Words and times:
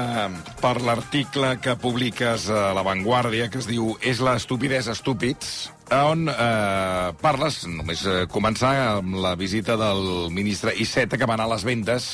per 0.59 0.73
l'article 0.83 1.53
que 1.63 1.77
publiques 1.79 2.49
a 2.51 2.73
La 2.75 2.83
Vanguardia, 2.83 3.47
que 3.47 3.61
es 3.63 3.69
diu 3.71 3.93
És 4.03 4.19
la 4.19 4.35
estupidesa 4.41 4.91
estúpids, 4.97 5.69
on 5.95 6.27
eh, 6.33 7.13
parles, 7.23 7.61
només 7.71 8.03
eh, 8.11 8.25
començar, 8.27 8.73
amb 8.97 9.21
la 9.23 9.37
visita 9.39 9.79
del 9.79 10.33
ministre 10.35 10.75
Iceta, 10.75 11.15
que 11.15 11.29
va 11.31 11.37
anar 11.39 11.47
a 11.47 11.53
les 11.55 11.63
vendes 11.69 12.09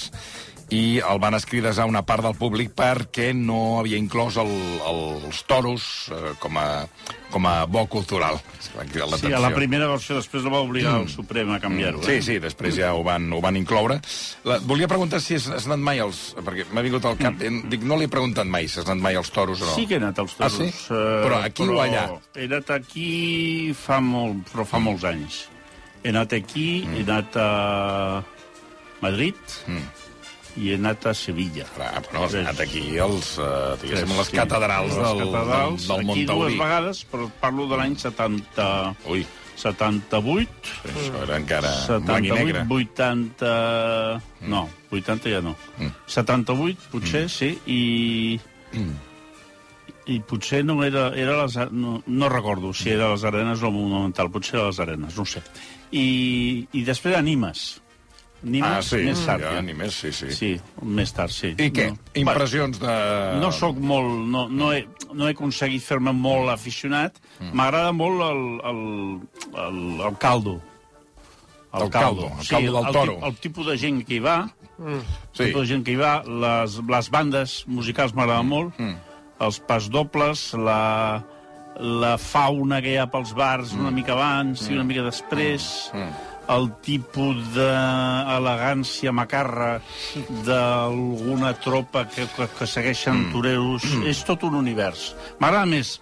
i 0.70 1.00
el 1.02 1.18
van 1.18 1.34
escridesar 1.34 1.86
una 1.90 2.04
part 2.06 2.22
del 2.22 2.36
públic 2.38 2.70
perquè 2.78 3.32
no 3.34 3.80
havia 3.80 3.98
inclòs 3.98 4.36
el, 4.38 4.50
el, 4.86 5.00
els 5.26 5.40
toros 5.50 5.86
eh, 6.14 6.32
com, 6.38 6.54
a, 6.62 6.86
com 7.34 7.46
a 7.50 7.64
bo 7.66 7.82
cultural. 7.90 8.38
Sí, 8.62 9.32
a 9.34 9.40
la 9.42 9.50
primera 9.50 9.88
versió, 9.90 10.14
després 10.20 10.44
la 10.46 10.52
va 10.54 10.60
obligar 10.62 10.92
el 11.00 11.08
Suprem 11.10 11.50
a 11.50 11.58
canviar-ho. 11.62 12.04
Sí, 12.06 12.20
eh? 12.20 12.22
sí, 12.22 12.38
després 12.38 12.78
ja 12.78 12.92
ho 12.94 13.02
van, 13.02 13.26
ho 13.34 13.40
van 13.42 13.58
incloure. 13.58 13.98
La, 14.46 14.60
volia 14.62 14.86
preguntar 14.90 15.18
si 15.24 15.34
has, 15.40 15.48
has 15.50 15.66
anat 15.66 15.82
mai 15.82 15.98
als... 16.04 16.22
Perquè 16.38 16.68
m'ha 16.70 16.86
vingut 16.86 17.04
al 17.10 17.18
cap... 17.18 17.34
Mm. 17.42 17.66
Dic, 17.74 17.82
no 17.90 17.98
li 17.98 18.06
he 18.06 18.12
preguntat 18.12 18.46
mai 18.46 18.68
si 18.70 18.78
has 18.78 18.86
anat 18.86 19.02
mai 19.10 19.18
als 19.18 19.34
toros 19.34 19.60
o 19.64 19.66
no. 19.72 19.74
Sí 19.74 19.88
que 19.90 19.98
he 19.98 20.02
anat 20.02 20.22
als 20.22 20.36
Ah, 20.38 20.46
toros. 20.46 20.58
sí? 20.60 20.70
eh, 20.70 21.06
Però 21.26 21.42
aquí 21.42 21.66
o 21.66 21.80
allà? 21.82 22.06
He 22.38 22.46
anat 22.46 22.70
aquí 22.78 23.08
fa, 23.74 23.98
molt, 24.00 24.46
però 24.54 24.64
fa 24.70 24.78
molts 24.78 25.02
anys. 25.10 25.48
He 26.04 26.14
anat 26.14 26.32
aquí, 26.38 26.84
mm. 26.86 26.94
he 27.00 27.02
anat 27.10 27.36
a 27.42 27.48
Madrid 29.02 29.34
Mm. 29.66 29.82
I 30.56 30.70
he 30.70 30.74
anat 30.78 31.06
a 31.06 31.14
Sevilla. 31.14 31.64
Clar, 31.76 32.00
però 32.08 32.24
has 32.26 32.34
anat 32.40 32.60
aquí 32.64 32.98
als, 32.98 33.36
uh, 33.38 33.76
diguéssim, 33.82 34.16
les 34.18 34.26
Sí. 34.30 34.36
catedrals 34.36 34.94
Les 34.94 35.04
del, 35.04 35.18
catedrals, 35.24 35.86
del, 35.86 35.96
del 36.06 36.10
Aquí 36.10 36.24
dues 36.24 36.36
Montaurí. 36.38 36.58
vegades, 36.58 37.04
però 37.12 37.30
parlo 37.40 37.66
de 37.70 37.76
l'any 37.76 37.96
70... 37.96 38.96
Ui, 39.06 39.26
78, 39.60 40.70
això 40.88 41.22
era 41.22 41.36
encara 41.36 41.68
blanc 42.00 42.24
i 42.24 42.30
78, 42.30 42.34
negre. 42.38 42.64
80... 42.70 44.22
No, 44.48 44.62
80 44.90 45.28
ja 45.34 45.40
no. 45.44 45.52
Mm. 45.78 45.90
78, 46.06 46.88
potser, 46.90 47.26
sí, 47.28 47.50
i... 47.66 48.40
I 50.10 50.16
potser 50.26 50.64
no 50.64 50.80
era... 50.82 51.10
era 51.14 51.42
les, 51.44 51.56
no, 51.70 52.00
no 52.06 52.28
recordo 52.32 52.72
si 52.74 52.90
era 52.90 53.10
les 53.12 53.22
Arenes 53.24 53.60
o 53.62 53.68
el 53.68 53.74
Monumental, 53.76 54.30
potser 54.32 54.56
era 54.58 54.70
les 54.70 54.80
Arenes, 54.80 55.16
no 55.16 55.26
sé. 55.28 55.42
I, 55.92 56.66
i 56.72 56.82
després 56.86 57.14
a 57.18 57.22
Nimes. 57.22 57.80
Nimes 58.42 58.70
Ah, 58.70 58.80
sí, 58.82 58.96
més 59.04 59.20
tard. 59.26 59.42
ja, 59.42 59.50
ja. 59.58 59.60
ni 59.62 59.74
més, 59.76 59.92
sí, 60.00 60.10
sí. 60.16 60.30
Sí, 60.32 60.60
més 60.82 61.12
tard, 61.12 61.28
sí. 61.30 61.50
I 61.58 61.68
què? 61.76 61.90
No. 61.90 61.98
Impressions 62.22 62.78
de... 62.80 62.94
No 63.42 63.50
sóc 63.52 63.76
molt... 63.76 64.08
No, 64.32 64.46
no, 64.48 64.72
he, 64.72 64.86
no 65.12 65.26
he 65.28 65.34
aconseguit 65.34 65.82
fer-me 65.84 66.12
molt 66.16 66.48
aficionat. 66.48 67.18
Mm. 67.38 67.50
M'agrada 67.52 67.92
molt 67.92 68.22
el, 68.24 68.40
el, 68.70 68.80
el, 69.66 69.82
el 70.08 70.16
caldo. 70.18 70.56
El 71.72 71.90
caldo, 71.90 72.32
el 72.40 72.48
caldo 72.48 72.72
del 72.78 72.86
el, 72.86 72.92
toro. 72.92 73.12
tip- 73.18 73.26
el 73.28 73.36
tipus 73.44 73.66
de 73.66 73.76
gent 73.78 74.00
que 74.06 74.14
hi 74.16 74.22
va, 74.24 74.38
el 74.80 75.02
Sí. 75.36 75.44
tipus 75.44 75.60
de 75.60 75.66
gent 75.74 75.84
que 75.86 75.92
hi 75.92 76.00
va, 76.00 76.16
les, 76.26 76.80
les 76.88 77.10
bandes 77.14 77.58
musicals 77.68 78.14
m'agraden 78.16 78.48
molt, 78.48 78.72
Mm. 78.80 78.96
els 79.40 79.60
pas 79.68 79.86
dobles, 79.88 80.48
la, 80.54 81.22
la 81.78 82.16
fauna 82.18 82.80
que 82.82 82.90
hi 82.94 82.96
ha 82.98 83.06
pels 83.12 83.30
bars 83.38 83.72
una 83.78 83.92
mica 83.94 84.12
abans 84.16 84.66
i 84.68 84.74
una 84.74 84.84
mica 84.84 85.02
després, 85.06 85.90
Mm. 85.94 86.10
El 86.50 86.66
tipus 86.82 87.36
d'elegància 87.54 89.12
macarra 89.14 89.76
d'alguna 90.46 91.52
tropa 91.62 92.06
que, 92.10 92.26
que, 92.36 92.48
que 92.58 92.66
segueixen 92.66 93.20
Mm. 93.28 93.32
toreros. 93.32 93.84
És 94.06 94.24
tot 94.26 94.42
un 94.48 94.54
univers. 94.58 95.14
M'agrada 95.38 95.66
més 95.66 96.00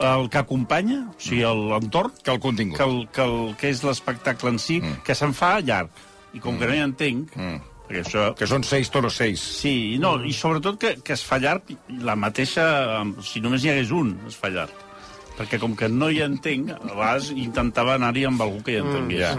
el 0.00 0.28
que 0.30 0.38
acompanya, 0.38 1.00
o 1.10 1.14
sigui, 1.18 1.42
l'entorn, 1.42 2.12
Que 2.22 2.30
el 2.32 2.40
contingut. 2.40 2.76
que, 2.78 2.84
el, 2.84 3.08
que, 3.12 3.22
el, 3.22 3.56
que 3.56 3.68
és 3.70 3.82
l'espectacle 3.84 4.50
en 4.50 4.58
si, 4.58 4.80
que 5.04 5.14
se'n 5.14 5.34
fa 5.34 5.60
llarg. 5.60 5.90
I 6.34 6.40
com 6.40 6.58
que 6.58 6.66
no 6.66 6.74
hi 6.74 6.82
entenc, 6.84 7.34
Mm. 7.36 7.60
perquè 7.88 8.02
això... 8.04 8.34
Que 8.36 8.46
són 8.46 8.62
seis 8.64 8.90
toros 8.90 9.14
seis. 9.16 9.40
Sí, 9.40 9.96
no, 9.98 10.18
i 10.24 10.32
sobretot 10.32 10.78
que, 10.78 10.96
que 11.02 11.12
es 11.14 11.24
fa 11.24 11.38
llarg 11.38 11.62
la 12.04 12.14
mateixa... 12.16 13.02
Si 13.24 13.40
només 13.40 13.64
hi 13.64 13.70
hagués 13.70 13.90
un, 13.90 14.18
es 14.28 14.36
fa 14.36 14.50
llarg. 14.52 14.74
Perquè 15.38 15.58
com 15.62 15.76
que 15.78 15.88
no 15.88 16.08
hi 16.10 16.20
entenc, 16.24 16.72
a 16.74 16.94
vegades 16.94 17.30
intentava 17.30 17.94
anar-hi 17.94 18.24
amb 18.26 18.40
algú 18.42 18.62
que 18.66 18.72
hi 18.74 18.80
entengués. 18.82 19.20
ja. 19.20 19.36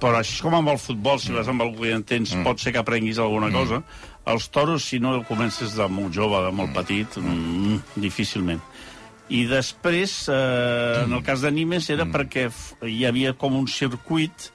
Però 0.00 0.14
això 0.18 0.34
és 0.36 0.42
com 0.42 0.54
amb 0.54 0.68
el 0.70 0.78
futbol, 0.78 1.18
si 1.18 1.32
vas 1.32 1.48
amb 1.50 1.62
algú 1.62 1.82
que 1.82 1.88
hi 1.90 1.94
entens, 1.96 2.34
pot 2.44 2.58
ser 2.62 2.72
que 2.72 2.78
aprenguis 2.78 3.18
alguna 3.18 3.50
cosa. 3.50 3.82
Els 4.26 4.48
toros, 4.50 4.84
si 4.84 4.98
no 5.00 5.22
comences 5.24 5.74
de 5.74 5.86
molt 5.88 6.12
jove, 6.14 6.42
de 6.44 6.52
molt 6.52 6.72
petit, 6.74 7.16
mm, 7.16 7.78
difícilment. 7.96 8.60
I 9.30 9.44
després, 9.46 10.28
eh, 10.28 11.02
en 11.04 11.12
el 11.12 11.22
cas 11.22 11.40
de 11.40 11.50
Nimes, 11.52 11.88
era 11.90 12.04
perquè 12.06 12.46
f- 12.46 12.76
hi 12.86 13.04
havia 13.04 13.32
com 13.34 13.54
un 13.56 13.66
circuit 13.68 14.50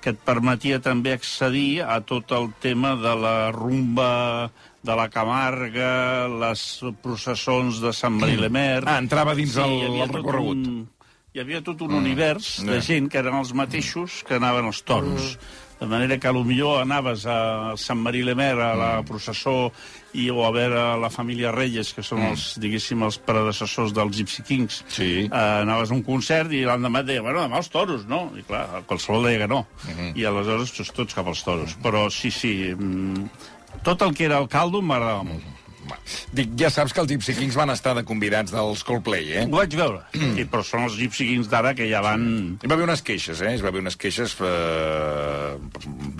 que 0.00 0.10
et 0.10 0.18
permetia 0.18 0.80
també 0.80 1.12
accedir 1.12 1.82
a 1.82 2.00
tot 2.00 2.30
el 2.32 2.52
tema 2.60 2.96
de 2.96 3.14
la 3.16 3.50
rumba 3.52 4.50
de 4.82 4.94
la 4.96 5.08
Camarga, 5.12 6.26
les 6.40 6.62
processons 7.04 7.80
de 7.82 7.92
Sant 7.92 8.16
Marí-le-Mer... 8.20 8.82
Ah, 8.88 8.98
entrava 9.02 9.34
dins 9.36 9.56
el- 9.60 9.76
havia 9.90 10.06
el 10.06 10.12
tot 10.14 10.20
recorregut. 10.22 10.66
Un, 10.66 10.86
hi 11.34 11.40
havia 11.42 11.60
tot 11.62 11.82
un 11.86 11.92
univers 12.00 12.56
Ja. 12.64 12.70
de 12.72 12.80
gent 12.82 13.10
que 13.12 13.18
eren 13.20 13.36
els 13.38 13.52
mateixos 13.54 14.22
que 14.26 14.38
anaven 14.40 14.66
als 14.70 14.80
toros. 14.82 15.36
De 15.80 15.86
manera 15.88 16.18
que 16.20 16.28
potser 16.28 16.66
anaves 16.82 17.22
a 17.24 17.72
Sant 17.80 18.00
Marí-le-Mer, 18.04 18.56
a 18.60 18.74
la 18.76 18.88
processó, 19.08 19.70
i, 20.12 20.26
o 20.28 20.42
a 20.44 20.50
veure 20.52 20.82
la 21.00 21.08
família 21.08 21.52
Reyes, 21.54 21.94
que 21.96 22.02
són 22.04 22.20
els, 22.26 22.58
diguéssim, 22.60 23.00
els 23.06 23.16
predecessors 23.24 23.94
dels 23.96 24.12
Gypsy 24.18 24.42
Kings. 24.44 24.82
Sí. 24.92 25.08
Eh, 25.30 25.30
anaves 25.62 25.88
a 25.92 25.94
un 25.96 26.02
concert 26.04 26.52
i 26.52 26.64
l'endemà 26.68 27.00
et 27.00 27.08
deia, 27.12 27.22
bueno, 27.24 27.40
demà 27.46 27.62
els 27.62 27.70
toros, 27.72 28.04
no? 28.10 28.26
I 28.36 28.44
clar, 28.44 28.82
qualsevol 28.90 29.24
deia 29.30 29.40
que 29.46 29.48
no. 29.54 29.62
I 30.16 30.24
aleshores 30.28 30.72
tots, 30.76 30.92
tots 30.98 31.16
cap 31.16 31.32
als 31.32 31.40
toros. 31.48 31.76
Però 31.80 32.08
sí, 32.12 32.28
sí, 32.34 32.52
mm, 32.76 33.24
tot 33.82 34.02
el 34.02 34.14
que 34.14 34.26
era 34.28 34.38
el 34.42 34.48
caldo 34.48 34.82
m'agradava 34.82 35.24
molt. 35.24 35.59
Dic, 36.32 36.52
ja 36.60 36.70
saps 36.70 36.92
que 36.94 37.00
els 37.02 37.10
Gypsy 37.10 37.34
Kings 37.38 37.56
van 37.58 37.70
estar 37.74 37.94
de 37.98 38.04
convidats 38.06 38.52
dels 38.54 38.84
Coldplay, 38.86 39.32
eh? 39.32 39.44
Ho 39.50 39.56
vaig 39.58 39.74
veure. 39.78 40.02
I, 40.14 40.44
però 40.50 40.62
són 40.66 40.84
els 40.88 40.96
Gypsy 40.98 41.26
Kings 41.32 41.48
d'ara 41.50 41.74
que 41.74 41.88
ja 41.90 42.00
van... 42.04 42.58
Hi 42.62 42.68
va 42.70 42.76
haver 42.78 42.86
unes 42.88 43.02
queixes, 43.06 43.40
eh? 43.42 43.54
Hi 43.56 43.62
va 43.64 43.68
haver 43.72 43.82
unes 43.84 43.96
queixes... 44.00 44.36
Eh... 44.40 45.56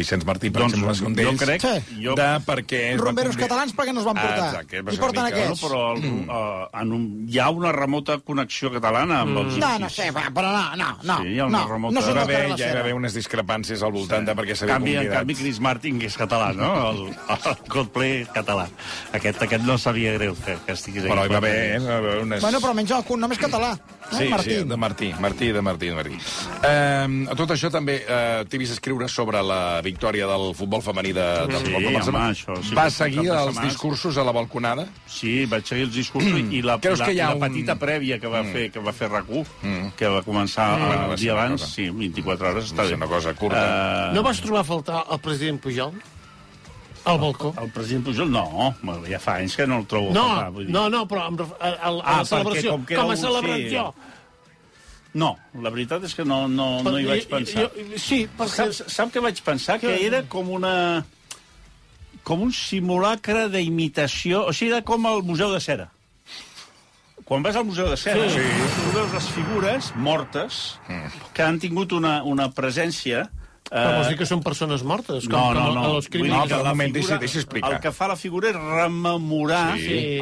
Vicenç 0.01 0.25
Martí, 0.25 0.49
per 0.51 0.63
Doncs 0.63 0.75
exemple, 0.75 0.95
és 0.97 1.01
un 1.05 1.15
jo 1.15 1.21
d'ells. 1.21 1.41
crec... 1.43 1.65
Sí. 1.65 2.01
Jo, 2.05 2.15
De 2.19 2.29
perquè... 2.47 2.81
es 2.95 3.01
va 3.01 3.11
Rumberos 3.11 3.35
convi- 3.37 3.45
catalans 3.47 3.75
per 3.77 3.87
què 3.89 3.93
no 3.95 4.01
es 4.03 4.07
van 4.09 4.19
Ah, 4.21 4.23
portar? 4.27 4.47
exacte, 4.51 4.81
va 4.87 4.93
I 4.95 4.99
porten 5.01 5.25
mica- 5.27 5.37
aquests. 5.45 5.63
però 5.65 5.81
el, 5.95 6.07
uh, 6.25 6.81
en 6.81 6.93
un, 6.97 7.05
hi 7.29 7.39
ha 7.41 7.49
una 7.55 7.73
remota 7.77 8.17
connexió 8.25 8.71
catalana 8.73 9.21
amb 9.27 9.37
els 9.43 9.57
No, 9.57 9.67
gypsies. 9.69 9.81
no 9.85 9.91
sé, 9.93 10.09
va, 10.17 10.25
però 10.35 10.51
no, 10.55 10.65
no, 10.81 10.89
no. 11.05 11.19
Sí, 11.23 11.35
hi 11.35 11.39
ha 11.41 11.47
una 11.51 11.59
no, 11.63 11.69
remota- 11.69 11.95
no 11.95 12.01
Hi 12.01 12.09
són 12.09 12.19
va 12.19 12.25
haver, 12.27 12.41
ja 12.57 12.71
hi 12.71 12.75
va 12.75 12.81
haver 12.85 12.95
unes 12.97 13.15
discrepàncies 13.17 13.83
al 13.87 13.93
voltant 13.95 14.27
de 14.29 14.35
per 14.35 14.45
què 14.49 14.55
En 14.57 14.61
s'havia 14.63 14.75
canvi, 14.75 14.95
en 14.95 15.03
convidat. 15.05 15.19
canvi, 15.21 15.35
Chris 15.43 15.61
Martin, 15.61 15.99
que 16.01 16.07
és 16.11 16.17
català, 16.19 16.51
no? 16.57 16.71
El, 16.91 17.03
el 17.37 17.57
Coldplay 17.69 18.25
català. 18.35 18.67
Aquest, 19.13 19.43
aquest 19.47 19.60
no 19.67 19.77
sabia 19.79 20.13
greu 20.19 20.35
que, 20.37 20.57
que 20.67 20.73
estigués 20.73 21.05
Però 21.05 21.25
hi 21.27 21.31
va 21.33 21.39
haver, 21.39 21.55
eh? 21.77 21.79
Va 21.85 21.97
haver 21.99 22.19
unes... 22.25 22.43
Bueno, 22.43 22.61
però 22.61 22.71
almenys 22.75 22.91
el 22.97 23.05
cognom 23.05 23.33
és 23.33 23.39
català. 23.39 23.73
Eh, 23.77 23.97
Sí, 24.11 24.25
Martín? 24.27 24.63
sí, 24.65 24.69
de 24.69 24.77
Martí, 24.77 25.09
Martí, 25.21 25.49
de 25.55 25.61
Martí, 25.63 25.87
de 25.87 25.95
Martí. 25.95 26.17
Eh, 26.67 27.27
a 27.31 27.35
tot 27.39 27.53
això 27.55 27.69
també 27.71 28.01
eh, 28.03 28.43
t'he 28.51 28.59
vist 28.59 28.73
escriure 28.75 29.07
sobre 29.09 29.39
la 29.47 29.81
victòria 29.87 30.27
del 30.27 30.51
futbol 30.59 30.83
femení 30.83 31.13
de, 31.15 31.27
del 31.47 31.61
Sí, 31.61 31.69
futbol 31.71 31.87
de 31.87 31.93
home, 32.11 32.23
això 32.33 32.57
sí, 32.63 32.75
Va 32.75 32.89
seguir 32.91 33.29
els 33.29 33.45
setmana. 33.53 33.69
discursos 33.69 34.19
a 34.19 34.25
la 34.27 34.33
balconada? 34.35 34.89
Sí, 35.07 35.45
vaig 35.47 35.65
seguir 35.65 35.85
els 35.87 35.95
discursos 35.95 36.41
i 36.51 36.61
la, 36.67 36.81
Creus 36.83 36.99
la, 36.99 37.07
que 37.07 37.15
hi 37.15 37.21
ha 37.23 37.29
la 37.31 37.39
un- 37.39 37.45
petita 37.47 37.77
prèvia 37.79 38.19
que 38.21 38.27
va 38.27 38.43
fer 38.51 38.67
que 38.75 38.81
va 38.83 38.93
fer 38.93 39.09
RAC1, 39.13 39.47
Mm. 39.63 39.93
que 39.97 40.09
va 40.09 40.23
començar 40.27 40.71
Mm. 40.81 40.87
Bueno, 40.91 41.13
el 41.13 41.19
dia 41.21 41.33
abans, 41.33 41.61
cosa. 41.63 41.75
sí, 41.75 41.89
24 41.91 42.49
hores, 42.51 42.65
està 42.73 42.77
Va 42.79 42.83
bé. 42.83 42.89
ser 42.89 42.97
una 42.97 43.07
cosa 43.07 43.35
curta. 43.35 44.11
Eh, 44.11 44.15
No 44.15 44.23
vas 44.25 44.41
trobar 44.41 44.61
a 44.63 44.65
faltar 44.65 45.05
el 45.11 45.19
president 45.21 45.61
Pujol? 45.63 45.93
Al 47.09 47.19
balcó? 47.19 47.55
El 47.61 47.71
president 47.73 48.05
Pujol, 48.05 48.29
no, 48.31 48.75
ja 49.09 49.19
fa 49.23 49.39
anys 49.41 49.55
que 49.57 49.67
no 49.67 49.79
el 49.81 49.87
trobo 49.89 50.11
a 50.11 50.15
No, 50.15 50.25
faltar, 50.29 50.51
vull 50.53 50.67
dir. 50.67 50.73
no, 50.75 50.83
no, 50.93 51.07
però 51.09 51.23
amb, 51.31 51.41
ref- 51.41 51.55
a, 51.59 51.69
a, 51.71 51.91
a 51.91 52.01
Ah, 52.05 52.17
la 52.19 52.25
celebració, 52.29 52.75
com 52.77 52.85
que 52.91 52.97
com 52.99 53.11
a 53.11 53.17
celebració. 53.17 53.87
No, 55.15 55.31
la 55.59 55.71
veritat 55.75 56.05
és 56.07 56.13
que 56.15 56.25
no, 56.29 56.43
no, 56.47 56.67
no 56.87 56.93
hi 57.01 57.07
vaig 57.09 57.25
pensar. 57.31 57.65
Jo, 57.65 57.97
sí, 57.99 58.21
perquè... 58.39 58.69
Sap, 58.77 58.91
sap 58.93 59.15
què 59.15 59.23
vaig 59.25 59.41
pensar? 59.43 59.79
Que 59.83 59.89
Què? 59.97 60.05
era 60.07 60.21
com 60.31 60.51
una... 60.55 60.75
com 62.23 62.45
un 62.45 62.53
simulacre 62.53 63.49
d'imitació... 63.51 64.45
O 64.47 64.53
sigui, 64.53 64.71
era 64.71 64.85
com 64.87 65.09
el 65.11 65.25
Museu 65.27 65.51
de 65.57 65.59
Cera. 65.65 65.89
Quan 67.25 67.43
vas 67.43 67.57
al 67.57 67.65
Museu 67.65 67.89
de 67.91 67.97
Cera, 67.97 68.29
sí. 68.31 68.45
tu 68.77 68.93
veus 68.95 69.13
les 69.17 69.27
figures 69.35 69.91
mortes 69.97 70.61
que 71.35 71.43
han 71.43 71.59
tingut 71.63 71.93
una, 71.97 72.21
una 72.27 72.49
presència 72.55 73.25
Però 73.71 73.91
vols 73.95 74.07
Eh, 74.09 74.11
dir 74.11 74.17
que 74.19 74.27
són 74.27 74.41
persones 74.43 74.83
mortes? 74.83 75.29
Com, 75.31 75.55
no, 75.55 75.55
no, 75.55 75.67
com 75.67 75.75
no. 75.95 76.01
dir 76.01 76.09
criminals? 76.11 76.49
que 76.49 76.55
No, 76.57 76.59
però 76.59 76.65
la 76.65 76.73
un 76.73 76.77
moment, 76.77 76.93
figura- 76.95 77.19
deixa- 77.19 77.19
deixa 77.21 77.39
explicar. 77.39 77.73
El 77.73 77.79
que 77.85 77.93
fa 77.95 78.09
la 78.09 78.17
figura 78.17 78.49
és 78.51 78.57
rememorar 78.57 79.77
Sí. 79.79 80.19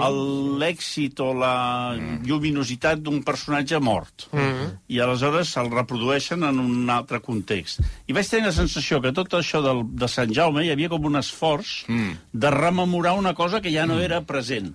L'èxit 0.60 1.20
o 1.24 1.32
la 1.32 1.96
lluminositat 2.24 3.00
d'un 3.00 3.22
personatge 3.24 3.78
mort. 3.80 4.26
Mm. 4.32 4.68
I 4.88 5.00
aleshores 5.00 5.56
el 5.56 5.70
reprodueixen 5.70 6.44
en 6.44 6.58
un 6.60 6.90
altre 6.90 7.20
context. 7.24 7.80
I 8.06 8.12
vaig 8.12 8.28
tenir 8.28 8.46
la 8.46 8.52
sensació 8.52 9.00
que 9.00 9.12
tot 9.16 9.32
això 9.32 9.62
del, 9.64 9.82
de 9.96 10.08
Sant 10.08 10.30
Jaume 10.34 10.64
hi 10.66 10.70
havia 10.70 10.90
com 10.92 11.04
un 11.08 11.16
esforç 11.16 11.86
mm. 11.88 12.12
de 12.32 12.50
rememorar 12.50 13.14
una 13.16 13.32
cosa 13.34 13.62
que 13.62 13.72
ja 13.72 13.86
no 13.86 13.98
era 13.98 14.20
present. 14.28 14.74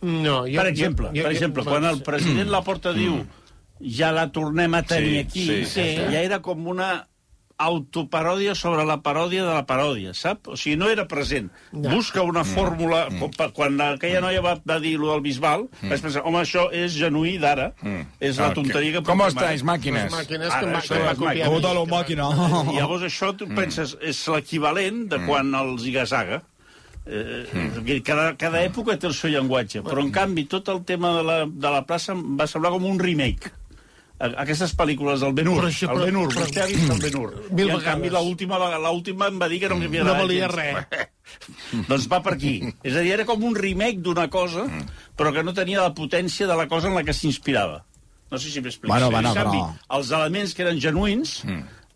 No, 0.00 0.44
jo, 0.46 0.56
Per 0.60 0.66
exemple, 0.68 1.08
jo, 1.08 1.16
jo, 1.16 1.22
per 1.22 1.32
exemple, 1.32 1.62
jo, 1.64 1.70
quan 1.70 1.84
el 1.88 2.02
president 2.04 2.50
Laporta 2.52 2.92
diu 2.92 3.22
ja 3.80 4.10
la 4.12 4.26
tornem 4.32 4.74
a 4.74 4.82
tenir 4.82 5.14
Sí, 5.14 5.18
aquí, 5.18 5.46
sí, 5.46 5.64
sí, 5.64 5.96
sí. 5.96 6.02
ja 6.12 6.20
era 6.20 6.40
com 6.44 6.66
una 6.68 7.06
autoparòdia 7.58 8.54
sobre 8.58 8.82
la 8.84 8.96
paròdia 9.02 9.44
de 9.46 9.52
la 9.54 9.62
paròdia, 9.66 10.12
sap? 10.14 10.48
O 10.50 10.56
sigui, 10.58 10.74
no 10.80 10.88
era 10.90 11.04
present. 11.08 11.50
No. 11.72 11.88
Busca 11.92 12.22
una 12.26 12.42
fórmula... 12.44 13.04
Com, 13.20 13.30
pa- 13.36 13.50
quan 13.54 13.78
aquella 13.80 14.20
noia 14.24 14.40
va, 14.42 14.56
va 14.66 14.78
dir 14.82 14.96
lo 14.98 15.12
del 15.12 15.22
Bisbal, 15.22 15.68
vaig 15.84 16.02
pensar, 16.02 16.24
home, 16.26 16.40
això 16.42 16.66
és 16.74 16.96
genuí 16.98 17.36
d'ara. 17.38 17.70
És 18.20 18.40
la 18.42 18.48
Ah, 18.50 18.54
tonteria 18.56 18.96
que... 18.98 19.04
Com 19.06 19.22
estàs, 19.28 19.62
màquines? 19.66 20.08
Les 20.10 20.16
màquines 20.18 20.50
Ara, 20.50 20.66
que, 20.66 20.80
això 20.82 20.94
que 20.98 21.04
va 21.04 21.12
és 21.12 21.18
copiar... 21.22 21.46
màquina. 21.94 22.26
Llavors 22.74 23.06
això, 23.06 23.30
tu 23.38 23.46
penses, 23.54 23.94
és 24.02 24.24
l'equivalent 24.34 25.04
de 25.14 25.22
quan 25.26 25.54
el 25.54 25.76
Zigazaga. 25.78 26.42
Eh, 27.06 28.00
cada, 28.02 28.30
cada 28.40 28.62
època 28.64 28.94
té 28.96 29.06
el 29.10 29.12
seu 29.14 29.28
llenguatge, 29.30 29.82
però 29.84 30.00
en 30.00 30.10
canvi 30.14 30.46
tot 30.48 30.70
el 30.72 30.78
tema 30.88 31.10
de 31.18 31.22
la, 31.26 31.34
de 31.46 31.70
la 31.74 31.82
plaça 31.84 32.14
em 32.16 32.22
va 32.38 32.46
semblar 32.48 32.70
com 32.72 32.86
un 32.88 32.98
remake. 32.98 33.50
Aquestes 34.18 34.72
pel·lícules 34.78 35.20
del 35.20 35.32
Ben 35.34 35.48
Hur, 35.50 35.56
Però 35.58 35.68
això- 35.68 35.88
el 35.90 35.96
però- 35.98 36.04
Ben 36.06 36.16
Hur, 36.16 36.28
però- 36.32 36.44
vostè 36.46 36.60
ha 36.62 36.66
vist 36.66 36.90
el 36.90 37.00
Ben 37.02 37.16
Hur. 37.18 37.30
Mil 37.58 37.68
I 37.68 37.70
en 37.74 37.80
canvi 37.82 38.10
l'última 38.14 39.26
em 39.26 39.40
va 39.40 39.48
dir 39.48 39.58
que 39.60 39.68
no 39.68 39.76
m'havia 39.76 40.04
No 40.04 40.14
agradat 40.14 40.22
valia 40.22 40.48
res. 40.48 41.08
doncs 41.88 42.06
va 42.08 42.20
per 42.22 42.34
aquí. 42.34 42.54
És 42.84 42.94
a 42.94 43.00
dir, 43.02 43.12
era 43.12 43.24
com 43.26 43.42
un 43.44 43.54
remake 43.58 43.98
d'una 44.00 44.28
cosa, 44.30 44.68
però 45.18 45.32
que 45.34 45.42
no 45.42 45.52
tenia 45.52 45.82
la 45.82 45.92
potència 45.94 46.46
de 46.46 46.54
la 46.56 46.68
cosa 46.68 46.88
en 46.88 46.94
la 46.94 47.02
que 47.02 47.12
s'inspirava. 47.12 47.84
No 48.30 48.38
sé 48.38 48.50
si 48.50 48.60
m'explico. 48.60 48.92
Bueno, 48.94 49.10
bueno, 49.10 49.28
en 49.30 49.34
canvi, 49.34 49.58
però- 49.58 49.98
els 49.98 50.10
elements 50.10 50.54
que 50.54 50.62
eren 50.62 50.80
genuïns 50.80 51.42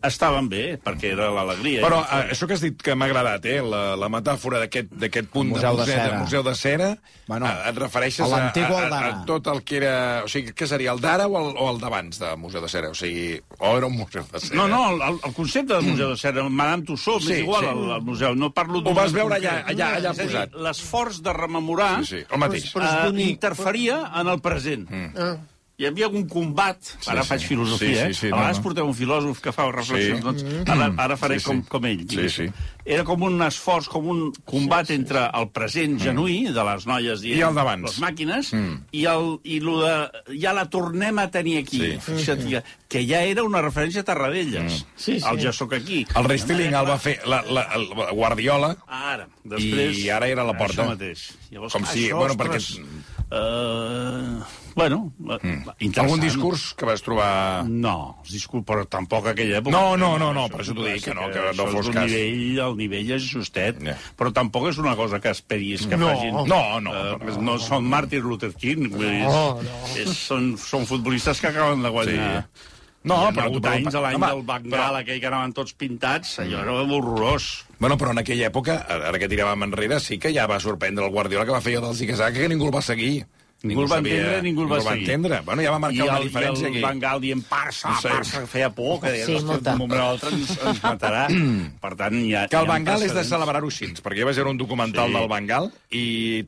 estaven 0.03 0.47
bé, 0.47 0.77
perquè 0.79 1.09
era 1.11 1.29
l'alegria. 1.35 1.81
Però 1.83 1.99
eh, 2.05 2.29
això 2.31 2.47
que 2.47 2.55
has 2.55 2.61
dit 2.63 2.77
que 2.81 2.93
m'ha 2.95 3.09
agradat, 3.09 3.43
eh? 3.51 3.57
La, 3.61 3.95
la 3.99 4.07
metàfora 4.09 4.61
d'aquest 4.63 4.93
d'aquest 4.95 5.27
punt 5.33 5.49
Museu 5.51 5.75
de 5.75 5.83
de, 5.83 5.85
museu, 5.85 5.95
cera. 5.95 6.05
de 6.13 6.19
museu 6.23 6.43
de 6.43 6.53
cera, 6.55 6.89
Bueno, 7.29 7.45
eh, 7.45 7.69
et 7.69 7.77
refereixes 7.77 8.25
a 8.31 8.37
a, 8.39 8.45
a, 8.49 8.79
a, 8.87 8.99
a 9.09 9.25
tot 9.27 9.45
el 9.51 9.59
que 9.63 9.75
era... 9.77 10.23
O 10.25 10.29
sigui, 10.31 10.53
què 10.57 10.65
seria, 10.65 10.93
el 10.95 11.01
d'ara 11.03 11.27
o 11.27 11.35
el, 11.37 11.51
o 11.61 11.67
el 11.73 11.77
d'abans 11.81 12.17
de 12.17 12.31
Museu 12.41 12.61
de 12.63 12.69
Cera? 12.71 12.89
O 12.89 12.95
sigui, 12.97 13.35
o 13.59 13.73
era 13.77 13.85
un 13.85 13.93
museu 13.99 14.23
de 14.31 14.39
cera? 14.39 14.55
No, 14.55 14.67
no, 14.71 14.79
el, 14.95 15.19
el 15.27 15.33
concepte 15.37 15.75
del 15.75 15.83
Museu 15.91 16.09
de 16.15 16.17
Cera, 16.17 16.47
Madame 16.49 16.87
Tussauds, 16.87 17.25
Sí, 17.27 17.33
és 17.35 17.43
igual 17.43 17.61
sí. 17.67 17.69
al, 17.69 17.83
al 17.99 18.01
museu, 18.01 18.33
no 18.35 18.49
parlo 18.55 18.79
d'un... 18.81 18.93
Ho 18.93 18.95
vas 18.97 19.13
veure 19.13 19.35
allà- 19.37 19.59
allà- 19.67 19.91
allà 19.99 20.15
És 20.15 20.19
a 20.19 20.25
posat. 20.25 20.57
L'esforç 20.69 21.21
de 21.21 21.33
rememorar 21.37 21.91
Sí, 22.01 22.15
sí, 22.15 22.23
el 22.31 22.39
mateix. 22.41 22.71
Però 22.73 22.87
és 22.87 22.95
eh, 22.97 23.05
bonic. 23.11 23.29
interferia 23.35 24.01
en 24.23 24.27
el 24.33 24.41
present. 24.41 24.87
Ah. 25.13 25.35
Hi 25.79 25.85
havia 25.87 26.09
un 26.11 26.25
combat, 26.27 26.75
ara 27.07 27.21
sí. 27.23 27.29
faig 27.29 27.43
filosofia, 27.47 28.07
Sí, 28.09 28.13
sí, 28.13 28.19
sí, 28.19 28.27
eh? 28.27 28.29
no, 28.31 28.35
a 28.35 28.39
vegades 28.41 28.57
no. 28.59 28.63
porteu 28.65 28.87
un 28.89 28.95
filòsof 28.97 29.39
que 29.39 29.53
fa 29.55 29.69
reflexions, 29.71 30.19
Sí. 30.19 30.25
doncs 30.25 30.69
ara, 30.73 30.89
ara 31.05 31.15
faré 31.15 31.37
Sí, 31.39 31.45
sí. 31.45 31.47
com, 31.47 31.61
com 31.71 31.85
ell. 31.87 32.01
Sí, 32.09 32.25
sí. 32.29 32.47
Era 32.83 33.05
com 33.07 33.21
un 33.23 33.39
esforç, 33.45 33.87
com 33.87 34.07
un 34.11 34.33
combat 34.43 34.89
entre 34.91 35.21
el 35.39 35.47
present 35.55 35.95
genuí 36.01 36.51
de 36.51 36.63
les 36.67 36.85
noies 36.89 37.21
dient 37.23 37.37
I 37.39 37.43
el 37.47 37.55
d'abans. 37.55 37.83
les 37.87 37.99
màquines 38.03 38.51
i, 38.91 39.05
el, 39.05 39.39
i 39.45 39.59
lo 39.61 39.77
de 39.85 39.95
ja 40.41 40.51
la 40.57 40.65
tornem 40.69 41.17
a 41.23 41.29
tenir 41.31 41.59
aquí. 41.63 41.79
Sí. 41.79 41.97
Fixa't, 42.09 42.43
que- 42.49 42.63
que 42.89 43.05
ja 43.07 43.21
era 43.23 43.43
una 43.43 43.61
referència 43.61 44.01
a 44.01 44.03
Tarradellas. 44.03 44.85
Sí, 44.97 45.19
sí. 45.21 45.25
El 45.31 45.39
ja 45.39 45.53
sóc 45.53 45.71
aquí. 45.77 46.05
El 46.15 46.25
restyling 46.25 46.73
el 46.73 46.89
va 46.89 46.97
fer 46.99 47.19
la, 47.25 47.41
la, 47.43 47.67
el 47.77 47.87
Guardiola, 48.17 48.75
Ara, 48.87 49.29
després... 49.45 49.95
I 49.99 50.09
ara 50.09 50.27
era 50.27 50.43
la 50.43 50.57
porta. 50.57 50.81
Això 50.83 50.89
mateix. 50.89 51.29
Llavors, 51.51 51.71
Com 51.71 51.85
si- 51.85 52.07
això, 52.09 52.17
bueno, 52.17 52.35
perquè- 52.35 52.83
Uh, 53.29 54.41
bueno, 54.73 55.11
mm. 55.19 55.35
interessant. 55.79 55.99
algun 56.07 56.19
discurs 56.23 56.73
que 56.73 56.87
vas 56.87 57.03
trobar... 57.05 57.63
No, 57.69 58.15
els 58.23 58.31
discurs, 58.33 58.63
però 58.65 58.85
tampoc 58.89 59.27
aquella 59.29 59.59
època. 59.59 59.73
No, 59.75 59.93
no, 60.01 60.15
no, 60.21 60.31
no, 60.33 60.47
per 60.49 60.63
és 60.63 60.69
això 60.71 60.75
t'ho 60.77 60.87
dic, 60.87 61.03
que 61.05 61.13
no, 61.13 61.27
que 61.29 61.43
no 61.43 61.51
això 61.51 61.67
és 61.67 61.75
fos 61.77 61.91
un 61.91 61.97
cas. 61.99 62.09
Nivell, 62.09 62.61
el 62.65 62.79
nivell 62.79 63.11
és 63.19 63.27
justet, 63.29 63.83
Ja. 63.85 63.95
però 64.17 64.33
tampoc 64.33 64.69
és 64.71 64.81
una 64.81 64.95
cosa 64.97 65.19
que 65.21 65.29
esperis 65.35 65.85
que 65.85 65.97
No. 65.97 66.09
facin. 66.09 66.33
No, 66.49 66.79
no, 66.81 66.95
Eh, 66.95 67.17
no, 67.21 67.37
no, 67.51 67.57
són 67.61 67.85
Martin 67.85 68.25
Luther 68.25 68.53
King. 68.55 68.89
No, 68.89 69.61
no. 69.61 69.77
És, 69.95 70.09
són, 70.09 70.55
són 70.57 70.85
futbolistes 70.89 71.39
que 71.39 71.47
acaben 71.53 71.83
de 71.85 71.89
guanyar. 71.93 72.47
Sí. 72.49 72.67
No, 73.03 73.15
ha 73.15 73.31
però- 73.31 73.47
però- 73.61 73.71
anys, 73.77 73.95
a 73.95 74.01
l'any 74.01 74.19
del 74.19 74.41
Bengal, 74.43 74.95
aquell 74.99 75.19
que 75.21 75.27
anaven 75.27 75.53
tots 75.53 75.73
pintats, 75.73 76.37
allò 76.39 76.61
era 76.61 76.73
horrorós. 76.83 77.65
Bueno, 77.79 77.97
però 77.97 78.11
en 78.11 78.17
aquella 78.19 78.47
època, 78.51 78.85
ara 78.89 79.17
que 79.17 79.29
tiràvem 79.29 79.63
enrere, 79.63 79.99
sí 80.01 80.17
que 80.19 80.33
ja 80.33 80.47
va 80.47 80.59
sorprendre 80.59 81.05
el 81.05 81.11
Guardiola 81.11 81.45
que 81.45 81.51
va 81.55 81.61
fer 81.61 81.77
allò 81.77 81.87
del 81.87 81.95
zigue-zague, 81.95 82.41
que 82.41 82.49
ningú 82.49 82.65
el 82.67 82.75
va 82.75 82.81
seguir. 82.81 83.25
Ningú 83.61 83.81
el 83.83 83.89
va 83.91 83.97
entendre, 83.99 84.41
ningú 84.41 84.61
el 84.63 84.69
va 84.71 84.77
seguir. 84.81 85.01
entendre. 85.03 85.41
Bueno, 85.43 85.61
ja 85.65 85.71
va 85.71 85.79
marcar 85.83 85.97
I 86.05 86.07
una 86.07 86.17
el, 86.21 86.27
diferència 86.29 86.63
i 86.63 86.69
el 86.69 86.75
aquí. 86.77 86.83
Bengal 86.85 87.19
dient 87.19 87.41
Barça, 87.49 87.91
Sí. 87.99 88.07
Barça, 88.07 88.39
que 88.39 88.47
feia 88.47 88.69
por, 88.71 89.01
que 89.01 89.11
deia, 89.11 89.25
Sí, 89.25 89.39
molta. 89.43 89.73
un 89.73 89.77
moment 89.79 89.99
o 90.01 90.05
altre 90.13 90.29
ens, 90.31 90.53
ens 90.63 90.79
matarà. 90.83 91.25
per 91.83 91.91
tant, 91.99 92.15
hi 92.23 92.33
ha... 92.35 92.45
Que 92.47 92.55
el 92.55 92.69
ha 92.69 92.73
Bengal 92.73 93.03
és 93.03 93.13
de 93.13 93.23
celebrar-ho 93.27 93.67
així, 93.67 93.91
perquè 93.99 94.21
jo 94.21 94.29
vaig 94.29 94.39
veure 94.39 94.49
un 94.55 94.57
documental 94.63 95.09
Sí. 95.11 95.17
del 95.19 95.27
Bengal 95.27 95.71
i 95.91 96.05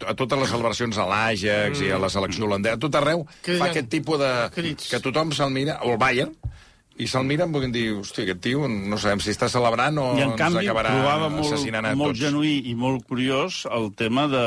a 0.07 0.13
totes 0.15 0.39
les 0.39 0.49
celebracions 0.55 0.97
a 0.97 1.09
l'Àgex 1.11 1.81
i 1.83 1.91
a 1.91 1.99
la 1.99 2.09
selecció 2.09 2.45
holandesa, 2.47 2.75
a 2.75 2.79
tot 2.79 2.95
arreu 2.95 3.25
Criden. 3.41 3.59
fa 3.59 3.69
aquest 3.73 3.89
tipus 3.89 4.19
de... 4.23 4.31
Crits. 4.55 4.87
que 4.93 4.99
tothom 5.03 5.31
se'l 5.35 5.51
mira, 5.51 5.79
o 5.83 5.91
el 5.91 5.97
Bayern, 5.99 6.31
i 6.99 7.07
se'l 7.07 7.23
mira 7.25 7.45
i 7.47 7.71
dir, 7.71 7.85
hosti, 7.97 8.23
aquest 8.25 8.41
tio 8.43 8.67
no 8.67 8.97
sabem 8.99 9.19
si 9.23 9.31
està 9.31 9.47
celebrant 9.49 9.97
o 9.97 10.05
I 10.17 10.21
en 10.25 10.31
ens 10.33 10.37
canvi 10.37 10.65
acabarà 10.67 10.91
trobava 10.91 11.29
molt, 11.29 11.45
assassinant 11.47 11.85
a 11.85 11.95
molt 11.95 12.11
tots. 12.11 12.19
genuí 12.19 12.51
i 12.69 12.75
molt 12.75 13.05
curiós 13.07 13.65
el 13.71 13.91
tema 13.95 14.27
de, 14.27 14.43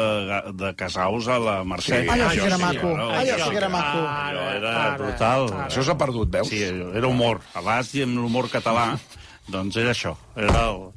de 0.52 0.74
Casaus 0.76 1.26
a 1.28 1.38
la 1.40 1.56
Mercè. 1.64 2.04
Sí. 2.04 2.12
Allò 2.14 2.30
sí 2.30 2.38
que 2.40 2.46
era 2.46 2.58
maco. 2.58 2.92
no, 2.96 3.08
Allò 3.10 3.38
sí 3.40 3.50
que 3.50 3.56
era 3.56 3.68
maco. 3.72 4.04
Allò 4.06 4.46
era 4.54 4.74
Ara, 4.84 4.96
brutal. 5.00 5.48
Això 5.66 5.82
s'ha 5.88 5.96
perdut, 5.98 6.30
veus? 6.30 6.48
Sí, 6.52 6.62
era 6.62 7.08
humor. 7.08 7.40
Abans 7.54 7.90
diem 7.96 8.14
l'humor 8.20 8.50
català, 8.52 8.90
doncs 9.54 9.76
era 9.80 9.96
això. 9.96 10.14
Era 10.36 10.68
el, 10.70 10.90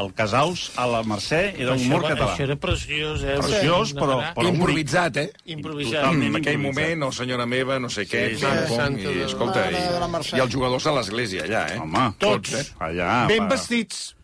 el 0.00 0.12
Casaus 0.14 0.70
a 0.76 0.86
la 0.86 1.02
Mercè, 1.02 1.54
era 1.58 1.74
Això 1.74 1.86
humor 1.86 2.02
català. 2.06 2.34
Això 2.34 2.44
era 2.46 2.56
preciós, 2.56 3.22
eh? 3.24 3.36
Preciós, 3.40 3.94
però- 3.94 4.20
però 4.34 4.48
Improvisat, 4.48 5.16
eh? 5.16 5.32
Improvisat. 5.46 6.00
Totalment. 6.02 6.28
En 6.34 6.40
aquell 6.40 6.54
improvisat. 6.54 6.82
moment, 6.82 7.02
el 7.04 7.12
senyora 7.12 7.46
meva, 7.46 7.78
no 7.78 7.88
sé 7.90 8.06
què, 8.06 8.30
Sí, 8.30 8.36
sí. 8.38 8.46
i, 9.18 9.20
escolta, 9.22 9.70
i, 9.70 10.36
i 10.36 10.40
els 10.40 10.52
jugadors 10.52 10.86
a 10.86 10.92
l'església, 10.92 11.44
allà, 11.44 11.66
eh? 11.74 11.78
Home, 11.78 12.14
Tots. 12.18 12.52
eh? 12.54 12.64
Allà. 12.78 13.26
Ben 13.28 13.48
vestits. 13.48 14.16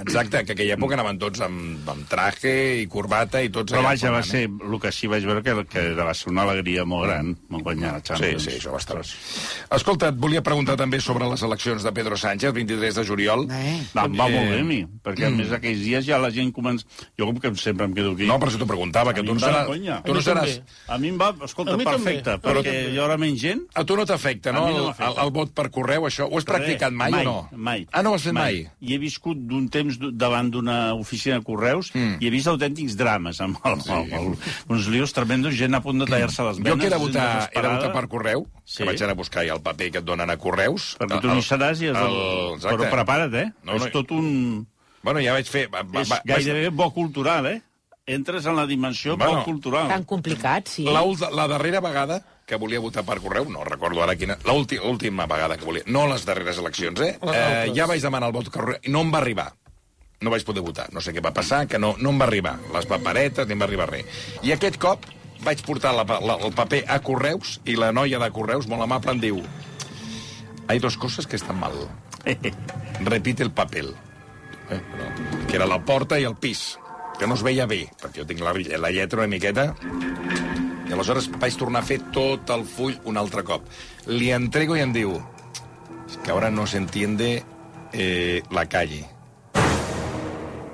Exacte, 0.00 0.44
que 0.46 0.52
aquella 0.54 0.76
època 0.76 0.94
anaven 0.98 1.18
tots 1.18 1.40
amb, 1.44 1.88
amb 1.90 2.06
traje 2.08 2.52
i 2.82 2.86
corbata 2.90 3.42
i 3.42 3.50
tots 3.50 3.72
Però 3.72 3.82
vaja, 3.82 4.10
va 4.12 4.22
formant, 4.22 4.30
ser, 4.30 4.72
el 4.72 4.80
que 4.80 4.92
sí 4.94 5.06
vaig 5.10 5.24
veure, 5.26 5.42
que, 5.42 5.54
que 5.68 5.84
va 5.98 6.14
ser 6.14 6.30
una 6.32 6.42
alegria 6.46 6.84
molt 6.88 7.06
gran, 7.08 7.34
molt 7.48 7.64
guanyar 7.66 7.92
la 7.96 7.98
Sí, 8.00 8.08
Champions. 8.12 8.44
sí, 8.44 8.56
això 8.58 8.72
va 8.74 8.78
estar. 8.82 9.00
Escolta, 9.74 10.08
et 10.12 10.18
volia 10.20 10.42
preguntar 10.44 10.76
també 10.80 11.00
sobre 11.00 11.26
les 11.28 11.42
eleccions 11.42 11.82
de 11.84 11.92
Pedro 11.92 12.16
Sánchez, 12.16 12.52
23 12.54 12.94
de 13.00 13.04
juliol. 13.04 13.46
Eh? 13.50 13.78
Va, 13.96 14.04
em 14.06 14.16
va 14.18 14.28
Eh, 14.28 14.34
molt 14.36 14.50
bé 14.52 14.60
a 14.60 14.64
mi, 14.64 14.78
perquè 15.04 15.26
a 15.26 15.30
més 15.32 15.50
aquells 15.52 15.80
dies 15.82 16.04
ja 16.06 16.18
la 16.20 16.30
gent 16.30 16.52
comença... 16.52 16.84
Jo 17.18 17.26
com 17.26 17.38
que 17.40 17.50
sempre 17.56 17.86
em 17.88 17.94
quedo 17.96 18.12
aquí... 18.12 18.26
No, 18.28 18.38
per 18.38 18.48
això 18.50 18.58
t'ho 18.60 18.66
preguntava, 18.68 19.14
que 19.16 19.22
tu 19.24 19.32
no 19.34 19.40
seràs... 19.40 19.68
Tu 20.04 20.14
no 20.14 20.20
seràs... 20.20 20.58
també. 20.58 20.76
A 20.88 20.98
mi 20.98 21.08
em 21.08 21.18
va, 21.20 21.30
escolta, 21.46 21.72
A 21.72 21.76
mi 21.80 21.84
també. 21.88 22.04
perfecte, 22.04 22.30
A 22.34 22.36
mi 22.36 22.44
perquè 22.44 22.74
també. 22.74 22.92
hi 22.92 22.98
haurà 23.00 23.16
menys 23.18 23.40
gent. 23.40 23.62
A 23.74 23.84
tu 23.88 23.96
no 23.96 24.04
t'afecta, 24.06 24.52
no, 24.52 24.66
no 24.68 24.76
el, 24.90 24.90
el, 25.08 25.16
el 25.24 25.32
vot 25.32 25.54
per 25.56 25.68
correu, 25.74 26.04
això? 26.10 26.28
Ho 26.28 26.36
has 26.38 26.44
practicat 26.48 26.92
mai, 26.92 27.10
mai 27.10 27.24
o 27.24 27.30
no? 27.30 27.36
Mai. 27.56 27.86
Ah, 27.92 28.02
no 28.04 28.12
ho 28.12 28.18
has 28.18 28.26
fet 28.28 28.36
mai? 28.36 28.60
I 28.84 28.94
he 28.94 28.98
viscut 29.00 29.40
d'un 29.48 29.68
temps 29.72 29.87
d- 29.96 30.10
davant 30.12 30.50
d'una 30.52 30.92
oficina 30.92 31.38
de 31.38 31.44
correus 31.46 31.88
Mm. 31.94 32.18
i 32.20 32.26
he 32.28 32.30
vist 32.30 32.46
autèntics 32.52 32.98
drames, 33.00 33.40
amb, 33.40 33.56
el, 33.64 33.80
sí. 33.80 33.90
amb 33.90 34.12
el, 34.12 34.34
uns 34.68 34.88
lios 34.92 35.14
tremendos, 35.16 35.54
gent 35.56 35.74
a 35.74 35.80
punt 35.80 35.98
de 36.04 36.04
tallar-se 36.10 36.42
les 36.44 36.58
Jo 36.58 36.62
venes. 36.62 36.80
que 36.80 36.86
he 36.86 36.90
de 36.90 36.96
gent 36.98 37.06
votar, 37.06 37.24
he 37.24 37.30
de 37.30 37.38
desesperada. 37.38 37.76
votar 37.78 37.92
per 37.96 38.08
correu, 38.08 38.46
Sí. 38.64 38.76
que 38.82 38.84
vaig 38.84 39.02
anar 39.02 39.16
a 39.16 39.20
buscar 39.22 39.46
ja 39.48 39.54
el 39.54 39.62
paper 39.62 39.90
que 39.92 39.98
et 39.98 40.04
donen 40.04 40.28
a 40.28 40.36
correus. 40.36 40.96
Perquè 41.00 41.20
tu 41.22 41.28
no 41.32 41.38
hi 41.38 41.46
seràs 41.48 41.80
i 41.80 41.86
és 41.88 41.96
el... 41.96 42.18
exacte. 42.58 42.76
Però 42.76 42.90
prepara't, 42.90 43.34
eh? 43.34 43.46
No, 43.64 43.76
és 43.80 43.86
no, 43.88 43.90
tot 43.90 44.10
un... 44.12 44.66
Bueno, 45.02 45.20
ja 45.24 45.32
vaig 45.32 45.48
fer... 45.48 45.68
Va, 45.72 45.80
va, 45.86 46.02
És 46.02 46.12
gairebé 46.26 46.68
bo 46.68 46.92
cultural, 46.92 47.46
eh? 47.46 47.62
Entres 48.08 48.46
en 48.46 48.56
la 48.56 48.64
dimensió 48.66 49.16
Bueno, 49.18 49.38
bo 49.40 49.44
cultural. 49.44 49.86
Tan 49.88 50.04
complicat, 50.04 50.66
sí. 50.66 50.84
La, 50.84 51.02
la 51.30 51.46
darrera 51.46 51.80
vegada 51.80 52.24
que 52.48 52.56
volia 52.56 52.80
votar 52.80 53.04
per 53.04 53.18
correu, 53.20 53.44
no 53.52 53.62
recordo 53.62 54.00
ara 54.02 54.14
quina... 54.16 54.38
l'últi- 54.48 54.78
L'última 54.80 55.26
vegada 55.28 55.58
que 55.58 55.66
volia... 55.68 55.82
No 55.86 56.06
les 56.08 56.24
darreres 56.24 56.56
eleccions, 56.56 56.98
eh? 57.04 57.18
Eh 57.20 57.70
ja 57.76 57.84
vaig 57.86 58.00
demanar 58.00 58.30
el 58.30 58.32
vot 58.32 58.48
per 58.48 58.54
correu 58.62 58.78
i 58.82 58.90
no 58.90 59.02
em 59.04 59.12
va 59.12 59.18
arribar. 59.20 59.52
No 60.20 60.32
vaig 60.34 60.42
poder 60.44 60.64
votar. 60.66 60.88
No 60.92 61.00
sé 61.04 61.14
què 61.14 61.22
va 61.22 61.34
passar, 61.34 61.66
que 61.70 61.78
no, 61.78 61.94
no 62.02 62.10
em 62.10 62.18
va 62.18 62.26
arribar. 62.26 62.56
Les 62.74 62.88
paperetes, 62.90 63.46
ni 63.46 63.54
em 63.54 63.62
va 63.62 63.68
arribar 63.68 63.88
res. 63.90 64.20
I 64.42 64.54
aquest 64.56 64.80
cop 64.82 65.06
vaig 65.44 65.62
portar 65.62 65.94
la, 65.94 66.02
la, 66.04 66.38
el 66.42 66.54
paper 66.56 66.82
a 66.90 66.98
correus 67.06 67.58
i 67.64 67.76
la 67.78 67.92
noia 67.94 68.18
de 68.18 68.30
correus, 68.34 68.66
molt 68.66 68.82
amable, 68.82 69.14
em 69.14 69.22
diu 69.22 69.42
hay 70.68 70.78
dos 70.78 70.96
cosas 70.96 71.26
que 71.26 71.36
están 71.36 71.58
mal. 71.58 71.72
Repite 73.00 73.42
el 73.42 73.50
papel. 73.50 73.94
Eh, 74.70 74.76
però, 74.78 75.46
que 75.48 75.56
era 75.56 75.66
la 75.66 75.80
porta 75.80 76.18
i 76.20 76.26
el 76.28 76.36
pis, 76.36 76.76
que 77.18 77.26
no 77.26 77.38
es 77.38 77.42
veia 77.42 77.64
bé, 77.66 77.86
perquè 78.02 78.20
jo 78.20 78.28
tinc 78.28 78.44
la, 78.44 78.52
la 78.78 78.92
lletra 78.94 79.24
una 79.24 79.32
miqueta... 79.32 79.72
I 80.88 80.94
aleshores 80.96 81.26
vaig 81.36 81.52
tornar 81.60 81.82
a 81.82 81.84
fer 81.84 81.98
tot 82.16 82.48
el 82.48 82.62
full 82.64 82.94
un 83.04 83.18
altre 83.20 83.42
cop. 83.44 83.66
Li 84.08 84.30
entrego 84.32 84.76
i 84.76 84.80
em 84.80 84.94
diu... 84.94 85.18
Es 86.08 86.16
que 86.24 86.30
ahora 86.32 86.48
no 86.50 86.64
se 86.66 86.78
entiende 86.78 87.42
eh, 87.92 88.40
la 88.50 88.64
calle. 88.72 89.02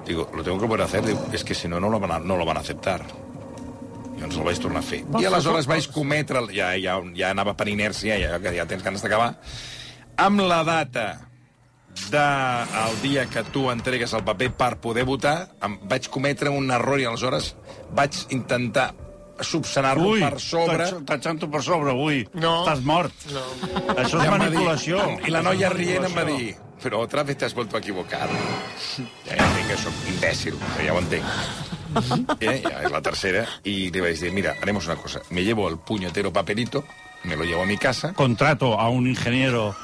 Digo, 0.06 0.28
lo 0.34 0.42
tengo 0.44 0.58
que 0.58 0.66
volver 0.66 0.82
a 0.82 0.84
hacer. 0.84 1.04
Digo, 1.04 1.26
es 1.32 1.44
que 1.44 1.54
si 1.54 1.66
no, 1.68 1.80
no 1.80 1.88
lo 1.88 1.98
van 2.00 2.12
a, 2.12 2.18
no 2.18 2.36
lo 2.36 2.44
van 2.44 2.56
a 2.58 2.60
aceptar. 2.60 3.02
I 4.14 4.20
doncs 4.20 4.36
el 4.38 4.44
vaig 4.46 4.58
tornar 4.62 4.80
a 4.84 4.86
fer. 4.86 5.00
I 5.20 5.24
aleshores 5.26 5.66
vaig 5.66 5.88
cometre... 5.90 6.38
el- 6.38 6.52
Ja, 6.54 6.72
ja, 6.78 6.98
ja 7.16 7.30
anava 7.34 7.56
per 7.58 7.66
inèrcia, 7.72 8.14
ja, 8.20 8.36
que 8.38 8.52
ja 8.56 8.66
tens 8.70 8.84
ganes 8.84 9.02
d'acabar. 9.02 9.32
Amb 10.16 10.40
la 10.46 10.60
data 10.64 11.06
del 12.10 13.00
dia 13.02 13.26
que 13.30 13.42
tu 13.54 13.68
entregues 13.70 14.12
el 14.14 14.22
paper 14.24 14.52
per 14.58 14.76
poder 14.82 15.04
votar, 15.06 15.48
em 15.62 15.78
vaig 15.88 16.08
cometre 16.10 16.50
un 16.50 16.70
error 16.74 17.00
i 17.00 17.04
aleshores 17.06 17.54
vaig 17.94 18.16
intentar 18.34 18.92
subsanar-lo 19.40 20.12
per 20.20 20.38
sobre... 20.40 20.86
T'atxanto 21.06 21.48
per 21.50 21.62
sobre, 21.66 21.90
ui. 21.98 22.20
No. 22.38 22.60
Estàs 22.62 22.84
mort. 22.86 23.14
No. 23.34 23.42
Això 23.96 24.20
és 24.20 24.28
Ja 24.28 24.30
manipulació. 24.36 25.00
I 25.26 25.34
la 25.34 25.42
noia 25.42 25.70
rient 25.74 26.06
em 26.06 26.14
va 26.14 26.24
dir 26.28 26.52
però 26.84 27.00
otra 27.00 27.22
vez 27.24 27.38
te 27.38 27.46
has 27.46 27.54
vuelto 27.54 27.76
a 27.76 27.80
equivocar. 27.80 28.28
Entenc 29.24 30.44
que 30.76 30.84
ja 30.84 30.92
ho 30.92 31.00
entenc. 31.00 31.24
Eh, 32.40 32.60
ja 32.60 32.82
és 32.84 32.92
la 32.92 33.00
tercera. 33.00 33.46
I 33.64 33.88
li 33.94 34.02
vaig 34.04 34.20
dir, 34.20 34.32
mira, 34.36 34.52
haremos 34.60 34.84
una 34.90 34.96
cosa. 35.00 35.22
Me 35.30 35.44
llevo 35.46 35.68
el 35.70 35.78
puñetero 35.78 36.32
papelito, 36.32 36.84
me 37.24 37.36
lo 37.36 37.44
llevo 37.44 37.62
a 37.62 37.66
mi 37.66 37.78
casa, 37.78 38.12
Contrato 38.12 38.78
a 38.78 38.90
un 38.90 39.06
ingeniero 39.06 39.74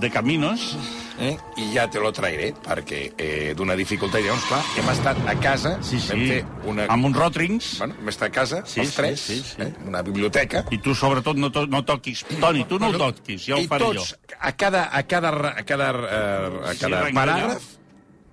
de 0.00 0.10
caminos 0.10 0.76
eh, 1.18 1.36
i 1.58 1.72
ja 1.74 1.88
te 1.90 1.98
lo 2.00 2.12
traeré, 2.12 2.52
perquè 2.64 3.00
eh, 3.18 3.54
d'una 3.56 3.74
dificultat... 3.76 4.20
I 4.22 4.28
llavors, 4.28 4.44
clar, 4.48 4.60
hem 4.78 4.88
estat 4.92 5.18
a 5.28 5.34
casa, 5.40 5.72
Sí, 5.82 5.98
sí. 6.00 6.08
vam 6.12 6.22
fer 6.30 6.68
una... 6.70 6.86
Amb 6.94 7.04
uns 7.10 7.16
rotrings. 7.18 7.70
Bueno, 7.80 7.96
vam 7.98 8.08
estar 8.12 8.28
a 8.30 8.32
casa, 8.32 8.62
Sí, 8.64 8.80
els 8.80 8.90
sí, 8.94 8.96
tres, 8.96 9.20
sí, 9.20 9.40
sí. 9.44 9.60
Eh, 9.66 9.72
una 9.86 10.00
biblioteca, 10.06 10.64
I 10.70 10.78
tu, 10.78 10.94
sobretot, 10.94 11.36
no, 11.36 11.50
to 11.52 11.66
no 11.66 11.82
toquis. 11.84 12.24
Toni, 12.40 12.64
tu 12.70 12.78
no 12.78 12.88
ho 12.92 12.98
toquis, 12.98 13.44
ja 13.50 13.56
ho 13.58 13.60
I 13.64 13.68
faré 13.68 13.84
tots, 13.90 14.14
jo. 14.14 14.36
a 14.40 14.52
cada, 14.56 14.86
a 14.96 15.02
cada, 15.06 15.34
a 15.50 15.64
cada, 15.64 15.90
eh, 15.90 16.60
a 16.70 16.72
Sí, 16.74 16.80
cada 16.86 17.02
renglera. 17.04 17.20
paràgraf, 17.34 17.68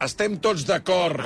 estem 0.08 0.38
tots 0.40 0.64
d'acord 0.70 1.26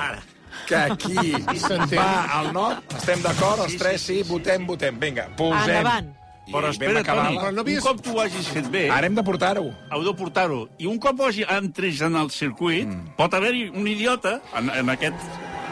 que 0.68 0.76
aquí 0.76 1.14
S'entén. 1.58 1.98
va 1.98 2.24
al 2.40 2.50
nord, 2.52 2.82
estem 2.96 3.22
d'acord, 3.24 3.62
els 3.66 3.72
Sí, 3.72 3.78
tres, 3.78 4.00
sí, 4.00 4.18
sí, 4.22 4.28
votem, 4.28 4.66
votem. 4.66 4.98
Vinga, 5.00 5.28
posem. 5.36 5.76
Endavant. 5.78 6.10
Però 6.50 6.68
espera, 6.68 7.02
Toni, 7.04 7.36
la- 7.36 7.40
Però 7.42 7.52
no 7.52 7.60
un 7.62 7.66
havies- 7.68 7.82
cop 7.84 8.00
tu 8.02 8.16
ho 8.16 8.20
hagis 8.20 8.48
fet 8.48 8.66
bé, 8.70 8.88
Ara 8.90 9.06
hem 9.06 9.14
de 9.14 9.22
portar-ho. 9.22 9.70
heu 9.92 10.02
de 10.04 10.14
portar-ho. 10.14 10.68
I 10.78 10.86
un 10.86 10.98
cop 10.98 11.20
ho 11.20 11.26
hagi 11.28 11.44
entrés 11.48 12.00
en 12.02 12.16
el 12.16 12.30
circuit, 12.30 12.86
mm. 12.88 13.14
pot 13.16 13.32
haver-hi 13.34 13.68
un 13.70 13.86
idiota 13.86 14.40
en, 14.58 14.68
en, 14.70 14.88
aquest, 14.90 15.14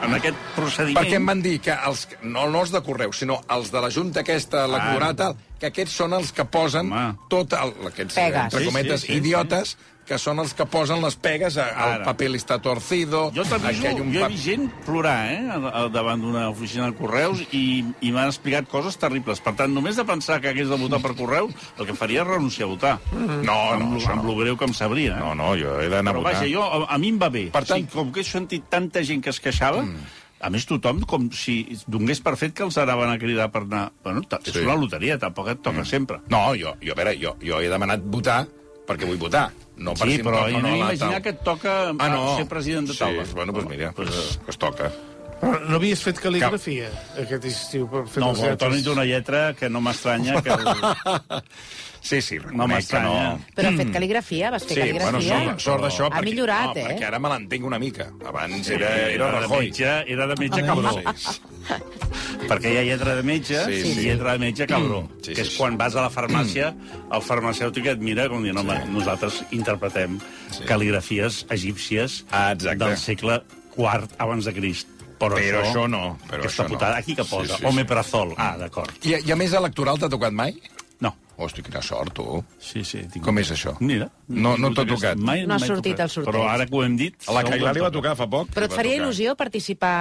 en 0.03 0.15
aquest 0.15 0.37
procediment. 0.55 1.05
Perquè 1.05 1.17
em 1.17 1.27
van 1.27 1.43
dir 1.43 1.61
que 1.61 1.73
els, 1.75 2.07
no, 2.23 2.47
no 2.49 2.61
els 2.63 2.71
de 2.71 2.81
correu, 2.83 3.13
sinó 3.13 3.41
els 3.51 3.71
de 3.73 3.81
la 3.81 3.91
Junta 3.91 4.21
aquesta 4.21 4.65
electoral, 4.65 5.17
tal, 5.17 5.37
que 5.59 5.67
aquests 5.67 5.93
són 5.93 6.13
els 6.15 6.31
que 6.33 6.45
posen 6.45 6.93
Home. 6.93 7.17
tot 7.29 7.53
el, 7.53 7.75
aquests, 7.89 8.15
Pegues. 8.15 8.45
entre 8.45 8.61
Sí, 8.61 8.67
cometes, 8.67 9.01
sí, 9.01 9.07
sí, 9.09 9.13
idiotes, 9.15 9.77
que 10.11 10.19
són 10.19 10.41
els 10.43 10.53
que 10.59 10.67
posen 10.67 10.99
les 11.05 11.15
pegues 11.23 11.55
a- 11.63 11.69
al 11.71 11.93
Ara. 12.01 12.05
paper 12.11 12.33
està 12.35 12.57
torcido, 12.61 13.29
Jo 13.37 13.45
t'aviso, 13.47 13.93
un 14.03 14.11
jo 14.13 14.25
he 14.27 14.29
vist 14.33 14.45
gent 14.49 14.67
plorar, 14.85 15.21
eh, 15.31 15.39
al- 15.55 15.69
al 15.85 15.93
davant 15.95 16.21
d'una 16.21 16.49
oficina 16.51 16.89
de 16.91 16.97
correus 16.99 17.45
i, 17.55 17.85
i 18.03 18.11
m'han 18.11 18.27
explicat 18.33 18.67
coses 18.69 18.99
terribles. 18.99 19.39
Per 19.41 19.55
tant, 19.55 19.71
només 19.73 19.95
de 19.97 20.05
pensar 20.05 20.41
que 20.43 20.51
hagués 20.51 20.69
de 20.69 20.77
votar 20.77 20.99
per 21.01 21.15
correu, 21.15 21.49
el 21.79 21.87
que 21.87 21.95
faria 21.95 22.23
és 22.25 22.27
renunciar 22.29 22.67
a 22.67 22.71
votar. 22.73 22.97
No, 23.15 23.55
amb, 23.77 23.85
no, 23.85 23.91
lo- 23.95 24.01
això 24.01 24.11
amb 24.17 24.25
no. 24.25 24.33
lo 24.33 24.37
greu 24.43 24.57
que 24.59 24.65
em 24.67 24.75
sabria. 24.75 25.17
Eh? 25.17 25.21
No, 25.21 25.35
no, 25.39 25.55
jo 25.57 25.79
he 25.81 25.89
d'anar 25.89 26.11
a 26.11 26.15
Però 26.19 26.25
votar. 26.25 26.35
vaja, 26.41 26.51
jo, 26.53 26.63
a, 26.67 26.93
a 26.95 26.99
mi 26.99 27.09
em 27.15 27.19
va 27.23 27.29
bé. 27.31 27.47
Per 27.55 27.65
tant- 27.65 27.87
sí, 27.89 27.95
com 27.95 28.11
que 28.13 28.21
he 28.21 28.25
sentit 28.25 28.65
tanta 28.69 29.05
gent 29.07 29.23
que 29.23 29.31
es 29.31 29.39
queixava, 29.41 29.83
mm. 29.83 29.97
a 30.41 30.49
més 30.51 30.65
tothom 30.67 31.03
com 31.07 31.31
si 31.31 31.69
donés 31.87 32.19
per 32.21 32.35
fet 32.41 32.55
que 32.55 32.63
els 32.65 32.77
anaven 32.79 33.11
a 33.11 33.19
cridar 33.19 33.51
per 33.53 33.63
anar... 33.63 33.93
Bueno, 34.03 34.23
és 34.43 34.53
Sí. 34.53 34.61
una 34.65 34.75
loteria, 34.75 35.19
tampoc 35.19 35.49
et 35.49 35.63
toca 35.63 35.83
mm. 35.83 35.87
sempre. 35.87 36.19
No, 36.29 36.49
jo, 36.57 36.75
jo, 36.83 36.93
a 36.93 36.97
veure, 36.97 37.15
jo, 37.21 37.37
jo 37.45 37.61
he 37.61 37.69
demanat 37.69 38.01
votar 38.03 38.47
perquè 38.91 39.09
vull 39.09 39.21
votar. 39.23 39.49
No 39.81 39.95
per 39.97 40.11
Sí, 40.11 40.17
si 40.19 40.25
però 40.27 40.43
no 40.51 40.61
la 40.69 40.77
imaginar 40.77 41.15
tal. 41.15 41.23
que 41.25 41.33
et 41.37 41.45
toca 41.47 41.77
ah, 41.95 42.09
no. 42.13 42.25
ser 42.37 42.47
president 42.51 42.91
de 42.91 42.97
taula. 42.99 43.25
Sí, 43.25 43.33
bueno, 43.39 43.53
doncs 43.55 43.65
pues 43.67 43.79
mira, 43.79 43.93
pues, 43.97 44.39
pues 44.45 44.59
toca. 44.61 44.91
Però 45.41 45.59
no 45.65 45.77
havies 45.79 46.03
fet 46.05 46.19
cal·ligrafia 46.21 46.91
aquest 47.23 47.45
estiu 47.49 47.87
per 47.89 48.03
fer 48.13 48.21
No, 48.21 48.33
les 48.35 48.41
Toni 48.41 48.51
lletres? 48.77 48.83
té 48.85 48.91
una 48.93 49.05
lletra 49.09 49.45
que 49.57 49.71
no 49.73 49.81
m'estranya 49.81 50.43
que... 50.43 50.51
El... 50.51 51.45
Sí, 52.01 52.23
sí, 52.25 52.39
No 52.41 52.65
que 52.65 52.73
m'estranya. 52.73 53.25
no. 53.37 53.41
Però 53.55 53.69
ha 53.69 53.77
fet 53.77 53.91
cal·ligrafia? 53.93 54.49
Vas 54.55 54.65
fer 54.65 54.77
Sí, 54.79 54.93
bueno, 54.97 55.19
cal·ligrafia? 55.19 55.41
sort, 55.51 55.61
sort 55.61 55.83
d'això. 55.85 56.07
Ha 56.07 56.15
perquè- 56.15 56.25
millorat, 56.31 56.71
no, 56.71 56.81
eh? 56.81 56.85
perquè 56.89 57.05
ara 57.11 57.19
me 57.21 57.29
l'entenc 57.29 57.67
una 57.69 57.79
mica. 57.79 58.07
Abans 58.25 58.71
era, 58.73 58.89
era 58.97 59.11
Era 59.13 59.27
de 59.27 59.41
Rajoy. 59.43 59.67
metge, 59.67 59.91
era 60.15 60.27
de 60.31 60.37
metge 60.41 60.63
cabró. 60.65 60.95
Sí. 60.97 61.35
Perquè 62.51 62.73
hi 62.73 62.79
ha 62.81 62.85
lletra 62.89 63.15
de 63.19 63.23
metge 63.23 63.59
Sí, 63.67 63.73
i 63.85 63.93
sí. 63.95 64.05
lletra 64.07 64.33
de 64.33 64.39
metge 64.47 64.67
cabró. 64.67 65.03
Sí, 65.21 65.35
que 65.35 65.35
sí, 65.35 65.41
és 65.43 65.51
sí. 65.53 65.59
quan 65.61 65.77
vas 65.77 65.95
a 65.95 66.07
la 66.07 66.11
farmàcia, 66.15 66.71
el 67.13 67.23
farmacèutic 67.23 67.91
et 67.93 68.01
mira 68.01 68.29
com 68.33 68.43
dient, 68.49 68.57
home, 68.65 68.79
nosaltres 68.95 69.43
interpretem 69.53 70.17
Sí. 70.57 70.65
cal·ligrafies 70.65 71.45
egípcies 71.53 72.25
Ah, 72.31 72.53
exacte. 72.57 72.81
del 72.85 72.97
segle 72.97 73.43
IV 73.77 74.09
abans 74.19 74.45
de 74.49 74.55
Crist. 74.57 74.89
Però, 75.21 75.37
Però 75.37 75.61
això 75.63 75.87
no, 75.93 76.17
però 76.27 76.41
aquesta 76.41 76.65
això 76.65 76.69
no. 76.71 76.75
putada, 76.79 76.97
aquí 76.97 77.15
que 77.15 77.25
posa, 77.29 77.53
Sí, 77.55 77.59
sí, 77.59 77.63
sí. 77.63 77.67
omeprazol. 77.69 78.35
Ah, 78.41 78.55
d'acord. 78.57 78.91
I, 79.05 79.19
I 79.21 79.33
a 79.33 79.37
més, 79.37 79.53
electoral 79.53 79.99
t'ha 80.01 80.09
tocat 80.09 80.33
mai? 80.33 80.55
No. 81.01 81.11
Hosti, 81.41 81.63
quina 81.65 81.81
sort, 81.81 82.13
tu. 82.17 82.25
Sí, 82.61 82.83
sí. 82.85 82.99
Tinc... 83.13 83.23
Com 83.25 83.39
és 83.41 83.49
això? 83.53 83.73
Mira. 83.81 84.11
No- 84.29 84.57
no 84.61 84.69
t'ha 84.77 84.85
tocat? 84.89 85.17
Mai, 85.17 85.47
No 85.49 85.55
ha 85.57 85.59
mai 85.61 85.69
sortit 85.71 85.95
tocat. 85.95 86.03
al 86.05 86.11
sorteig. 86.13 86.35
Però 86.35 86.43
ara 86.49 86.67
que 86.69 86.77
ho 86.77 86.83
hem 86.85 86.97
dit... 87.01 87.15
A 87.29 87.33
la 87.37 87.43
Cailà 87.47 87.73
li 87.73 87.81
va 87.81 87.89
toca. 87.89 88.11
tocar 88.11 88.17
fa 88.19 88.27
poc. 88.33 88.51
Però 88.53 88.69
et 88.69 88.75
faria 88.77 88.97
tocar. 88.99 89.07
il·lusió 89.07 89.37
participar 89.41 89.95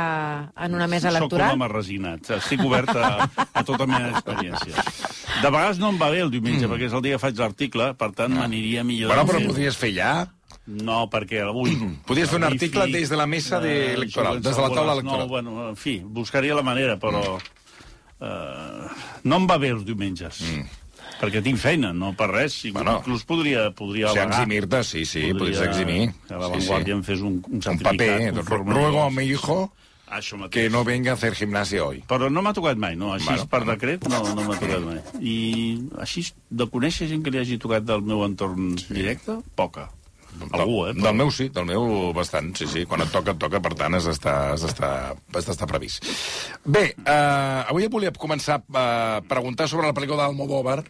en 0.65 0.75
una 0.75 0.87
mesa 0.91 1.07
Soc 1.07 1.15
un 1.15 1.21
electoral? 1.21 1.53
home 1.55 1.69
resinat. 1.71 2.31
Estic 2.39 2.63
obert 2.67 2.91
a, 2.95 3.29
a 3.53 3.63
tota 3.63 3.87
mena 3.87 4.09
d'experiència. 4.11 4.83
De 5.41 5.47
vegades 5.51 5.79
no 5.79 5.93
em 5.93 5.99
va 6.01 6.09
bé 6.11 6.19
el 6.25 6.31
diumenge, 6.31 6.65
mm. 6.67 6.71
perquè 6.73 6.87
és 6.91 6.93
el 6.99 7.01
dia 7.07 7.15
que 7.15 7.23
faig 7.27 7.39
l'article, 7.39 7.93
per 7.95 8.11
tant 8.19 8.35
m'aniria 8.35 8.83
millor... 8.83 9.13
Bueno, 9.15 9.27
però 9.31 9.39
podries 9.47 9.77
fer 9.79 9.93
ja. 9.95 10.11
No, 10.69 11.07
perquè 11.09 11.41
avui... 11.41 11.73
Podies 12.09 12.29
fer 12.29 12.37
un 12.37 12.45
article 12.49 12.85
wifi, 12.85 12.93
des 12.99 13.09
de 13.09 13.17
la 13.17 13.25
mesa 13.27 13.59
de 13.63 13.71
eh, 13.89 13.93
electoral, 13.95 14.41
des 14.41 14.55
de 14.55 14.61
la 14.61 14.69
taula 14.69 14.93
electoral. 14.99 15.25
No, 15.25 15.27
bueno, 15.27 15.55
en 15.69 15.75
fi, 15.79 15.99
buscaria 16.05 16.53
la 16.57 16.61
manera, 16.65 16.99
però... 17.01 17.23
Eh, 18.19 18.87
no 19.23 19.37
em 19.39 19.47
va 19.49 19.57
bé 19.61 19.69
els 19.73 19.85
diumenges. 19.87 20.41
Mm. 20.43 20.67
Perquè 21.19 21.41
tinc 21.43 21.57
feina, 21.59 21.89
no 21.95 22.13
per 22.15 22.29
res. 22.31 22.55
Bueno, 22.63 22.77
Bueno, 22.79 22.93
inclús 23.01 23.25
podria, 23.27 23.69
podria 23.75 24.11
Si 24.13 24.19
eximir-te, 24.23 24.83
sí, 24.87 25.05
sí, 25.05 25.25
podries 25.33 25.59
eximir. 25.65 26.13
A 26.29 26.37
la 26.39 26.47
Sí, 26.47 26.51
Vanguardia 26.59 26.93
sí. 26.93 26.97
em 26.97 27.03
fes 27.03 27.21
un, 27.21 27.41
un 27.47 27.55
Un 27.57 27.61
certificat. 27.61 27.97
paper. 27.97 28.33
un 28.39 28.45
formulario. 28.45 28.83
Ruego 28.87 29.03
a 29.03 29.09
mi 29.11 29.23
hijo 29.25 29.57
Això 30.09 30.37
mateix. 30.39 30.51
que 30.51 30.69
no 30.69 30.83
venga 30.85 31.11
a 31.11 31.13
hacer 31.15 31.33
gimnasia 31.35 31.83
hoy. 31.83 32.03
Però 32.07 32.29
no 32.31 32.41
m'ha 32.41 32.53
tocat 32.53 32.77
mai, 32.77 32.95
no? 32.95 33.11
Així 33.13 33.25
Bueno, 33.27 33.45
bueno, 33.45 33.49
per 33.51 33.59
bueno. 33.59 33.71
decret 33.73 34.07
no, 34.07 34.23
no 34.35 34.47
m'ha 34.47 34.59
tocat 34.59 34.79
mai. 34.85 34.99
I 35.19 35.89
així, 35.99 36.23
de 36.49 36.65
conèixer 36.71 37.09
gent 37.11 37.23
que 37.23 37.31
li 37.31 37.39
hagi 37.39 37.57
tocat 37.59 37.83
del 37.83 38.01
meu 38.01 38.23
entorn 38.25 38.77
sí. 38.79 38.93
directe, 38.93 39.39
poca. 39.55 39.89
Algú, 40.51 40.85
eh? 40.87 40.93
Del, 40.93 41.03
del 41.03 41.15
meu 41.15 41.31
sí, 41.31 41.49
del 41.49 41.65
meu 41.65 42.13
bastant, 42.15 42.53
sí, 42.55 42.67
sí. 42.67 42.85
Quan 42.85 43.01
et 43.03 43.11
toca, 43.11 43.31
et 43.35 43.41
toca, 43.41 43.59
per 43.61 43.73
tant 43.75 43.95
has 43.97 44.05
d'estar 44.07 44.53
has 44.53 44.61
d'estar- 44.63 45.15
has 45.35 45.45
d'estar 45.49 45.67
previst. 45.67 46.05
Bé, 46.65 46.95
eh, 46.95 47.63
avui 47.67 47.87
volia 47.87 48.11
començar 48.13 48.61
a 48.73 49.21
preguntar 49.27 49.67
sobre 49.67 49.87
la 49.87 49.93
pel·lícula 49.93 50.23
d'Almodóvar, 50.27 50.83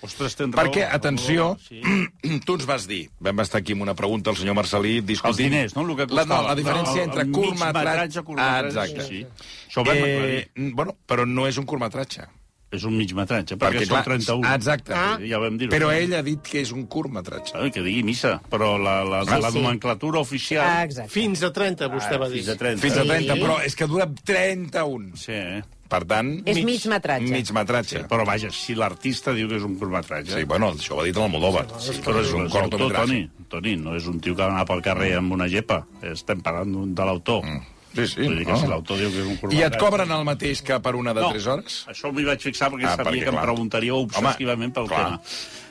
Ostres, 0.00 0.36
tens 0.38 0.54
raó. 0.54 0.62
perquè, 0.64 0.84
atenció, 0.94 1.56
Sí. 1.68 1.80
tu 2.46 2.54
ens 2.54 2.66
vas 2.66 2.86
dir, 2.86 3.08
vam 3.18 3.40
estar 3.40 3.58
aquí 3.60 3.72
amb 3.74 3.82
una 3.82 3.94
pregunta 3.98 4.30
al 4.30 4.36
senyor 4.36 4.54
Marcelí 4.54 5.00
discutint... 5.00 5.32
Els 5.32 5.38
diners, 5.38 5.74
no? 5.74 5.82
El 5.82 5.96
que 5.96 6.06
la, 6.06 6.22
costava. 6.22 6.42
no, 6.42 6.48
la 6.48 6.54
diferència 6.54 6.94
No, 6.94 7.02
el- 7.02 7.08
entre 7.08 7.24
curtmetratge... 7.32 8.22
curtmetratge, 8.22 8.78
Ah, 8.78 8.84
exacte. 8.86 9.08
sí, 9.08 9.24
sí. 9.24 9.46
Això 9.68 9.80
ho 9.82 9.84
vam 9.84 9.96
aclarir. 9.98 10.72
bueno, 10.74 10.94
però 11.06 11.26
no 11.26 11.46
és 11.48 11.58
un 11.58 11.66
curtmetratge. 11.66 12.28
És 12.70 12.82
un 12.84 12.92
mig 12.98 13.14
metratge, 13.16 13.56
perquè, 13.56 13.86
són 13.88 14.02
31. 14.04 14.42
Ah, 14.44 14.54
exacte. 14.58 14.92
Ah. 14.92 15.14
Ja 15.24 15.38
vam 15.40 15.54
dir-ho. 15.56 15.70
Però 15.72 15.88
ell 15.94 16.12
ha 16.12 16.20
dit 16.22 16.42
que 16.44 16.60
és 16.60 16.72
un 16.76 16.82
curtmetratge. 16.86 17.54
Ai, 17.56 17.70
que 17.72 17.80
digui 17.80 18.02
missa, 18.04 18.34
però 18.52 18.74
la, 18.76 18.98
la, 19.08 19.22
Sí, 19.24 19.38
la 19.40 19.50
sí. 19.50 19.56
nomenclatura 19.62 20.20
oficial... 20.20 20.66
Ah, 20.66 20.82
exacte. 20.84 21.08
Fins 21.14 21.42
a 21.42 21.48
30, 21.50 21.88
vostè 21.88 22.18
va 22.20 22.28
dir. 22.28 22.42
Fins 22.42 22.52
a 22.52 22.58
30. 22.60 22.82
Fins 22.84 22.98
a 23.00 23.06
Sí. 23.06 23.08
30, 23.08 23.38
però 23.40 23.56
és 23.64 23.74
que 23.74 23.88
dura 23.88 24.04
31. 24.28 25.16
Sí, 25.16 25.32
eh? 25.32 25.62
Per 25.88 26.02
tant... 26.04 26.28
És 26.44 26.60
mig 26.68 26.84
metratge. 26.92 27.30
Mig 27.32 27.48
metratge. 27.56 28.02
Però 28.10 28.26
vaja, 28.28 28.50
si 28.52 28.74
l'artista 28.76 29.32
diu 29.32 29.48
que 29.48 29.56
és 29.56 29.64
un 29.64 29.78
curtmetratge... 29.80 30.34
Sí, 30.36 30.44
bueno, 30.44 30.74
això 30.76 30.98
ho 30.98 31.00
ha 31.00 31.06
dit 31.08 31.16
l'Almodóvar. 31.16 31.64
Sí, 31.80 31.96
però 32.04 32.20
és 32.20 32.34
un 32.36 32.50
cortometratge. 32.52 33.00
Toni, 33.08 33.48
Toni, 33.48 33.76
no 33.80 33.96
és 33.96 34.04
un 34.12 34.20
tio 34.20 34.36
que 34.36 34.42
va 34.44 34.50
anar 34.52 34.66
pel 34.68 34.84
carrer 34.84 35.14
amb 35.16 35.32
una 35.32 35.48
gepa. 35.48 35.86
Estem 36.04 36.44
parlant 36.44 36.68
d'un- 36.76 36.92
de 36.92 37.08
l'autor. 37.08 37.40
Mm. 37.48 37.64
Sí, 37.94 38.06
sí. 38.06 38.20
Vull 38.22 38.36
dir 38.38 38.44
que 38.46 38.52
no? 38.52 38.58
si 38.60 38.66
l'autor 38.70 38.98
diu 39.00 39.10
que 39.10 39.18
és 39.22 39.26
un 39.26 39.32
I 39.32 39.38
curtmetratge... 39.40 39.68
et 39.74 39.80
cobren 39.82 40.10
el 40.14 40.24
mateix 40.28 40.60
que 40.62 40.76
per 40.84 40.94
una 40.98 41.14
de 41.16 41.22
no, 41.24 41.30
3 41.34 41.46
hores? 41.54 41.78
Això 41.92 42.12
m'hi 42.12 42.24
vaig 42.28 42.42
fixar 42.44 42.68
perquè 42.72 42.86
Ah, 42.86 42.96
sabia 42.96 43.10
perquè, 43.10 43.22
que 43.24 43.32
em 43.32 43.38
clar. 43.38 43.46
preguntaríeu 43.48 44.02
obsessivament 44.04 44.74
pel 44.76 44.88
clar. 44.90 45.04
tema. 45.04 45.20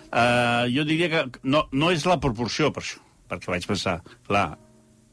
Uh, 0.07 0.65
jo 0.73 0.85
diria 0.87 1.09
que 1.11 1.39
no, 1.43 1.65
no 1.71 1.91
és 1.91 2.05
la 2.07 2.17
proporció, 2.23 2.71
per 2.73 2.81
això, 2.83 2.99
perquè 3.29 3.51
vaig 3.51 3.65
pensar, 3.67 3.99
clar, 4.27 4.57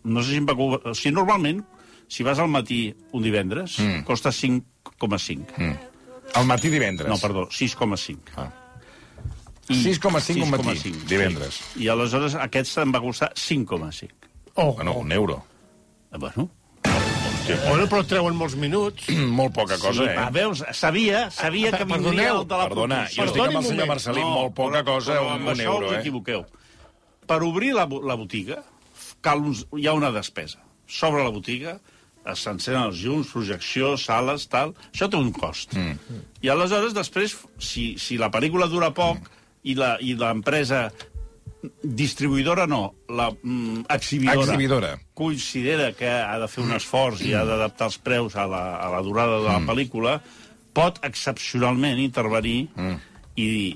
no 0.04 0.22
sé 0.22 0.30
si 0.34 0.40
em 0.42 0.46
va... 0.48 0.54
O 0.56 0.94
sigui, 0.94 1.14
normalment, 1.16 1.62
si 2.08 2.22
vas 2.26 2.38
al 2.38 2.48
matí 2.48 2.94
un 3.12 3.22
divendres, 3.22 3.78
mm. 3.80 4.04
costa 4.08 4.30
5,5. 4.30 5.58
Mm. 5.58 5.74
Al 6.40 6.46
matí 6.46 6.70
divendres. 6.70 7.08
No, 7.10 7.18
perdó, 7.18 7.48
6,5. 7.50 8.36
Ah. 8.36 8.48
I- 9.68 9.80
6,5 9.82 10.42
un 10.44 10.50
matí, 10.50 10.68
6,5, 10.90 11.04
divendres. 11.08 11.54
Sí. 11.72 11.84
I 11.84 11.88
aleshores 11.88 12.34
aquest 12.36 12.78
em 12.82 12.92
va 12.94 13.00
costar 13.00 13.32
5,5. 13.34 14.10
Oh, 14.56 14.72
Bueno, 14.74 14.92
un 14.94 15.10
euro. 15.12 15.42
Eh, 16.12 16.18
Bueno, 17.44 17.60
bueno, 17.68 17.86
però 17.92 18.02
treuen 18.08 18.36
molts 18.40 18.54
minuts. 18.56 19.08
Molt 19.38 19.52
poca 19.56 19.76
cosa, 19.76 20.04
sí, 20.06 20.10
ah, 20.16 20.28
eh? 20.28 20.32
veus, 20.32 20.62
sabia, 20.72 21.26
sabia 21.34 21.72
que 21.74 21.84
Perdoneu, 21.84 22.10
vindria 22.10 22.30
el 22.32 22.46
de 22.48 22.56
la 22.60 22.68
Perdona, 22.70 23.00
jo 23.12 23.26
estic 23.26 23.42
amb 23.44 23.58
el 23.58 23.66
senyor 23.66 23.84
moment. 23.84 23.90
Marcelí, 23.92 24.22
molt 24.24 24.54
poca 24.56 24.80
cosa, 24.86 25.12
però 25.18 25.26
un, 25.26 25.34
amb 25.34 25.50
un 25.52 25.60
euro, 25.64 25.90
eh? 25.92 25.98
equivoqueu. 26.00 26.44
Per 27.28 27.38
obrir 27.44 27.74
la, 27.76 27.84
la 27.84 28.16
botiga 28.20 28.62
cal 29.24 29.44
uns, 29.44 29.64
hi 29.76 29.86
ha 29.88 29.92
una 29.96 30.10
despesa. 30.14 30.62
S'obre 30.88 31.24
la 31.24 31.32
botiga, 31.32 31.76
s'encenen 32.24 32.86
els 32.88 33.02
llums, 33.04 33.28
projecció, 33.32 33.94
sales, 34.00 34.48
tal... 34.52 34.72
Això 34.94 35.10
té 35.12 35.20
un 35.20 35.30
cost. 35.36 35.76
Mm. 35.76 36.22
I 36.44 36.52
aleshores, 36.52 36.96
després, 36.96 37.36
si, 37.60 37.90
si 38.00 38.16
la 38.20 38.30
pel·lícula 38.32 38.68
dura 38.72 38.88
poc 38.96 39.28
i 39.64 39.76
la- 39.76 39.96
i 40.00 40.16
l'empresa 40.16 40.86
distribuïdora 41.82 42.66
no, 42.70 42.94
la 43.08 43.30
mm, 43.30 43.84
exhibidora, 43.94 44.44
Exhibidora. 44.44 44.90
considera 45.14 45.92
que 45.96 46.08
ha 46.10 46.38
de 46.42 46.48
fer 46.48 46.64
un 46.64 46.72
esforç 46.76 47.22
i 47.26 47.34
ha 47.34 47.44
d'adaptar 47.48 47.88
els 47.90 47.98
preus 47.98 48.36
a 48.36 48.46
la, 48.50 48.62
a 48.82 48.90
la 48.92 49.02
durada 49.06 49.38
de 49.40 49.48
la 49.48 49.60
pel·lícula, 49.64 50.18
pot 50.74 50.98
excepcionalment 51.06 51.98
intervenir 52.02 52.68
i 53.36 53.48
dir 53.48 53.72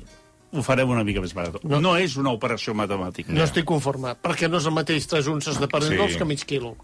ho 0.49 0.63
farem 0.65 0.89
una 0.89 1.05
mica 1.05 1.21
més 1.21 1.35
barat. 1.37 1.59
No, 1.69 1.77
no 1.85 1.91
és 2.01 2.15
una 2.17 2.31
operació 2.33 2.73
matemàtica. 2.75 3.33
No 3.37 3.43
estic 3.45 3.67
conformat, 3.69 4.17
perquè 4.25 4.49
no 4.49 4.57
és 4.63 4.67
el 4.71 4.73
mateix 4.73 5.05
tres 5.07 5.27
unces 5.29 5.59
de 5.61 5.69
perendols 5.69 6.15
Sí. 6.15 6.19
que 6.19 6.25
mig 6.25 6.45
quilo. 6.49 6.75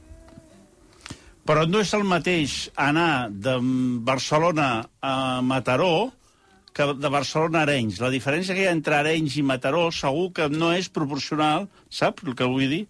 Però 1.44 1.66
no 1.68 1.80
és 1.80 1.92
el 1.96 2.04
mateix 2.08 2.70
anar 2.80 3.28
de 3.30 3.56
Barcelona 4.04 4.88
a 5.00 5.40
Mataró 5.44 6.12
que 6.74 6.88
de 6.98 7.10
Barcelona 7.12 7.62
a 7.62 7.66
Arenys. 7.68 8.00
La 8.02 8.10
diferència 8.12 8.56
que 8.56 8.64
hi 8.64 8.68
ha 8.68 8.74
entre 8.74 8.98
Arenys 8.98 9.38
i 9.38 9.44
Mataró 9.46 9.86
segur 9.94 10.30
que 10.36 10.48
no 10.50 10.72
és 10.74 10.90
proporcional, 10.90 11.68
saps 11.88 12.26
el 12.26 12.34
que 12.38 12.48
vull 12.50 12.66
dir? 12.70 12.82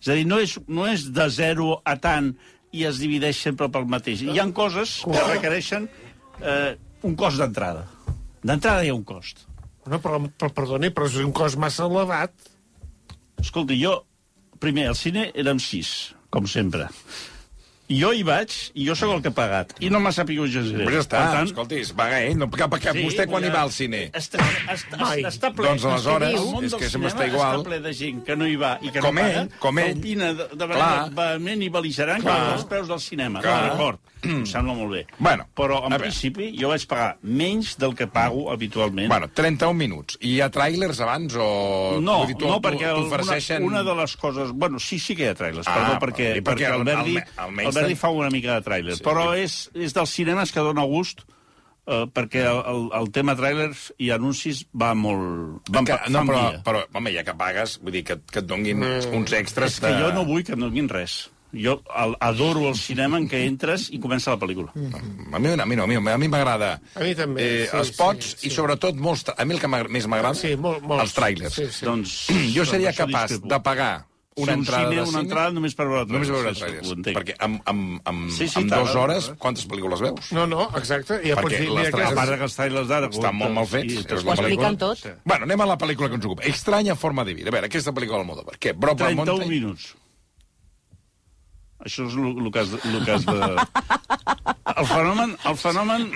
És 0.00 0.08
a 0.08 0.16
dir, 0.16 0.24
no 0.28 0.40
és, 0.40 0.56
no 0.68 0.86
és 0.88 1.06
de 1.12 1.28
zero 1.32 1.76
a 1.84 1.96
tant 2.00 2.32
i 2.76 2.84
es 2.88 3.00
divideix 3.02 3.38
sempre 3.44 3.68
pel 3.72 3.86
mateix. 3.92 4.24
Hi 4.24 4.40
ha 4.40 4.48
coses 4.56 4.98
que 5.04 5.28
requereixen 5.28 5.88
eh, 6.40 6.72
un 7.06 7.16
cost 7.18 7.40
d'entrada. 7.42 7.86
D'entrada 8.46 8.84
hi 8.84 8.92
ha 8.92 8.96
un 8.96 9.04
cost. 9.06 9.44
No, 9.86 10.00
però, 10.02 10.18
però, 10.26 10.50
perdoni, 10.54 10.90
però 10.94 11.06
és 11.08 11.20
un 11.22 11.32
cost 11.36 11.60
massa 11.62 11.86
elevat. 11.86 12.34
Escolta, 13.42 13.76
jo, 13.78 14.00
primer, 14.62 14.88
al 14.90 14.98
cine 14.98 15.28
érem 15.34 15.60
sis, 15.62 15.92
com 16.32 16.48
sempre. 16.50 16.88
I 17.88 18.00
jo 18.00 18.08
hi 18.12 18.22
vaig, 18.26 18.50
i 18.74 18.86
jo 18.88 18.96
sóc 18.98 19.12
el 19.14 19.20
que 19.22 19.30
ha 19.30 19.34
pagat. 19.36 19.74
I 19.78 19.90
no 19.94 20.00
m'ha 20.02 20.10
sapigut 20.10 20.50
gens 20.50 20.72
greu. 20.74 20.88
Però 20.88 20.96
ja 20.98 21.02
està, 21.04 21.20
Per 21.22 21.34
tant, 21.36 21.46
escolti, 21.46 21.76
es 21.84 21.92
paga 21.94 22.18
ell. 22.26 22.34
No, 22.40 22.48
cap, 22.50 22.72
cap, 22.82 22.96
vostè 22.98 23.28
quan 23.30 23.44
hi 23.46 23.52
va 23.54 23.60
al 23.62 23.70
cine? 23.70 24.00
Està, 24.12 24.42
està, 24.74 24.98
Mai. 24.98 25.22
està 25.28 25.52
ple. 25.54 25.68
Doncs 25.68 25.84
aleshores, 25.86 26.34
El 26.34 26.48
món 26.50 26.64
és 26.66 26.74
que 26.74 26.90
sempre 26.90 27.12
està 27.12 27.28
igual. 27.30 27.60
Està 27.60 27.68
ple 27.70 27.78
de 27.84 27.92
gent 27.94 28.24
que 28.26 28.34
no 28.36 28.48
hi 28.50 28.56
va 28.58 28.72
i 28.82 28.90
que 28.90 28.98
Com 29.04 29.14
no 29.14 29.22
paga, 29.22 29.44
ell, 29.44 29.52
com 29.62 29.78
ell. 29.78 29.92
que 29.92 30.00
opina 30.02 30.32
de, 30.34 30.48
de 30.50 30.66
manera 30.66 30.90
Clar. 30.90 31.14
vehement 31.14 31.62
i 31.62 31.70
bel·ligerant 31.70 32.26
que 32.26 32.36
els 32.56 32.64
preus 32.74 32.88
del 32.90 33.00
cinema. 33.00 33.40
Clar. 33.46 33.62
D'acord, 33.70 34.00
em 34.26 34.42
sembla 34.52 34.74
molt 34.74 34.90
bé. 34.96 35.04
Bueno, 35.18 35.46
Però, 35.54 35.78
en 35.86 35.94
principi, 36.02 36.50
jo 36.58 36.72
vaig 36.74 36.88
pagar 36.90 37.12
menys 37.22 37.76
del 37.78 37.94
que 37.94 38.08
pago 38.10 38.50
habitualment. 38.50 39.08
Bueno, 39.14 39.30
31 39.30 39.78
minuts. 39.78 40.18
I 40.20 40.34
hi 40.34 40.40
ha 40.42 40.50
tràilers 40.50 40.98
abans 41.06 41.38
o... 41.38 42.00
No, 42.02 42.24
dir, 42.26 42.34
tu- 42.34 42.50
no, 42.50 42.58
tu- 42.58 42.66
perquè 42.66 42.90
el- 42.90 43.06
t'ofereixen- 43.06 43.62
una, 43.62 43.80
una 43.82 43.86
de 43.92 43.94
les 44.02 44.16
coses... 44.16 44.50
Bueno, 44.52 44.80
sí, 44.82 44.98
sí 44.98 45.14
que 45.14 45.28
hi 45.28 45.30
ha 45.30 45.38
trailers, 45.38 45.68
Ah, 45.70 45.74
perdó, 45.78 45.98
perquè, 46.06 46.28
perquè 46.40 46.44
perquè 46.50 46.74
el 46.74 46.84
Verdi, 46.84 47.16
alme- 47.16 47.26
almenys 47.36 47.75
ten- 47.84 47.96
fa 47.96 48.08
una 48.10 48.30
mica 48.30 48.54
de 48.58 48.64
tràiler. 48.64 48.96
Sí. 48.96 49.04
Però 49.04 49.34
és, 49.36 49.68
és 49.74 49.92
dels 49.94 50.10
cinemes 50.16 50.52
que 50.52 50.60
dona 50.64 50.84
gust 50.88 51.22
eh, 51.86 52.06
perquè 52.10 52.42
el, 52.48 52.62
el, 52.72 52.88
el 53.00 53.10
tema 53.14 53.36
trailers 53.38 53.92
i 53.98 54.10
anuncis 54.10 54.64
va 54.74 54.94
molt... 54.94 55.68
Va, 55.70 55.84
Que, 55.86 56.00
no, 56.10 56.24
però, 56.26 56.42
però, 56.66 56.82
home, 56.94 57.12
ja 57.14 57.22
que 57.24 57.34
pagues, 57.38 57.78
vull 57.82 57.92
dir, 57.94 58.04
que, 58.08 58.20
que 58.32 58.40
et 58.42 58.46
donguin 58.50 58.82
uns 58.82 59.32
extras 59.32 59.76
És 59.76 59.80
que 59.80 59.92
de... 59.94 60.00
jo 60.02 60.12
no 60.16 60.24
vull 60.26 60.42
que 60.44 60.52
em 60.56 60.60
donin 60.66 60.88
res. 60.90 61.26
Jo 61.56 61.76
el, 61.96 62.16
adoro 62.20 62.66
el 62.68 62.74
cinema 62.76 63.16
en 63.22 63.28
què 63.30 63.38
entres 63.46 63.86
i 63.94 64.00
comença 64.02 64.32
la 64.34 64.36
pel·lícula. 64.42 64.72
A 64.74 65.38
mi, 65.38 65.52
a 65.54 65.64
mi 65.64 65.76
no, 65.78 65.84
a 65.84 65.86
mi, 65.88 65.94
a 65.96 66.18
mi 66.18 66.28
m'agrada. 66.28 66.72
A 66.98 67.04
mi 67.06 67.14
també, 67.16 67.46
Eh, 67.46 67.68
sí, 67.70 67.76
els 67.78 67.92
pots 67.96 68.32
sí, 68.34 68.36
sí. 68.42 68.46
i 68.48 68.50
sobretot 68.52 68.98
molts... 68.98 69.22
A 69.30 69.44
mi 69.46 69.54
el 69.54 69.60
que 69.62 69.70
més 69.70 70.08
m'agrada, 70.10 70.34
Sí, 70.36 70.56
molt, 70.58 70.82
els 71.00 71.14
tràilers. 71.16 71.54
Sí, 71.54 71.70
sí. 71.72 71.86
Doncs, 71.86 72.16
Jo 72.52 72.66
seria 72.66 72.90
doncs 72.90 72.98
capaç 73.04 73.30
discrepo. 73.36 73.54
de 73.54 73.60
pagar 73.70 73.92
una 74.36 74.52
Si 74.52 74.52
un 74.52 74.58
entrada 74.60 74.82
cine, 74.84 74.94
de 74.96 75.00
una 75.00 75.10
cine... 75.10 75.20
entrada 75.24 75.52
només 75.56 75.74
per 75.74 75.86
veure 75.88 76.06
Només 76.12 76.30
veure 76.30 76.52
trailers, 76.54 76.90
entenc. 76.92 77.16
Perquè 77.16 77.36
amb, 77.46 77.60
amb, 77.72 78.00
amb, 78.04 78.26
Sí, 78.36 78.48
sí, 78.52 78.58
amb 78.60 78.72
dues 78.74 78.94
hores, 79.00 79.28
quantes 79.40 79.64
pel·lícules 79.70 80.02
veus? 80.04 80.30
No, 80.36 80.44
no, 80.50 80.66
exacte. 80.76 81.18
Ja 81.24 81.38
Perquè 81.38 81.46
pots 81.46 81.56
dir, 81.56 81.70
les 81.72 81.88
mira, 81.94 82.08
A 82.10 82.14
part 82.18 82.34
que 82.36 82.48
els 82.50 82.56
trailers 82.58 82.88
d'ara... 82.90 83.08
Estan 83.08 83.38
molt 83.40 83.54
mal 83.56 83.68
fets, 83.70 83.94
i 83.94 84.02
Ho 84.04 84.18
expliquen 84.34 84.76
tot. 84.82 85.00
Sí. 85.00 85.14
Bueno, 85.24 85.48
anem 85.48 85.64
a 85.64 85.68
la 85.72 85.78
pel·lícula 85.80 86.10
que 86.12 86.18
ens 86.20 86.28
ocupa. 86.28 86.44
Estranya 86.52 86.96
forma 87.00 87.24
de 87.24 87.32
vida. 87.38 87.48
A 87.48 87.56
veure, 87.56 87.70
aquesta 87.72 87.94
pel·lícula 87.96 88.20
del 88.20 88.26
Almodóvar. 88.26 88.58
Què? 88.60 88.74
Brokeback 88.76 89.16
31 89.16 89.24
Mountain? 89.24 89.50
minuts. 89.56 89.94
Això 91.86 92.06
és 92.08 92.14
el 92.20 92.50
que 92.52 92.60
has 92.60 92.70
que 92.82 93.12
has 93.16 93.24
de... 93.24 93.40
El 94.76 94.86
fenomen, 94.90 95.36
el 95.48 95.56
fenomen 95.60 96.06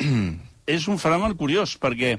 és 0.76 0.86
un 0.90 0.98
fenomen 1.00 1.36
curiós, 1.38 1.76
perquè 1.80 2.16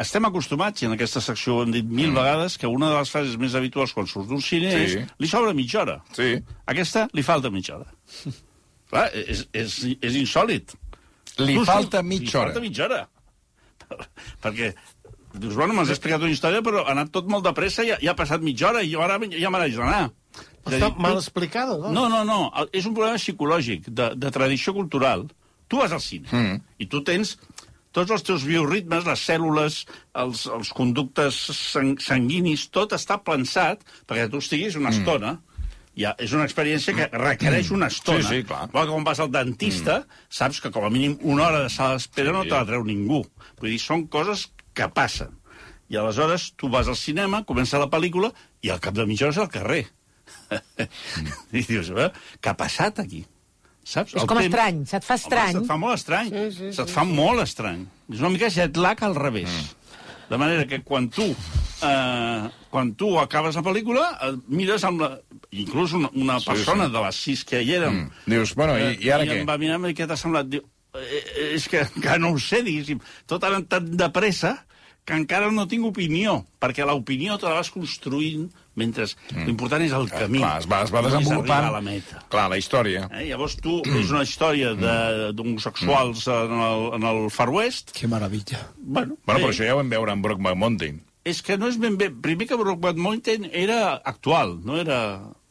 estem 0.00 0.24
acostumats, 0.24 0.82
i 0.82 0.86
en 0.88 0.94
aquesta 0.96 1.20
secció 1.20 1.58
ho 1.58 1.62
hem 1.64 1.72
dit 1.74 1.84
mil 1.86 2.12
vegades, 2.16 2.56
que 2.58 2.66
una 2.70 2.88
de 2.90 2.96
les 2.98 3.10
frases 3.12 3.36
més 3.40 3.54
habituals 3.58 3.92
quan 3.96 4.06
surt 4.08 4.28
d'un 4.30 4.40
cine 4.40 4.70
Sí. 4.72 4.84
és 5.00 5.14
li 5.20 5.28
sobra 5.28 5.52
mitja 5.56 5.82
hora. 5.82 5.98
Sí. 6.16 6.34
Aquesta 6.66 7.06
li 7.12 7.22
falta 7.26 7.50
mitja 7.52 7.76
hora. 7.76 7.90
Clar, 8.90 9.08
és, 9.14 9.44
és, 9.54 9.76
és 10.02 10.16
insòlid. 10.18 10.72
Li 11.38 11.54
Tu, 11.60 11.64
falta 11.68 12.00
li 12.02 12.08
mitja 12.16 12.40
hora. 12.40 12.50
falta 12.54 12.64
mitja 12.64 12.86
hora. 12.88 13.02
Perquè 14.42 14.72
dius, 15.34 15.54
bueno, 15.54 15.74
m'has 15.76 15.92
explicat 15.94 16.24
una 16.26 16.32
història, 16.34 16.62
però 16.66 16.82
ha 16.84 16.90
anat 16.96 17.12
tot 17.14 17.28
molt 17.30 17.44
de 17.46 17.52
pressa, 17.54 17.84
ja, 17.86 18.00
ja 18.02 18.10
ha 18.14 18.18
passat 18.18 18.42
mitja 18.42 18.66
hora 18.72 18.80
i 18.82 18.90
jo 18.90 19.02
ara 19.04 19.20
ja 19.30 19.50
me 19.52 19.60
n'haig 19.62 19.76
d'anar. 19.78 20.08
Està 20.66 20.88
dir, 20.88 20.96
mal 20.98 21.14
tu- 21.14 21.20
explicada, 21.22 21.76
no? 21.78 21.92
no, 21.94 22.08
no, 22.10 22.24
no. 22.26 22.40
És 22.74 22.86
un 22.88 22.96
problema 22.96 23.18
psicològic, 23.20 23.86
de, 23.94 24.10
de 24.18 24.32
tradició 24.34 24.74
cultural. 24.74 25.28
Tu 25.70 25.78
vas 25.78 25.92
al 25.94 26.02
cine 26.02 26.26
mm. 26.34 26.56
i 26.82 26.86
tu 26.90 26.98
tens 27.06 27.36
tots 27.92 28.10
els 28.14 28.22
teus 28.26 28.44
bioritmes, 28.46 29.06
les 29.06 29.22
cèl·lules, 29.28 29.84
els, 30.22 30.46
els 30.46 30.72
conductes 30.76 31.36
sang 31.56 31.96
sanguinis, 32.02 32.68
tot 32.70 32.92
està 32.96 33.18
pensat 33.24 33.82
perquè 34.06 34.28
tu 34.30 34.38
estiguis 34.42 34.76
una 34.78 34.92
estona. 34.94 35.38
Ja, 35.98 36.14
és 36.22 36.32
una 36.32 36.44
experiència 36.46 36.94
que 36.96 37.08
requereix 37.12 37.72
una 37.74 37.88
estona. 37.90 38.22
Sí, 38.22 38.40
sí, 38.40 38.44
clar. 38.46 38.68
Quan 38.72 39.04
vas 39.04 39.18
al 39.20 39.28
dentista, 39.34 40.04
saps 40.30 40.60
que 40.62 40.70
com 40.72 40.86
a 40.86 40.90
mínim 40.90 41.18
una 41.26 41.48
hora 41.48 41.64
de 41.64 41.68
sala 41.68 41.98
d'espera 41.98 42.30
Sí. 42.30 42.36
no 42.36 42.44
te 42.44 42.54
la 42.54 42.64
treu 42.64 42.84
ningú. 42.86 43.24
Vull 43.58 43.70
dir, 43.74 43.80
són 43.82 44.06
coses 44.08 44.46
que 44.72 44.86
passen. 44.88 45.34
I 45.90 45.98
aleshores 45.98 46.52
tu 46.56 46.70
vas 46.70 46.86
al 46.88 46.96
cinema, 46.96 47.42
comença 47.44 47.82
la 47.82 47.90
pel·lícula, 47.90 48.30
i 48.62 48.70
al 48.70 48.78
cap 48.80 48.94
de 48.94 49.04
mitja 49.04 49.26
hora 49.26 49.34
és 49.34 49.42
al 49.42 49.50
carrer. 49.50 49.82
I 51.58 51.62
dius, 51.66 51.90
eh, 51.90 52.08
què 52.40 52.52
ha 52.52 52.56
passat 52.56 53.02
aquí? 53.02 53.24
Saps? 53.90 54.14
És 54.14 54.22
El 54.22 54.28
com 54.30 54.38
temps- 54.38 54.46
estrany, 54.52 54.80
se't 54.86 55.04
fa 55.06 55.16
estrany. 55.18 55.50
Home, 55.56 55.64
se't 55.64 55.66
fa 55.72 55.76
molt 55.82 55.98
estrany. 55.98 56.30
Sí, 56.30 56.46
sí, 56.56 56.72
se't 56.76 56.90
fa 56.94 57.04
molt 57.08 57.42
estrany. 57.42 57.84
És 58.12 58.20
una 58.22 58.30
mica 58.36 58.48
jet 58.54 58.76
lag 58.78 59.02
al 59.02 59.16
revés. 59.18 59.50
Mm. 59.50 59.76
De 60.30 60.38
manera 60.38 60.64
que 60.70 60.78
quan 60.86 61.08
tu, 61.10 61.24
eh, 61.82 62.48
quan 62.70 62.92
tu 62.94 63.08
acabes 63.18 63.56
la 63.58 63.64
pel·lícula, 63.66 64.04
eh, 64.28 64.36
mires 64.48 64.84
amb 64.86 65.00
la... 65.02 65.08
Inclús 65.50 65.92
una, 65.98 66.08
una 66.14 66.36
Sí, 66.38 66.46
persona 66.52 66.86
sí. 66.86 66.92
de 66.94 67.00
les 67.02 67.16
sis 67.24 67.44
que 67.44 67.62
hi 67.64 67.72
érem... 67.80 67.96
Mm. 68.04 68.30
Dius, 68.30 68.54
bueno, 68.54 68.76
i, 68.78 68.92
i 69.02 69.10
ara 69.10 69.24
I 69.26 69.32
què? 69.32 69.40
em 69.42 69.48
va 69.48 69.58
mirar 69.58 69.80
i 69.90 69.96
què 69.98 70.06
t'ha 70.06 70.16
semblat? 70.16 70.46
Diu, 70.46 70.62
"Eh, 70.94 71.00
eh, 71.02 71.48
és 71.56 71.66
que, 71.68 71.82
que 72.00 72.18
no 72.22 72.30
ho 72.30 72.38
sé, 72.38 72.62
diguéssim. 72.62 73.00
Tot 73.26 73.42
anat 73.48 73.66
tan 73.74 73.90
de 73.96 74.08
pressa 74.14 74.54
que 75.04 75.16
encara 75.18 75.50
no 75.50 75.66
tinc 75.66 75.84
opinió, 75.88 76.44
perquè 76.62 76.86
l'opinió 76.86 77.36
te 77.38 77.46
la 77.50 77.56
vas 77.58 77.70
construint 77.74 78.46
mentre... 78.80 79.06
Mm. 79.34 79.46
L'important 79.50 79.84
és 79.86 79.92
el 79.96 80.08
camí. 80.10 80.40
Clar, 80.42 80.54
es 80.64 80.68
va, 80.70 80.80
es 80.88 80.92
va 80.94 81.02
desenvolupant... 81.06 81.68
la 81.76 81.82
meta. 81.84 82.22
Clar, 82.32 82.46
la 82.52 82.58
història. 82.60 83.04
Eh? 83.12 83.26
Llavors 83.30 83.58
tu, 83.60 83.78
és 83.84 84.10
una 84.12 84.24
història 84.26 84.72
de- 84.78 85.30
d'homosexuals 85.38 86.26
en, 86.32 86.56
el, 86.70 86.86
en 86.98 87.08
el 87.12 87.22
Far 87.34 87.50
West. 87.54 87.92
Qué 87.96 88.08
maravilla. 88.08 88.64
Bueno, 88.78 89.16
Bueno, 89.26 89.38
bé, 89.38 89.44
però 89.44 89.52
això 89.52 89.66
ja 89.68 89.74
ho 89.76 89.80
vam 89.82 89.90
veure 89.92 90.12
en 90.16 90.22
Brokeback 90.24 90.56
Mountain. 90.58 91.00
és 91.30 91.42
que 91.44 91.58
no 91.60 91.68
és 91.68 91.76
ben 91.78 91.98
bé... 92.00 92.08
Primer 92.10 92.46
que 92.48 92.56
Brokeback 92.56 92.96
Mountain 92.96 93.50
era 93.52 94.00
actual, 94.08 94.56
no 94.64 94.78
era 94.80 94.96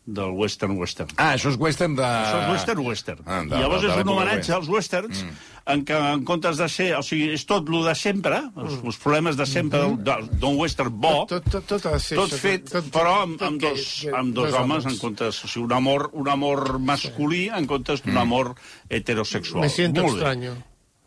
del 0.09 0.31
western 0.33 0.73
western. 0.79 1.11
Ah, 1.21 1.35
això 1.35 1.51
és 1.53 1.57
western 1.61 1.93
de... 1.95 2.01
Això 2.01 2.39
és 2.41 2.47
western 2.55 2.81
western. 2.87 3.19
Ah, 3.29 3.43
de- 3.45 3.53
I 3.53 3.61
llavors 3.61 3.83
de- 3.85 3.91
de 3.91 3.93
és 3.93 4.01
un 4.01 4.09
homenatge 4.15 4.55
als 4.55 4.67
westerns 4.73 5.21
en 5.69 5.83
què 5.85 5.97
en 6.13 6.23
comptes 6.27 6.57
de 6.57 6.67
ser... 6.71 6.87
O 6.97 7.03
sigui, 7.05 7.27
és 7.35 7.43
tot 7.49 7.67
lo 7.69 7.83
de 7.85 7.93
sempre, 7.95 8.39
els, 8.57 8.79
els 8.83 8.97
problemes 9.01 9.37
de 9.37 9.45
sempre 9.49 9.79
del- 9.83 9.97
del- 10.07 10.29
d'un 10.41 10.57
western 10.59 10.91
bo, 11.01 11.25
Tot, 11.29 11.45
tot, 11.53 11.65
tot 11.69 11.85
de 11.85 11.99
ser 12.01 12.17
tot 12.17 12.33
això, 12.33 12.39
fet, 12.41 12.69
tot- 12.73 12.89
però 12.95 13.13
amb, 13.23 13.37
tot 13.37 13.47
amb, 13.47 13.61
dos, 13.61 13.87
que- 14.01 14.13
amb 14.21 14.33
dos 14.35 14.53
homes 14.57 14.87
en 14.89 14.97
comptes... 15.01 15.43
O 15.45 15.51
sigui, 15.51 15.65
un 15.69 15.75
amor, 15.77 16.09
un 16.13 16.29
amor 16.33 16.79
masculí 16.79 17.45
en 17.53 17.67
comptes 17.69 18.01
d'un 18.05 18.17
amor 18.17 18.55
heterosexual. 18.89 19.61
Me 19.61 19.69
siento 19.69 20.01
Molt 20.03 20.15
bé. 20.15 20.19
extraño. 20.23 20.55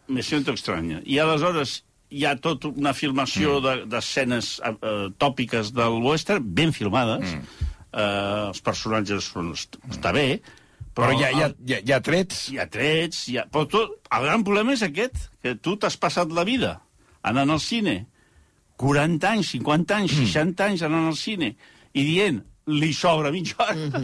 Me 0.08 0.22
siento 0.22 0.50
extraña. 0.52 1.00
I 1.04 1.18
aleshores 1.22 1.82
hi 2.12 2.26
ha 2.28 2.34
tota 2.36 2.68
una 2.68 2.92
filmació 2.92 3.58
mm. 3.62 3.86
d'escenes 3.88 4.56
de, 4.60 4.72
uh, 4.74 5.10
tòpiques 5.18 5.70
del 5.72 6.00
western, 6.04 6.44
ben 6.54 6.72
filmades. 6.76 7.34
Mm. 7.34 7.68
Uh, 7.92 8.48
els 8.50 8.60
personatges 8.64 9.26
són, 9.32 9.50
est- 9.52 9.76
està 9.90 10.12
bé, 10.16 10.40
Però 10.92 11.08
però, 11.08 11.18
hi 11.18 11.24
ha, 11.24 11.30
hi 11.32 11.42
ha, 11.42 11.50
hi 11.56 11.74
ha, 11.74 11.80
hi 11.80 11.92
ha 11.96 12.00
trets... 12.04 12.46
hi 12.52 12.58
ha 12.60 12.66
trets, 12.68 13.26
hi 13.32 13.38
ha... 13.40 13.46
Però 13.52 13.64
tot, 13.70 13.94
el 14.12 14.26
gran 14.28 14.44
problema 14.44 14.74
és 14.76 14.84
aquest, 14.84 15.28
que 15.42 15.54
tu 15.56 15.78
t'has 15.80 15.96
passat 16.00 16.32
la 16.36 16.44
vida 16.48 16.76
anant 17.28 17.54
al 17.54 17.60
cine, 17.62 18.02
40 18.82 19.30
anys, 19.30 19.52
50 19.54 19.98
anys, 20.00 20.16
60 20.18 20.66
anys 20.66 20.84
anant 20.88 21.08
al 21.08 21.16
cine, 21.16 21.52
i 21.94 22.04
dient, 22.04 22.42
li 22.72 22.92
sobra 22.94 23.32
mitja 23.34 23.58
hora, 23.64 24.02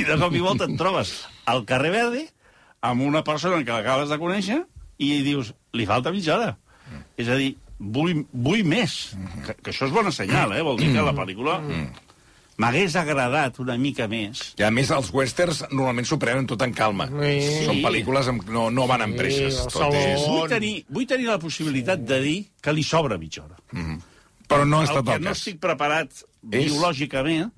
i 0.00 0.04
de 0.06 0.18
cop 0.20 0.34
i 0.34 0.42
volta 0.42 0.66
et 0.66 0.76
trobes 0.78 1.14
al 1.50 1.64
carrer 1.68 1.92
Verde 1.94 2.26
amb 2.86 3.04
una 3.04 3.22
persona 3.26 3.60
que 3.64 3.74
l'acabes 3.74 4.10
de 4.10 4.18
conèixer 4.20 4.60
i 5.00 5.10
dius, 5.26 5.52
li 5.76 5.86
falta 5.88 6.12
mitja 6.14 6.36
hora. 6.36 6.54
És 7.20 7.28
a 7.28 7.36
dir, 7.38 7.52
vull, 7.78 8.24
vull 8.32 8.64
més. 8.66 8.96
Que, 9.46 9.56
que 9.60 9.72
això 9.72 9.86
és 9.88 9.94
bona 9.94 10.12
senyal, 10.12 10.52
eh? 10.56 10.64
Vol 10.64 10.80
dir 10.80 10.90
que 10.94 11.04
la 11.04 11.14
pel·lícula 11.16 11.60
m'hagués 12.60 12.94
agradat 13.00 13.58
una 13.62 13.76
mica 13.80 14.06
més. 14.10 14.42
I 14.60 14.66
a 14.66 14.70
més, 14.74 14.90
els 14.92 15.08
westerns 15.16 15.62
normalment 15.70 16.06
s'ho 16.08 16.18
prenen 16.20 16.46
tot 16.50 16.60
en 16.66 16.74
calma. 16.76 17.06
Sí. 17.08 17.64
Són 17.66 17.80
pel·lícules 17.84 18.28
amb... 18.32 18.44
no, 18.52 18.68
no 18.74 18.86
van 18.90 19.06
amb 19.06 19.16
Sí, 19.16 19.22
presses. 19.22 19.60
el 19.64 19.72
tot 19.74 19.96
és... 19.96 20.26
Vull 20.28 20.48
tenir, 20.52 20.74
vull 20.92 21.06
tenir 21.08 21.28
la 21.30 21.38
possibilitat 21.42 22.04
de 22.04 22.20
dir 22.24 22.36
que 22.60 22.74
li 22.76 22.84
sobra 22.86 23.18
mitja 23.18 23.46
hora. 23.46 23.56
Però 24.50 24.64
no 24.66 24.80
ha 24.80 24.84
el 24.84 24.90
estat 24.90 25.06
que 25.06 25.16
el 25.20 25.24
no 25.28 25.32
estic 25.36 25.60
preparat 25.62 26.24
biològicament 26.42 27.48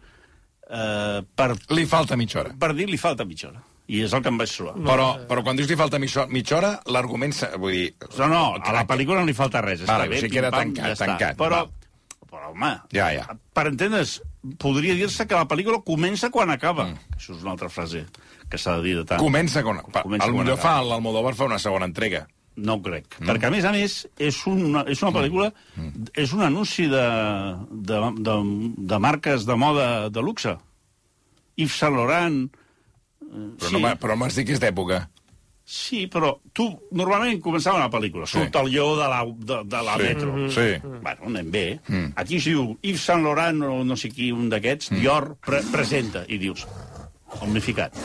eh, 0.70 1.20
per, 1.34 1.50
Li 1.74 1.84
falta 1.88 2.16
mitja 2.20 2.40
hora. 2.42 2.54
per 2.58 2.72
dir 2.76 2.88
li 2.90 2.98
falta 3.00 3.24
mitja 3.28 3.48
hora. 3.50 3.62
I 3.92 4.04
és 4.06 4.12
el 4.14 4.22
que 4.24 4.30
em 4.30 4.36
vaig 4.40 4.48
trobar. 4.54 4.74
Però, 4.86 5.06
però 5.28 5.42
quan 5.44 5.56
dius 5.58 5.68
li 5.68 5.76
falta 5.76 5.98
mitja, 6.00 6.24
mitja 6.30 6.56
hora, 6.60 6.70
l'argument... 6.94 7.34
Vull 7.60 7.74
dir... 7.74 7.88
No, 8.20 8.28
no, 8.30 8.42
a 8.62 8.72
la 8.72 8.84
pel·lícula 8.88 9.18
no 9.20 9.26
li 9.28 9.34
falta 9.36 9.60
res. 9.64 9.82
Està 9.82 9.96
Vale, 9.98 10.06
bé, 10.12 10.20
o 10.20 10.22
sigui 10.22 10.36
que 10.36 10.40
era 10.44 10.52
tancat, 10.54 10.86
ja 10.86 10.92
està. 10.94 11.08
tancat, 11.10 11.36
Però, 11.40 11.64
va. 11.66 12.28
però, 12.30 12.52
home, 12.54 12.70
Ja, 12.94 13.08
ja. 13.12 13.26
per 13.52 13.66
entendre's, 13.72 14.14
podria 14.58 14.94
dir-se 14.98 15.26
que 15.28 15.38
la 15.38 15.46
pel·lícula 15.48 15.82
comença 15.86 16.30
quan 16.34 16.50
acaba. 16.50 16.88
Mm. 16.90 17.16
Això 17.18 17.34
és 17.36 17.42
una 17.44 17.52
altra 17.54 17.68
frase 17.70 18.04
que 18.50 18.58
s'ha 18.58 18.76
de 18.78 18.82
dir 18.88 18.94
de 18.98 19.04
tant. 19.08 19.20
Comença 19.22 19.62
quan... 19.62 19.78
Pa, 19.92 20.02
Comença 20.06 20.28
quan 20.30 20.46
acaba. 20.48 20.60
fa, 20.62 20.72
l'Almodóvar 20.82 21.34
fa 21.38 21.46
una 21.48 21.58
segona 21.62 21.86
entrega. 21.88 22.26
No 22.56 22.74
ho 22.76 22.82
crec. 22.84 23.06
Mm. 23.20 23.28
Perquè, 23.30 23.48
a 23.48 23.52
més 23.54 23.64
a 23.64 23.70
més, 23.72 23.94
és 24.20 24.40
una, 24.50 24.82
és 24.90 25.00
una 25.02 25.12
pel·lícula... 25.14 25.52
Mm. 25.76 26.10
És 26.20 26.34
un 26.36 26.42
anunci 26.44 26.88
de, 26.90 27.04
de, 27.70 28.00
de, 28.18 28.34
de 28.92 28.98
marques 29.00 29.46
de 29.48 29.56
moda 29.56 29.86
de 30.12 30.20
luxe. 30.26 30.56
Yves 31.56 31.78
Saint 31.78 31.96
Laurent... 31.96 32.42
eh, 33.22 33.46
Però, 33.56 33.70
sí. 33.70 33.80
no, 33.80 33.94
però 34.02 34.18
m'has 34.20 34.36
dit 34.36 34.46
que 34.50 34.52
és 34.58 34.60
d'època. 34.60 35.06
Sí, 35.72 36.02
però 36.12 36.34
tu 36.52 36.66
normalment 36.92 37.38
començava 37.40 37.78
una 37.80 37.88
pel·lícula, 37.88 38.26
surt 38.28 38.50
Sí. 38.52 38.60
el 38.60 38.66
lleó 38.74 38.90
de 38.98 39.06
la, 39.08 39.22
de, 39.24 39.60
de 39.64 39.82
la 39.86 39.94
Sí. 39.96 40.02
metro. 40.02 40.34
Sí. 40.52 40.66
Bueno, 40.84 41.20
anem 41.30 41.50
bé. 41.50 41.80
Mm. 41.88 42.10
Aquí 42.16 42.36
es 42.36 42.44
diu 42.44 42.74
Yves 42.82 43.00
Saint 43.06 43.24
Laurent 43.24 43.62
o 43.64 43.78
no 43.84 43.96
sé 43.96 44.10
qui, 44.12 44.28
un 44.36 44.50
d'aquests, 44.52 44.90
mm. 44.92 45.00
Dior, 45.00 45.30
pre 45.40 45.62
presenta, 45.72 46.26
i 46.28 46.36
dius, 46.42 46.66
on 47.40 47.54
m'he 47.54 47.60
ficat? 47.64 47.96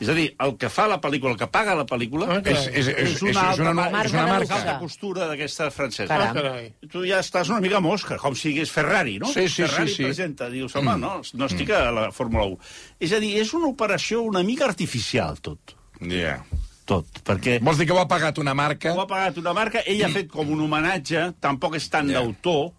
És 0.00 0.08
a 0.08 0.14
dir, 0.16 0.30
el 0.40 0.54
que 0.56 0.70
fa 0.72 0.86
la 0.88 0.96
pel·lícula, 1.00 1.32
el 1.34 1.36
que 1.36 1.48
paga 1.52 1.74
la 1.76 1.84
pel·lícula, 1.84 2.28
Ah, 2.30 2.40
És, 2.44 2.68
és, 2.68 2.86
és, 2.86 2.88
és, 2.88 3.10
és, 3.16 3.22
una, 3.22 3.42
altra 3.50 3.68
és 3.68 3.74
marca 3.74 4.08
una 4.14 4.22
marca. 4.30 4.38
luxe. 4.40 4.54
alta 4.54 4.78
costura 4.78 5.26
d'aquesta 5.28 5.70
francesa. 5.70 6.06
Caram. 6.14 6.30
Ah, 6.30 6.32
carai. 6.32 6.72
Tu 6.88 7.02
ja 7.10 7.18
estàs 7.20 7.50
una 7.50 7.60
mica 7.60 7.80
mosca, 7.80 8.16
com 8.16 8.34
si 8.34 8.48
hagués 8.54 8.70
Ferrari, 8.70 9.18
no? 9.18 9.26
Sí, 9.26 9.48
sí, 9.48 9.62
Ferrari 9.66 9.90
sí, 9.90 9.96
sí. 9.96 10.04
presenta, 10.04 10.48
dius, 10.48 10.74
home, 10.76 10.96
no, 10.96 11.20
no 11.34 11.44
estic 11.50 11.68
a 11.74 11.90
la 11.90 12.06
Fórmula 12.12 12.44
1. 12.46 12.58
És 13.00 13.12
a 13.12 13.18
dir, 13.20 13.34
és 13.42 13.52
una 13.52 13.66
operació 13.66 14.22
una 14.22 14.42
mica 14.42 14.64
artificial, 14.64 15.36
tot. 15.42 15.74
Yeah. 16.00 16.44
Tot, 16.88 17.06
perquè... 17.26 17.58
Vols 17.62 17.78
dir 17.78 17.86
que 17.86 17.94
ho 17.94 18.00
ha 18.02 18.08
pagat 18.10 18.38
una 18.42 18.54
marca? 18.54 18.92
Ho 18.96 19.00
ha 19.04 19.06
pagat 19.06 19.36
una 19.38 19.52
marca, 19.54 19.82
ell 19.86 20.00
ha 20.04 20.08
fet 20.10 20.30
com 20.32 20.48
un 20.50 20.60
homenatge, 20.64 21.26
tampoc 21.40 21.76
és 21.78 21.88
tant 21.92 22.08
Ja. 22.10 22.20
d'autor. 22.20 22.72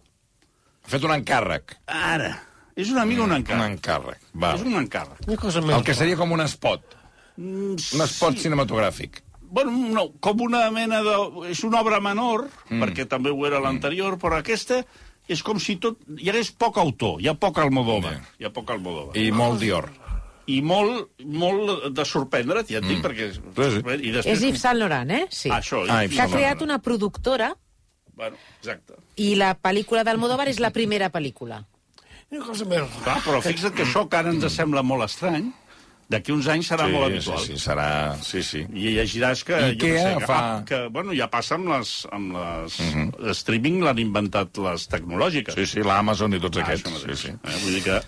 Ha 0.84 0.90
fet 0.96 1.04
un 1.06 1.14
encàrrec. 1.14 1.76
Ara, 1.86 2.32
és 2.76 2.90
una 2.90 3.04
mica 3.06 3.22
un 3.22 3.30
Un 3.30 3.36
encàrrec. 3.38 3.70
encàrrec. 3.78 4.18
Va. 4.34 4.54
És 4.54 4.62
un 4.66 4.74
encàrrec. 4.80 5.22
Una 5.28 5.36
cosa 5.36 5.60
més. 5.62 5.76
El 5.76 5.84
que 5.84 5.94
seria 5.94 6.16
com 6.16 6.32
un 6.32 6.40
spot. 6.48 6.96
Mm, 7.36 7.76
Un 7.94 8.06
spot 8.08 8.36
cinematogràfic. 8.42 9.22
Bueno, 9.52 9.70
no, 9.70 10.12
com 10.20 10.40
una 10.40 10.70
mena 10.70 11.02
de... 11.02 11.14
És 11.50 11.62
una 11.64 11.80
obra 11.80 12.00
menor, 12.00 12.48
mm. 12.70 12.80
perquè 12.82 13.06
també 13.08 13.30
ho 13.30 13.46
era 13.46 13.60
l'anterior, 13.60 14.18
però 14.18 14.38
aquesta 14.40 14.82
és 15.28 15.42
com 15.42 15.58
si 15.60 15.76
tot... 15.76 15.98
Hi 16.18 16.28
hagués 16.28 16.50
poc 16.52 16.76
autor, 16.78 17.20
hi 17.22 17.28
ha 17.28 17.34
poc 17.34 17.58
Almodóvar. 17.58 18.12
Ja. 18.18 18.30
Hi 18.40 18.44
ha 18.48 18.50
poc 18.52 18.70
Almodóvar. 18.70 19.16
I 19.16 19.30
molt 19.30 19.60
Dior. 19.60 19.88
I 20.52 20.60
molt, 20.66 21.10
molt 21.42 21.88
de 21.96 22.04
sorprendre't, 22.08 22.68
ja 22.70 22.80
et 22.82 22.88
dic, 22.88 23.00
perquè... 23.04 23.30
sí. 23.32 23.40
I 23.42 24.12
després... 24.14 24.32
És 24.36 24.42
Yves 24.48 24.62
Saint 24.64 24.78
Laurent, 24.80 25.10
eh? 25.14 25.24
Sí. 25.30 25.50
Ah, 25.50 25.60
això. 25.62 25.82
Ah, 25.88 26.02
Yves 26.04 26.16
que 26.16 26.22
ha 26.24 26.30
creat 26.32 26.62
una 26.66 26.78
productora 26.82 27.52
Bueno, 28.14 28.36
exacte. 28.60 28.98
i 29.16 29.32
la 29.40 29.54
pel·lícula 29.56 30.02
d'Almodóvar 30.04 30.48
és 30.52 30.60
la 30.60 30.70
primera 30.74 31.08
pel·lícula. 31.14 31.62
Una 32.32 32.44
cosa 32.44 32.64
més 32.68 33.00
Clar, 33.04 33.18
però 33.24 33.40
fixa't 33.44 33.74
que 33.76 33.84
això 33.84 34.06
que 34.08 34.16
ara 34.20 34.32
ens 34.32 34.46
sembla 34.52 34.82
molt 34.84 35.04
estrany, 35.04 35.50
d'aquí 36.12 36.32
uns 36.34 36.48
anys 36.52 36.68
serà 36.72 36.86
molt 36.92 37.06
sí, 37.06 37.10
habitual. 37.10 37.44
sí, 37.46 37.58
serà... 37.60 37.86
Sí, 38.24 38.42
sí. 38.44 38.62
I 38.68 38.94
llegiràs 38.98 39.44
que... 39.48 39.56
I 39.56 39.76
jo 39.76 39.86
què 39.86 39.92
què 39.92 40.02
sé, 40.02 40.14
que, 40.18 40.26
fa? 40.28 40.38
ah, 40.38 40.64
que, 40.68 40.80
bueno, 40.92 41.14
ja 41.16 41.28
passa 41.32 41.56
amb 41.56 41.70
les... 41.72 41.92
Amb 42.12 42.36
les 42.36 42.78
uh 42.80 42.90
-huh. 42.96 43.30
Streaming 43.36 43.82
l'han 43.84 43.98
inventat 44.02 44.58
les 44.66 44.88
tecnològiques. 44.88 45.54
Sí, 45.54 45.66
sí, 45.66 45.80
l'Amazon 45.80 46.34
i 46.34 46.40
tots 46.40 46.58
Ah, 46.58 46.62
aquests. 46.62 46.90
Sí, 47.06 47.16
sí. 47.16 47.28
Eh? 47.28 47.58
Vull 47.64 47.74
dir 47.78 47.82
que... 47.84 48.02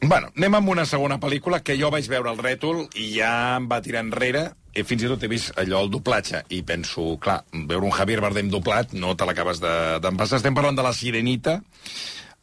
Bueno, 0.00 0.30
anem 0.32 0.54
amb 0.56 0.70
una 0.72 0.86
segona 0.88 1.18
pel·lícula 1.20 1.60
que 1.62 1.76
jo 1.76 1.90
vaig 1.92 2.06
veure 2.08 2.30
el 2.32 2.38
rètol 2.40 2.86
i 2.96 3.10
ja 3.18 3.56
em 3.58 3.66
va 3.68 3.82
tirar 3.84 4.00
enrere 4.00 4.46
i 4.72 4.84
fins 4.86 5.02
i 5.04 5.10
tot 5.10 5.22
he 5.26 5.28
vist 5.28 5.52
allò, 5.60 5.82
el 5.84 5.90
doblatge, 5.92 6.44
i 6.54 6.62
penso, 6.64 7.18
clar, 7.20 7.40
veure 7.52 7.84
un 7.84 7.92
Javier 7.92 8.20
Bardem 8.22 8.48
doblat 8.52 8.94
no 8.94 9.16
te 9.18 9.26
l'acabes 9.26 9.60
de- 9.60 9.98
d'empassar. 10.00 10.38
Estem 10.38 10.54
parlant 10.54 10.78
de 10.78 10.84
La 10.86 10.92
Sirenita, 10.94 11.60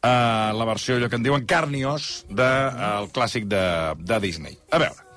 eh, 0.02 0.50
la 0.54 0.64
versió, 0.68 0.96
allò 0.96 1.08
que 1.08 1.16
en 1.16 1.24
diuen 1.24 1.46
Carnios, 1.46 2.26
del 2.28 2.36
de, 2.36 2.88
el 3.00 3.10
clàssic 3.16 3.48
de, 3.48 3.64
de 3.98 4.20
Disney. 4.20 4.58
A 4.70 4.78
veure, 4.78 5.08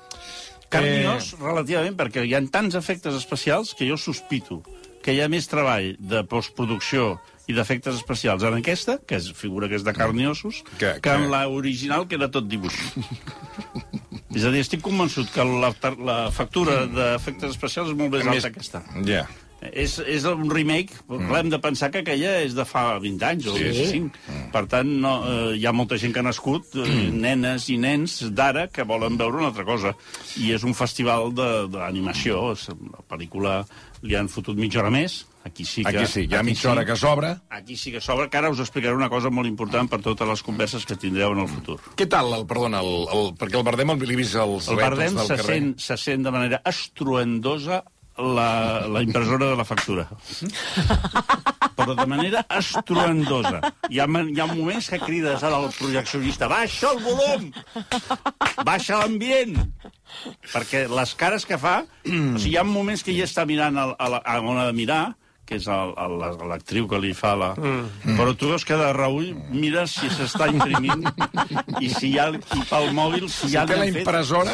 Carniós, 0.72 1.34
eh... 1.34 1.42
relativament, 1.44 1.98
perquè 2.00 2.24
hi 2.24 2.34
ha 2.34 2.40
tants 2.50 2.74
efectes 2.74 3.14
especials 3.14 3.74
que 3.76 3.86
jo 3.86 3.96
sospito 4.00 4.62
que 5.02 5.12
hi 5.12 5.20
ha 5.20 5.28
més 5.28 5.48
treball 5.50 5.96
de 5.98 6.22
postproducció 6.24 7.20
i 7.50 7.52
d'efectes 7.56 7.96
especials 7.98 8.42
en 8.46 8.54
aquesta, 8.60 8.98
que 9.06 9.16
és 9.18 9.30
figura 9.34 9.68
que 9.68 9.74
és 9.80 9.84
de 9.84 9.92
carn 9.96 10.18
i 10.20 10.26
ossos, 10.30 10.62
Que- 10.78 10.94
que, 10.94 11.00
que- 11.00 11.14
en 11.14 11.30
la 11.30 11.48
original, 11.48 12.06
que 12.08 12.14
era 12.20 12.30
tot 12.30 12.46
dibuix. 12.48 12.74
és 14.36 14.44
a 14.44 14.50
dir, 14.52 14.60
estic 14.64 14.80
convençut 14.84 15.28
que 15.34 15.44
la, 15.44 15.72
la 16.06 16.18
factura 16.32 16.84
d'efectes 16.88 17.50
especials 17.56 17.90
és 17.92 17.96
molt 17.98 18.14
més 18.14 18.26
alta 18.26 18.48
que 18.50 18.54
aquesta. 18.60 18.84
ja. 19.06 19.26
És, 19.62 19.92
és 20.10 20.24
un 20.26 20.48
remake, 20.50 20.90
mm. 21.06 21.28
clar, 21.28 21.40
hem 21.44 21.50
de 21.52 21.58
pensar 21.62 21.92
que 21.94 22.00
aquella 22.02 22.32
és 22.42 22.50
de 22.58 22.64
fa 22.66 22.96
20 22.98 23.22
anys 23.28 23.44
o 23.46 23.52
Sí. 23.54 23.68
25. 23.68 24.08
Mm. 24.26 24.48
Per 24.50 24.62
tant, 24.72 24.88
no, 25.04 25.12
eh, 25.22 25.52
hi 25.54 25.66
ha 25.66 25.72
molta 25.72 25.94
gent 26.02 26.10
que 26.12 26.18
ha 26.18 26.24
nascut, 26.26 26.72
eh, 26.74 26.82
Mm. 26.82 27.20
nenes 27.22 27.68
i 27.70 27.76
nens 27.78 28.16
d'ara, 28.34 28.64
que 28.74 28.82
volen 28.82 29.14
veure 29.16 29.36
una 29.38 29.52
altra 29.52 29.62
cosa. 29.64 29.94
I 30.42 30.50
és 30.56 30.64
un 30.66 30.74
festival 30.74 31.30
d'animació. 31.70 32.56
La 32.90 33.04
pel·lícula 33.06 33.60
li 34.02 34.16
han 34.18 34.28
fotut 34.30 34.58
mitja 34.58 34.82
hora 34.82 34.90
més. 34.92 35.22
Aquí 35.46 35.64
sí 35.66 35.82
que... 35.82 35.90
Aquí 35.90 36.06
sí, 36.06 36.24
hi 36.30 36.36
ha 36.38 36.42
mitja 36.46 36.70
hora 36.70 36.84
que 36.86 36.94
s'obre. 36.98 37.32
Aquí 37.50 37.76
sí 37.78 37.90
que 37.94 38.00
s'obre, 38.02 38.28
que 38.30 38.38
ara 38.38 38.50
us 38.52 38.60
explicaré 38.62 38.94
una 38.94 39.08
cosa 39.10 39.30
molt 39.34 39.50
important 39.50 39.90
per 39.90 39.98
totes 40.04 40.28
les 40.28 40.42
converses 40.46 40.86
que 40.86 40.98
tindreu 40.98 41.34
en 41.34 41.42
el 41.44 41.50
futur. 41.50 41.78
Què 41.98 42.06
tal, 42.10 42.30
el, 42.36 42.46
perdona, 42.50 42.82
el, 42.82 43.08
el, 43.14 43.32
perquè 43.38 43.58
el 43.58 43.66
Bardem 43.66 43.94
l'he 43.98 44.18
vist 44.18 44.38
als 44.38 44.70
El 44.70 44.78
Bardem 44.82 45.18
del 45.18 45.26
se 45.26 45.38
carrer. 45.40 45.58
sent, 45.58 45.74
se 45.82 45.98
sent 45.98 46.26
de 46.26 46.34
manera 46.34 46.62
estruendosa 46.70 47.82
la, 48.18 48.86
la 48.88 49.02
impressora 49.02 49.46
de 49.50 49.56
la 49.56 49.64
factura. 49.64 50.08
Però 51.76 51.94
de 51.96 52.06
manera 52.06 52.42
estruendosa. 52.58 53.62
Hi 53.88 54.02
ha, 54.02 54.06
hi 54.06 54.40
ha 54.40 54.46
moments 54.50 54.90
que 54.92 55.00
crides 55.00 55.42
al 55.46 55.70
projeccionista 55.78 56.48
baixa 56.50 56.92
el 56.92 57.00
volum! 57.02 57.48
Baixa 58.66 59.00
l'ambient! 59.00 59.56
Perquè 60.52 60.84
les 60.92 61.14
cares 61.16 61.48
que 61.48 61.58
fa... 61.58 61.80
o 61.82 62.12
sigui, 62.12 62.52
hi 62.52 62.58
ha 62.60 62.66
moments 62.68 63.02
que 63.06 63.16
ja 63.16 63.24
està 63.28 63.46
mirant 63.48 63.80
a, 63.80 63.88
a, 63.96 64.38
on 64.40 64.60
ha 64.60 64.68
de 64.68 64.76
mirar, 64.76 65.02
que 65.46 65.58
és 65.58 65.66
l'actriu 65.66 66.86
que 66.90 67.00
li 67.02 67.12
fa 67.16 67.32
la... 67.38 67.50
Mm. 67.58 68.14
Però 68.18 68.34
tu 68.38 68.52
veus 68.52 68.64
que 68.68 68.78
de 68.78 68.92
reull 68.96 69.32
mires 69.50 69.96
si 69.98 70.10
s'està 70.12 70.48
imprimint 70.52 71.02
i 71.80 71.90
si 71.92 72.12
ja, 72.14 72.28
i 72.30 72.62
pel 72.70 72.92
mòbil 72.96 73.26
si 73.28 73.48
Si 73.48 73.56
ja 73.56 73.66
li 73.66 73.74
la 73.74 73.88
han 73.88 73.98
fet, 73.98 74.08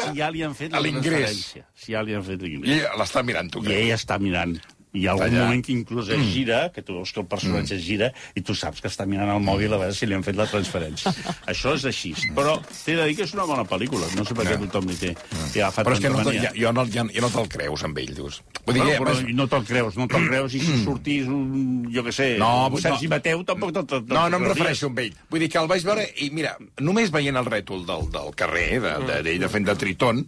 si 0.09 0.17
ja 0.17 0.31
li 0.33 0.43
han 0.43 0.57
fet 0.57 0.73
la 0.73 0.81
transferència. 0.81 1.67
Si 1.75 1.93
ja 1.93 2.03
li 2.05 2.17
han 2.17 2.25
fet 2.25 2.41
I 2.41 2.51
l'ingrés. 2.55 2.81
ella 2.81 2.99
l'està 3.03 3.23
mirant, 3.23 3.53
tu, 3.53 3.63
I 3.63 3.77
ella 3.83 3.99
està 3.99 4.19
mirant. 4.21 4.57
Hi 4.97 5.03
ha 5.05 5.11
algun 5.13 5.27
Allà. 5.27 5.43
moment 5.45 5.61
que 5.65 5.71
inclús 5.71 6.07
es 6.09 6.21
gira, 6.33 6.71
que 6.73 6.81
tu 6.81 6.95
veus 6.95 7.11
que 7.13 7.19
el 7.21 7.27
personatge 7.29 7.75
es 7.75 7.83
gira, 7.85 8.07
i 8.33 8.41
tu 8.41 8.55
saps 8.57 8.81
que 8.81 8.89
està 8.89 9.05
mirant 9.05 9.29
el 9.29 9.43
mòbil 9.45 9.75
a 9.75 9.77
veure 9.77 9.93
si 9.93 10.07
li 10.09 10.15
han 10.17 10.23
fet 10.25 10.33
la 10.39 10.47
transferència. 10.49 11.11
Això 11.51 11.75
és 11.77 11.85
així. 11.85 12.15
Però 12.33 12.55
t'he 12.65 12.95
de 12.97 13.03
dir 13.05 13.13
que 13.19 13.27
és 13.27 13.33
una 13.37 13.45
bona 13.45 13.65
pel·lícula. 13.69 14.07
No 14.17 14.23
sé 14.25 14.33
per 14.33 14.47
què 14.47 14.55
No. 14.57 14.65
tothom 14.65 14.87
li 14.89 14.95
té. 14.97 15.11
Agafat 15.59 15.85
Però 15.85 15.93
és 15.93 16.01
que 16.01 16.09
no, 16.09 16.23
ja, 16.33 16.49
jo, 16.57 16.71
no, 16.73 16.85
ja, 16.89 17.03
jo 17.05 17.21
no 17.21 17.29
te'l 17.35 17.51
creus 17.53 17.83
amb 17.85 18.01
ell, 18.01 18.15
dius. 18.17 18.39
Vull 18.65 18.79
dir, 18.79 18.81
Bueno, 18.81 18.89
que, 18.89 18.97
però 19.21 19.35
no 19.37 19.47
te'l 19.51 19.67
creus, 19.69 19.95
no 19.99 20.07
te'l 20.09 20.25
creus, 20.31 20.55
i 20.57 20.61
si 20.63 20.79
sortís 20.83 21.27
un, 21.29 21.83
jo 21.93 22.03
què 22.07 22.11
sé, 22.15 22.29
No, 22.41 22.49
un 22.73 22.81
Sergi 22.81 23.05
no. 23.05 23.13
Mateu, 23.13 23.43
tampoc 23.45 23.75
te'l 23.77 24.07
No, 24.09 24.23
no 24.29 24.39
em 24.41 24.47
refereixo 24.49 24.89
amb 24.89 25.03
ell. 25.05 25.13
Vull 25.29 25.45
dir 25.45 25.51
que 25.53 25.59
el 25.61 25.69
vaig 25.69 25.85
veure 25.85 26.07
i, 26.17 26.31
mira, 26.33 26.55
només 26.81 27.11
veient 27.13 27.37
el 27.37 27.45
rètol 27.45 27.85
del, 27.85 28.09
del 28.09 28.33
carrer, 28.33 28.81
de- 28.81 28.95
de- 29.05 29.21
d'ell 29.29 29.39
de, 29.45 29.49
fent 29.53 29.69
de 29.69 29.77
tritón, 29.77 30.25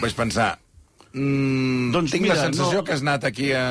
vaig 0.00 0.16
pensar... 0.16 0.54
Mm, 1.16 1.88
Doncs 1.94 2.12
tinc 2.12 2.22
mira, 2.26 2.34
la 2.36 2.42
sensació 2.50 2.82
no. 2.82 2.84
que 2.84 2.92
has 2.92 3.00
anat 3.00 3.24
aquí 3.24 3.46
a, 3.56 3.62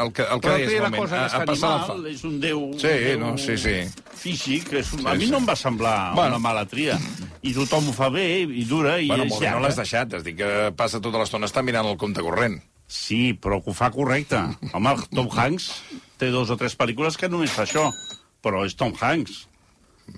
al 0.00 0.12
que, 0.16 0.24
al 0.24 0.40
que 0.40 0.48
Però 0.48 0.54
deies, 0.56 0.72
la 0.80 0.88
moment, 0.88 1.02
cosa 1.04 1.18
a, 1.20 1.26
a 1.42 1.44
passar 1.44 1.68
la 1.68 1.76
animal, 1.82 2.02
fa. 2.06 2.12
és 2.14 2.22
un 2.24 2.38
déu... 2.40 2.62
Sí, 2.80 2.88
un 2.88 3.04
déu 3.04 3.18
no, 3.20 3.32
sí, 3.38 3.56
sí. 3.60 3.74
Físic, 4.16 4.72
és 4.80 4.92
un... 4.96 5.02
Sí, 5.04 5.08
a 5.12 5.14
mi 5.14 5.26
sí. 5.26 5.30
no 5.34 5.42
em 5.42 5.48
va 5.50 5.56
semblar 5.60 5.96
Bueno. 6.16 6.36
una 6.38 6.42
mala 6.48 6.64
tria. 6.66 6.96
I 7.46 7.52
tothom 7.54 7.90
ho 7.92 7.94
fa 7.94 8.08
bé, 8.10 8.24
i 8.48 8.64
dura, 8.64 8.96
i 8.98 9.10
Bueno, 9.12 9.26
és 9.28 9.34
bé, 9.36 9.36
no 9.36 9.44
llarga. 9.44 9.66
l'has 9.66 9.76
deixat. 9.82 10.16
Has 10.18 10.24
dit 10.24 10.38
que 10.40 10.50
passa 10.76 11.00
tota 11.04 11.20
l'estona 11.20 11.46
està 11.50 11.62
mirant 11.62 11.86
el 11.86 11.98
compte 12.00 12.24
corrent. 12.24 12.56
Sí, 12.88 13.34
però 13.34 13.60
que 13.62 13.70
ho 13.70 13.76
fa 13.76 13.90
correcte. 13.94 14.40
Home, 14.74 14.96
Tom 15.14 15.28
Hanks 15.36 15.68
té 16.16 16.30
dos 16.32 16.48
o 16.50 16.56
tres 16.56 16.74
pel·lícules 16.80 17.18
que 17.20 17.28
només 17.28 17.52
fa 17.52 17.66
això, 17.68 17.90
però 18.42 18.64
és 18.64 18.74
Tom 18.74 18.94
Hanks. 18.98 19.44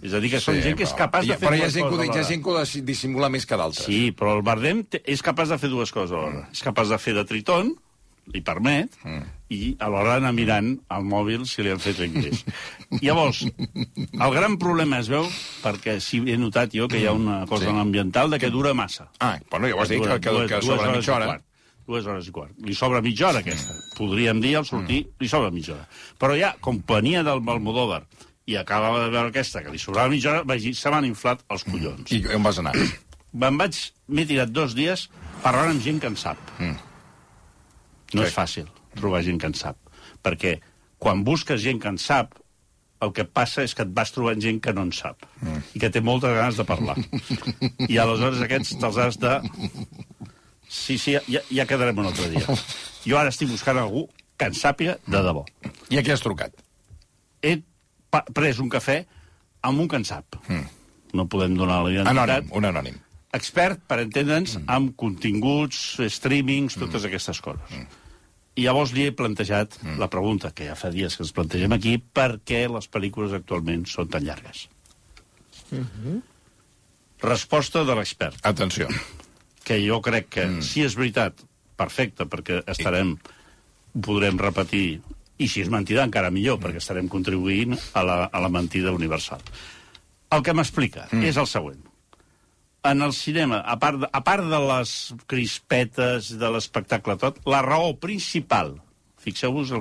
És 0.03 0.13
a 0.15 0.21
dir, 0.21 0.31
que 0.31 0.39
són 0.41 0.61
gent 0.63 0.77
que 0.77 0.85
és 0.85 0.91
però- 0.93 0.99
capaç 1.07 1.27
de 1.27 1.37
fer 1.39 1.49
Però 1.49 1.57
dues 1.57 1.61
coses 1.61 1.75
dic, 1.75 2.15
hi 2.15 2.19
ha 2.19 2.29
gent 2.29 2.43
que 2.45 2.83
dissimula 2.85 3.29
més 3.33 3.47
que 3.47 3.57
d'altres. 3.57 3.87
Sí, 3.87 4.13
però 4.13 4.37
el 4.37 4.43
Bardem 4.43 4.85
és 5.05 5.23
capaç 5.23 5.49
de 5.49 5.59
fer 5.59 5.71
dues 5.73 5.91
coses 5.93 6.13
alhora. 6.13 6.49
És 6.53 6.63
capaç 6.63 6.89
de 6.93 6.99
fer 6.99 7.15
de 7.15 7.25
tritón, 7.25 7.75
li 8.29 8.43
permet, 8.45 8.93
i 9.49 9.75
alhora 9.81 10.17
anar 10.21 10.35
mirant 10.37 10.75
al 10.93 11.03
mòbil 11.09 11.47
si 11.49 11.63
li 11.65 11.71
han 11.73 11.81
fet 11.81 11.99
l'ingrés. 11.99 12.45
Llavors, 13.01 13.47
el 13.49 14.35
gran 14.35 14.59
problema 14.61 14.99
es 15.01 15.09
veu, 15.09 15.25
perquè 15.65 15.99
sí 16.05 16.21
he 16.29 16.37
notat 16.37 16.75
jo 16.77 16.87
que 16.89 17.01
hi 17.01 17.07
ha 17.09 17.13
una 17.17 17.47
cosa 17.47 17.65
Sí. 17.65 17.73
sí. 17.73 17.79
ambiental 17.81 18.29
de 18.31 18.39
que 18.39 18.51
dura 18.51 18.75
massa. 18.75 19.09
Ah, 19.21 19.39
bueno, 19.51 19.67
ja 19.69 19.75
ho 19.75 19.81
has 19.83 19.89
dit, 19.89 20.03
que, 20.05 20.21
que, 20.21 20.47
que 20.47 20.63
sobre 20.63 20.93
mitja 20.93 21.15
hora. 21.17 21.27
quart. 21.33 21.45
Dues 21.89 22.05
hores 22.05 22.27
i 22.29 22.31
quart. 22.31 22.53
Li 22.61 22.75
sobra 22.77 23.01
mitja 23.01 23.29
hora, 23.31 23.39
aquesta. 23.41 23.73
Podríem 23.97 24.43
dir, 24.45 24.59
al 24.59 24.67
sortir, 24.69 25.07
li 25.19 25.29
sobra 25.29 25.49
mitja 25.51 25.73
hora. 25.73 25.89
Però 26.21 26.37
ja, 26.37 26.55
com 26.61 26.83
venia 26.87 27.23
del 27.25 27.41
Almodóvar 27.49 28.03
i 28.49 28.57
acabava 28.57 29.03
de 29.05 29.11
veure 29.13 29.29
aquesta, 29.33 29.61
que 29.65 29.73
li 29.75 29.79
sobrava 29.83 30.09
mitja 30.13 30.31
hora, 30.33 30.43
vaig 30.49 30.63
dir, 30.65 30.75
se 30.79 30.89
m'han 30.93 31.05
inflat 31.09 31.43
els 31.53 31.67
collons. 31.69 32.09
I 32.17 32.23
on 32.37 32.45
vas 32.47 32.59
anar? 32.63 32.73
Me'n 33.37 33.59
vaig... 33.61 33.77
M'he 34.09 34.25
tirat 34.25 34.49
dos 34.57 34.73
dies 34.73 35.03
parlant 35.43 35.75
amb 35.75 35.83
gent 35.85 35.99
que 36.01 36.09
en 36.09 36.17
sap. 36.17 36.39
Mm. 36.59 36.79
No 38.17 38.23
Sí. 38.25 38.29
és 38.31 38.33
fàcil 38.35 38.69
trobar 38.97 39.21
gent 39.27 39.37
que 39.43 39.51
en 39.51 39.55
sap. 39.55 39.77
Perquè 40.25 40.55
quan 40.99 41.21
busques 41.27 41.61
gent 41.61 41.81
que 41.83 41.91
en 41.93 41.99
sap, 42.01 42.39
el 43.05 43.13
que 43.15 43.27
passa 43.29 43.63
és 43.63 43.75
que 43.77 43.85
et 43.85 43.91
vas 43.95 44.11
trobant 44.11 44.41
gent 44.43 44.57
que 44.65 44.73
no 44.75 44.83
en 44.89 44.95
sap 44.97 45.27
mm. 45.43 45.59
i 45.77 45.83
que 45.85 45.91
té 45.93 46.01
moltes 46.03 46.33
ganes 46.35 46.57
de 46.59 46.65
parlar. 46.67 46.97
I 47.85 47.99
aleshores 48.01 48.41
aquests 48.47 48.79
te'ls 48.81 48.97
has 49.05 49.21
de... 49.23 49.35
Sí, 50.69 50.97
sí, 51.01 51.15
ja, 51.29 51.41
ja 51.53 51.67
quedarem 51.69 52.01
un 52.01 52.09
altre 52.11 52.31
dia. 52.33 52.57
Jo 53.05 53.21
ara 53.21 53.31
estic 53.33 53.49
buscant 53.53 53.79
algú 53.81 54.07
que 54.41 54.49
en 54.49 54.57
sàpiga 54.57 54.97
de 55.07 55.21
debò. 55.25 55.45
I 55.93 56.01
a 56.01 56.03
qui 56.05 56.13
has 56.17 56.25
trucat? 56.25 56.57
Pres 58.11 58.61
un 58.63 58.71
cafè 58.73 59.03
amb 59.69 59.81
un 59.83 59.89
que 59.89 59.99
en 60.01 60.07
sap. 60.09 60.39
Mm. 60.49 60.65
No 61.19 61.29
podem 61.31 61.57
donar 61.57 61.83
la 61.85 61.93
identitat 61.93 62.19
Anònim, 62.19 62.51
un 62.57 62.69
anònim. 62.69 62.99
expert, 63.37 63.81
per 63.89 64.01
entendre'ns, 64.05 64.59
mm. 64.59 64.69
amb 64.69 64.95
continguts, 64.97 65.99
streamings, 66.13 66.77
totes 66.79 67.03
mm. 67.03 67.11
aquestes 67.11 67.41
coses. 67.45 67.75
Mm. 67.75 68.05
I 68.59 68.65
llavors 68.67 68.93
li 68.95 69.07
he 69.07 69.15
plantejat 69.15 69.79
mm. 69.83 69.99
la 70.01 70.09
pregunta, 70.11 70.51
que 70.51 70.67
ja 70.67 70.75
fa 70.79 70.91
dies 70.95 71.15
que 71.17 71.23
ens 71.25 71.35
plantegem 71.37 71.75
aquí, 71.77 71.99
per 71.99 72.41
què 72.47 72.65
les 72.71 72.91
pel·lícules 72.91 73.37
actualment 73.37 73.87
són 73.87 74.11
tan 74.11 74.25
llargues? 74.27 74.67
Mm 75.71 75.85
-hmm. 75.85 76.23
Resposta 77.23 77.85
de 77.85 77.95
l'expert, 77.95 78.39
Atenció. 78.43 78.89
que 79.65 79.79
jo 79.87 80.01
crec 80.01 80.29
que, 80.29 80.47
mm. 80.47 80.63
si 80.63 80.83
és 80.83 80.95
veritat, 80.95 81.35
perfecte, 81.77 82.25
perquè 82.25 82.63
estarem, 82.67 83.17
ho 83.95 84.01
podrem 84.01 84.39
repetir, 84.39 85.01
i 85.39 85.49
si 85.49 85.63
és 85.63 85.71
mentida, 85.71 86.05
encara 86.05 86.33
millor, 86.35 86.59
perquè 86.63 86.83
estarem 86.83 87.09
contribuint 87.11 87.77
a 87.95 88.03
la, 88.07 88.19
a 88.27 88.43
la 88.43 88.51
mentida 88.53 88.95
universal. 88.95 89.43
El 90.35 90.43
que 90.45 90.55
m'explica 90.55 91.07
mm. 91.13 91.25
és 91.31 91.39
el 91.41 91.49
següent 91.49 91.85
en 92.89 93.03
el 93.03 93.13
cinema, 93.13 93.59
a 93.67 93.77
part 93.79 94.01
de, 94.01 94.09
a 94.13 94.21
part 94.25 94.45
de 94.49 94.59
les 94.63 94.93
crispetes, 95.31 96.31
de 96.39 96.51
l'espectacle 96.55 97.17
tot, 97.21 97.41
la 97.51 97.63
raó 97.65 97.95
principal, 98.01 98.77
fixeu-vos 99.23 99.73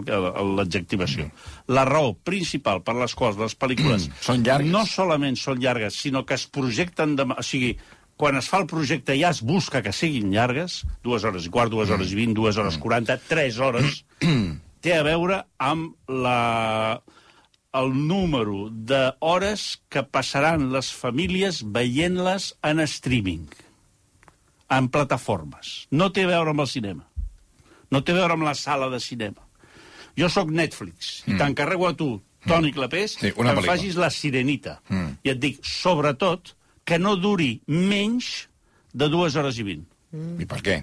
l'adjectivació, 0.57 1.29
la 1.71 1.85
raó 1.87 2.15
principal 2.27 2.81
per 2.83 2.97
les 2.97 3.13
quals 3.15 3.37
les 3.39 3.53
pel·lícules 3.55 4.09
Són 4.25 4.43
llargues. 4.43 4.73
no 4.73 4.83
solament 4.89 5.37
són 5.39 5.61
llargues, 5.63 5.99
sinó 6.07 6.25
que 6.25 6.37
es 6.39 6.47
projecten... 6.49 7.15
De, 7.19 7.27
o 7.29 7.45
sigui, 7.45 7.75
quan 8.17 8.39
es 8.39 8.49
fa 8.49 8.63
el 8.63 8.65
projecte 8.69 9.13
ja 9.19 9.29
es 9.29 9.43
busca 9.45 9.83
que 9.85 9.93
siguin 9.93 10.33
llargues, 10.33 10.81
dues 11.05 11.23
hores 11.23 11.45
i 11.45 11.53
quart, 11.53 11.71
dues 11.71 11.93
hores 11.93 12.11
i 12.11 12.17
vint, 12.17 12.33
dues 12.35 12.57
hores 12.57 12.79
quaranta, 12.81 13.19
tres 13.21 13.61
hores, 13.61 14.01
té 14.81 14.93
a 14.97 15.03
veure 15.03 15.41
amb 15.59 15.95
la, 16.07 17.01
el 17.73 17.91
número 18.07 18.67
d'hores 18.71 19.79
que 19.89 20.03
passaran 20.03 20.69
les 20.73 20.91
famílies 20.93 21.63
veient-les 21.65 22.51
en 22.63 22.79
streaming, 22.85 23.47
en 24.69 24.89
plataformes. 24.91 25.87
No 25.91 26.11
té 26.11 26.23
a 26.27 26.31
veure 26.33 26.51
amb 26.53 26.63
el 26.65 26.67
cinema. 26.71 27.05
No 27.91 28.01
té 28.03 28.11
a 28.11 28.19
veure 28.21 28.35
amb 28.35 28.43
la 28.47 28.55
sala 28.55 28.89
de 28.91 28.99
cinema. 28.99 29.43
Jo 30.17 30.27
sóc 30.33 30.49
Netflix 30.51 31.21
i 31.29 31.35
t'encarrego 31.37 31.87
a 31.87 31.93
tu, 31.95 32.21
Toni 32.47 32.71
Clapés, 32.73 33.17
Mm. 33.17 33.19
Sí, 33.19 33.33
una 33.35 33.51
que 33.51 33.59
em 33.59 33.63
pel·lícula. 33.63 33.75
facis 33.75 33.95
La 33.95 34.09
Sirenita. 34.09 34.81
Mm. 34.89 35.09
I 35.23 35.29
et 35.29 35.39
dic, 35.39 35.59
sobretot, 35.65 36.55
que 36.85 36.97
no 36.99 37.15
duri 37.19 37.61
menys 37.67 38.47
de 38.93 39.09
dues 39.09 39.35
hores 39.35 39.57
i 39.59 39.63
vint. 39.63 39.83
I 40.39 40.45
per 40.45 40.61
què? 40.63 40.77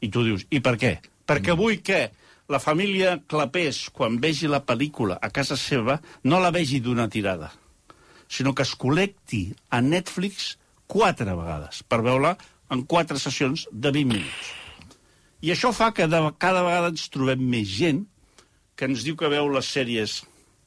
I 0.00 0.08
tu 0.08 0.22
dius, 0.24 0.46
i 0.50 0.60
per 0.60 0.76
què? 0.80 0.98
Perquè 1.26 1.52
Mm. 1.52 1.56
vull 1.58 1.82
que 1.82 2.10
la 2.48 2.60
família 2.60 3.18
Clapés, 3.26 3.88
quan 3.94 4.18
vegi 4.20 4.48
la 4.50 4.62
pel·lícula 4.66 5.18
a 5.20 5.30
casa 5.32 5.56
seva, 5.56 6.00
no 6.24 6.40
la 6.42 6.52
vegi 6.54 6.80
d'una 6.84 7.08
tirada, 7.08 7.52
sinó 8.28 8.54
que 8.54 8.66
es 8.66 8.74
col·lecti 8.76 9.46
a 9.70 9.80
Netflix 9.80 10.56
quatre 10.86 11.32
vegades 11.32 11.82
per 11.88 12.02
veure 12.04 12.34
en 12.72 12.84
quatre 12.88 13.18
sessions 13.20 13.66
de 13.72 13.92
20 13.94 14.12
minuts. 14.12 14.52
I 15.44 15.52
això 15.52 15.72
fa 15.76 15.90
que 15.96 16.06
de, 16.08 16.20
cada 16.40 16.62
vegada 16.64 16.92
ens 16.92 17.08
trobem 17.12 17.40
més 17.40 17.68
gent 17.68 18.04
que 18.74 18.88
ens 18.88 19.04
diu 19.06 19.16
que 19.16 19.28
veu 19.30 19.48
les 19.52 19.66
sèries 19.70 20.22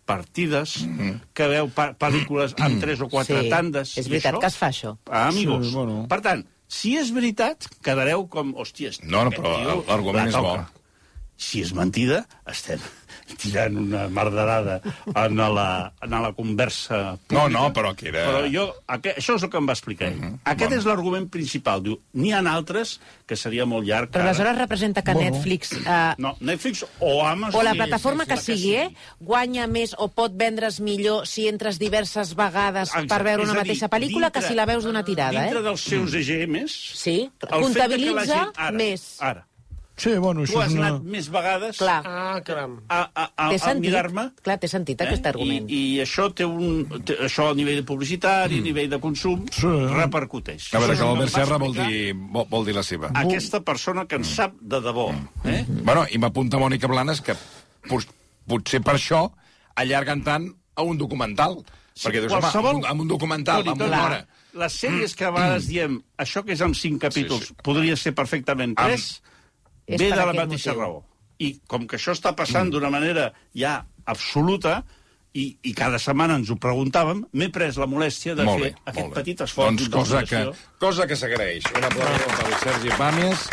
partides, 0.07 0.77
mm 0.85 0.97
-hmm. 0.97 1.15
que 1.33 1.47
veu 1.47 1.69
pel·lícules 1.99 2.53
amb 2.57 2.79
tres 2.79 3.01
o 3.01 3.09
quatre 3.09 3.41
sí, 3.41 3.49
tandes. 3.49 3.97
És 3.97 4.07
veritat 4.07 4.33
això- 4.33 4.39
que 4.39 4.47
es 4.47 4.55
fa 4.57 4.69
això. 4.69 4.97
Ah, 5.11 5.27
amigos. 5.27 5.67
Sí, 5.67 5.73
bueno. 5.73 6.05
Per 6.07 6.21
tant, 6.21 6.45
si 6.67 6.95
és 6.97 7.11
veritat, 7.11 7.67
quedareu 7.81 8.27
com... 8.27 8.53
Hòstia, 8.55 8.89
este 8.89 9.05
No, 9.07 9.23
no, 9.25 9.31
però 9.31 9.83
l'argument 9.87 10.31
la 10.31 10.37
és 10.37 10.43
bo. 10.43 10.65
Si 11.37 11.61
és 11.61 11.69
mentida, 11.77 12.23
estem 12.49 12.79
tirant 13.37 13.75
una 13.77 14.07
merderada 14.09 14.79
en 15.05 15.35
la, 15.37 15.93
en 16.01 16.09
la 16.09 16.31
conversa 16.33 17.17
No, 17.29 17.43
pública. 17.43 17.49
no, 17.49 17.73
però 17.73 17.95
que 17.95 18.07
era- 18.09 18.23
Però 18.25 18.47
jo, 18.51 18.73
aquest, 18.87 19.17
això 19.19 19.35
és 19.35 19.43
el 19.43 19.49
que 19.51 19.57
em 19.57 19.67
va 19.69 19.73
explicar 19.73 20.07
ell. 20.07 20.17
Uh 20.17 20.23
-huh. 20.23 20.39
Aquest 20.45 20.69
Bueno. 20.71 20.75
és 20.81 20.85
l'argument 20.85 21.29
principal. 21.29 21.83
Diu, 21.83 21.99
n'hi 22.13 22.31
ha 22.33 22.39
altres 22.39 22.99
que 23.27 23.35
seria 23.35 23.65
molt 23.65 23.85
llarg. 23.85 24.09
Però 24.09 24.21
ara. 24.21 24.29
aleshores 24.29 24.57
representa 24.57 25.03
que 25.03 25.13
Netflix... 25.13 25.71
Eh, 25.73 26.13
No, 26.17 26.35
Netflix 26.39 26.85
o 26.99 27.25
Amazon... 27.27 27.59
o 27.59 27.63
la 27.63 27.71
Sí, 27.71 27.77
plataforma 27.77 28.23
sí, 28.23 28.29
que 28.29 28.37
sí, 28.37 28.57
sigui, 28.57 28.75
eh, 28.75 28.95
guanya 29.19 29.67
més 29.67 29.93
o 29.97 30.07
pot 30.07 30.31
vendre's 30.35 30.79
millor 30.79 31.27
si 31.27 31.47
entres 31.47 31.77
diverses 31.77 32.33
vegades 32.35 32.89
Exacte. 32.89 33.07
per 33.07 33.23
veure 33.23 33.43
És 33.43 33.49
una 33.49 33.61
dir, 33.63 33.67
mateixa 33.67 33.89
pel·lícula 33.89 34.31
que 34.31 34.39
dintre- 34.39 34.47
si 34.49 34.55
la 34.55 34.65
veus 34.65 34.83
d'una 34.83 35.03
tirada, 35.03 35.41
Dintre 35.41 35.59
eh? 35.59 35.63
dels 35.63 35.81
seus 35.81 36.13
EGMs... 36.13 36.71
Sí, 36.95 37.29
el 37.41 37.47
que 37.47 37.47
comptabilitza 37.61 38.25
gent- 38.25 38.51
ara, 38.55 38.71
més. 38.71 39.17
Ara, 39.21 39.46
Sí, 39.97 40.11
bueno, 40.21 40.43
tu 40.45 40.51
això 40.51 40.59
has 40.61 40.67
és 40.71 40.77
una... 40.77 40.87
anat 40.91 41.05
més 41.09 41.27
vegades 41.33 41.77
Clar, 41.81 41.95
Ah, 42.05 42.39
caram. 42.45 42.75
a, 42.87 42.99
a, 43.15 43.23
a, 43.35 43.47
a 43.49 43.73
mirar-me 43.81 44.27
Clar, 44.45 44.59
té 44.61 44.67
sentit 44.69 45.01
aquest 45.01 45.25
argument. 45.25 45.65
Eh? 45.65 45.73
I, 45.73 45.79
I 45.97 46.01
això 46.03 46.27
té 46.37 46.45
un... 46.45 46.83
Té, 47.03 47.15
això 47.25 47.47
a 47.49 47.55
nivell 47.57 47.79
de 47.81 47.85
publicitari, 47.87 48.59
a 48.61 48.65
nivell 48.67 48.91
de 48.93 48.99
consum, 49.01 49.47
Sí. 49.51 49.65
repercuteix. 49.95 50.69
A 50.77 50.79
veure, 50.83 50.95
que 50.99 51.03
l'Albert 51.07 51.33
Serra 51.33 51.57
vol 51.57 51.73
dir, 51.73 52.13
vol, 52.15 52.45
vol 52.51 52.65
dir 52.69 52.75
la 52.77 52.83
seva. 52.85 53.09
Aquesta 53.17 53.63
persona 53.65 54.05
que 54.05 54.19
en 54.21 54.23
sap 54.27 54.53
de 54.61 54.79
debò. 54.85 55.09
Eh? 55.49 55.63
Bueno, 55.81 56.05
i 56.13 56.21
m'apunta 56.21 56.61
Mònica 56.61 56.87
Blanes 56.91 57.21
que 57.25 57.33
pot, 57.89 58.05
potser 58.47 58.83
per 58.85 58.95
això 58.99 59.25
allarguen 59.81 60.21
tant 60.23 60.47
a 60.77 60.85
un 60.85 60.97
documental. 60.97 61.57
perquè 61.97 62.19
dius, 62.21 62.31
qualsevol- 62.37 62.75
home, 62.83 62.87
amb 62.87 63.01
un 63.01 63.07
documental, 63.09 63.63
Toni, 63.65 63.73
amb 63.73 63.81
una 63.89 64.03
hora... 64.05 64.19
Les 64.57 64.73
sèries 64.73 65.13
que 65.17 65.25
a 65.25 65.31
vegades 65.33 65.65
diem, 65.69 65.97
això 66.17 66.41
que 66.45 66.53
és 66.53 66.61
amb 66.65 66.73
cinc 66.77 67.01
capítols, 67.01 67.47
Sí, 67.49 67.53
sí. 67.53 67.61
podria 67.65 67.95
ser 67.97 68.13
perfectament 68.17 68.75
Amb- 68.77 68.87
tres, 68.87 69.21
És 69.87 70.01
ve 70.01 70.11
per 70.11 70.19
de 70.19 70.25
la 70.25 70.35
mateixa 70.35 70.75
motiu. 70.75 70.81
raó. 70.83 71.03
I 71.39 71.49
com 71.69 71.87
que 71.87 71.97
això 71.97 72.13
està 72.17 72.33
passant 72.35 72.69
d'una 72.73 72.89
manera 72.91 73.31
ja 73.55 73.79
absoluta, 74.05 74.81
i, 75.37 75.45
i 75.69 75.73
cada 75.77 75.99
setmana 76.01 76.37
ens 76.39 76.49
ho 76.49 76.57
preguntàvem, 76.61 77.23
m'he 77.37 77.49
pres 77.53 77.77
la 77.77 77.87
molèstia 77.89 78.35
de 78.37 78.45
molt 78.47 78.63
fer 78.63 78.71
bé, 78.71 78.85
aquest 78.91 79.11
petit 79.17 79.43
esforç 79.45 79.83
Doncs 79.83 79.91
cosa 79.93 80.23
que, 80.25 80.43
cosa 80.81 81.07
que 81.09 81.17
s'agraeix. 81.19 81.67
Un 81.77 81.85
aplaudiment 81.89 82.39
pel 82.39 82.55
Sergi 82.63 82.95
Pàmies. 82.97 83.49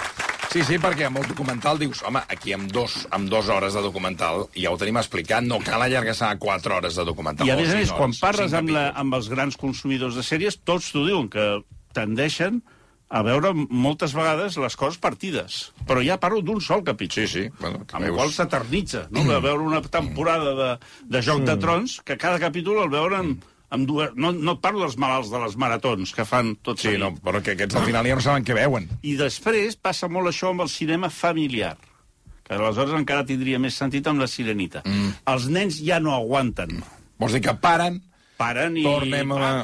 Sí, 0.54 0.62
sí, 0.62 0.76
perquè 0.78 1.08
amb 1.08 1.18
el 1.18 1.24
documental 1.26 1.80
dius, 1.80 2.00
home, 2.06 2.20
aquí 2.30 2.52
amb 2.54 2.70
dos, 2.70 3.00
amb 3.16 3.26
dues 3.30 3.48
hores 3.50 3.74
de 3.74 3.82
documental, 3.82 4.44
ja 4.54 4.70
ho 4.70 4.78
tenim 4.78 5.00
explicat, 5.00 5.42
no 5.42 5.58
cal 5.64 5.82
allargar-se 5.82 6.28
a 6.28 6.36
quatre 6.38 6.76
hores 6.76 6.94
de 6.94 7.04
documental. 7.08 7.48
I 7.48 7.50
a 7.50 7.56
més 7.58 7.72
a 7.74 7.80
més, 7.80 7.90
quan 7.90 8.14
parles 8.20 8.54
amb, 8.54 8.70
la, 8.70 8.84
amb 9.02 9.18
els 9.18 9.28
grans 9.32 9.58
consumidors 9.58 10.14
de 10.14 10.22
sèries, 10.22 10.60
tots 10.62 10.92
t'ho 10.94 11.02
diuen, 11.08 11.26
que 11.32 11.48
tendeixen 11.96 12.62
a 13.08 13.22
veure 13.22 13.52
moltes 13.54 14.14
vegades 14.16 14.56
les 14.58 14.76
coses 14.76 14.98
partides. 14.98 15.72
Però 15.86 16.02
ja 16.02 16.16
parlo 16.18 16.40
d'un 16.42 16.60
sol 16.64 16.82
capítol. 16.84 17.26
Sí, 17.26 17.26
sí. 17.28 17.48
Bueno, 17.60 17.84
amb 17.92 18.04
el 18.08 18.12
qual 18.16 18.32
s'eternitza, 18.32 19.06
no? 19.14 19.22
De 19.28 19.40
veure 19.44 19.62
una 19.62 19.82
temporada 19.82 20.54
de, 20.58 20.70
de 21.04 21.22
Joc 21.22 21.44
de 21.46 21.56
Trons, 21.60 22.00
que 22.02 22.16
cada 22.18 22.40
capítol 22.42 22.80
el 22.82 22.90
veuen 22.90 23.36
amb 23.74 23.86
dues... 23.88 24.10
No, 24.16 24.32
no 24.32 24.56
parlo 24.62 24.80
dels 24.84 24.96
malalts 24.98 25.30
de 25.30 25.38
les 25.42 25.56
maratons, 25.60 26.12
que 26.14 26.24
fan 26.26 26.54
tot 26.62 26.78
Sí, 26.82 26.96
no, 26.98 27.12
però 27.22 27.40
que 27.42 27.54
aquests 27.54 27.76
al 27.78 27.86
final 27.86 28.06
ja 28.06 28.14
no 28.18 28.24
saben 28.24 28.44
què 28.46 28.54
veuen. 28.56 28.88
I 29.02 29.14
després 29.20 29.76
passa 29.76 30.08
molt 30.08 30.30
això 30.32 30.50
amb 30.54 30.62
el 30.66 30.70
cinema 30.72 31.10
familiar 31.10 31.76
que 32.44 32.52
aleshores 32.58 32.92
encara 32.98 33.24
tindria 33.24 33.56
més 33.58 33.72
sentit 33.80 34.04
amb 34.10 34.20
la 34.20 34.26
sirenita. 34.28 34.82
Mm. 34.84 35.12
Els 35.32 35.46
nens 35.48 35.78
ja 35.80 35.96
no 36.02 36.12
aguanten. 36.12 36.82
Vols 37.18 37.32
dir 37.32 37.40
que 37.46 37.54
paren... 37.56 38.02
Paren 38.36 38.74
i... 38.76 38.82
Tornem 38.84 39.30
a- 39.32 39.62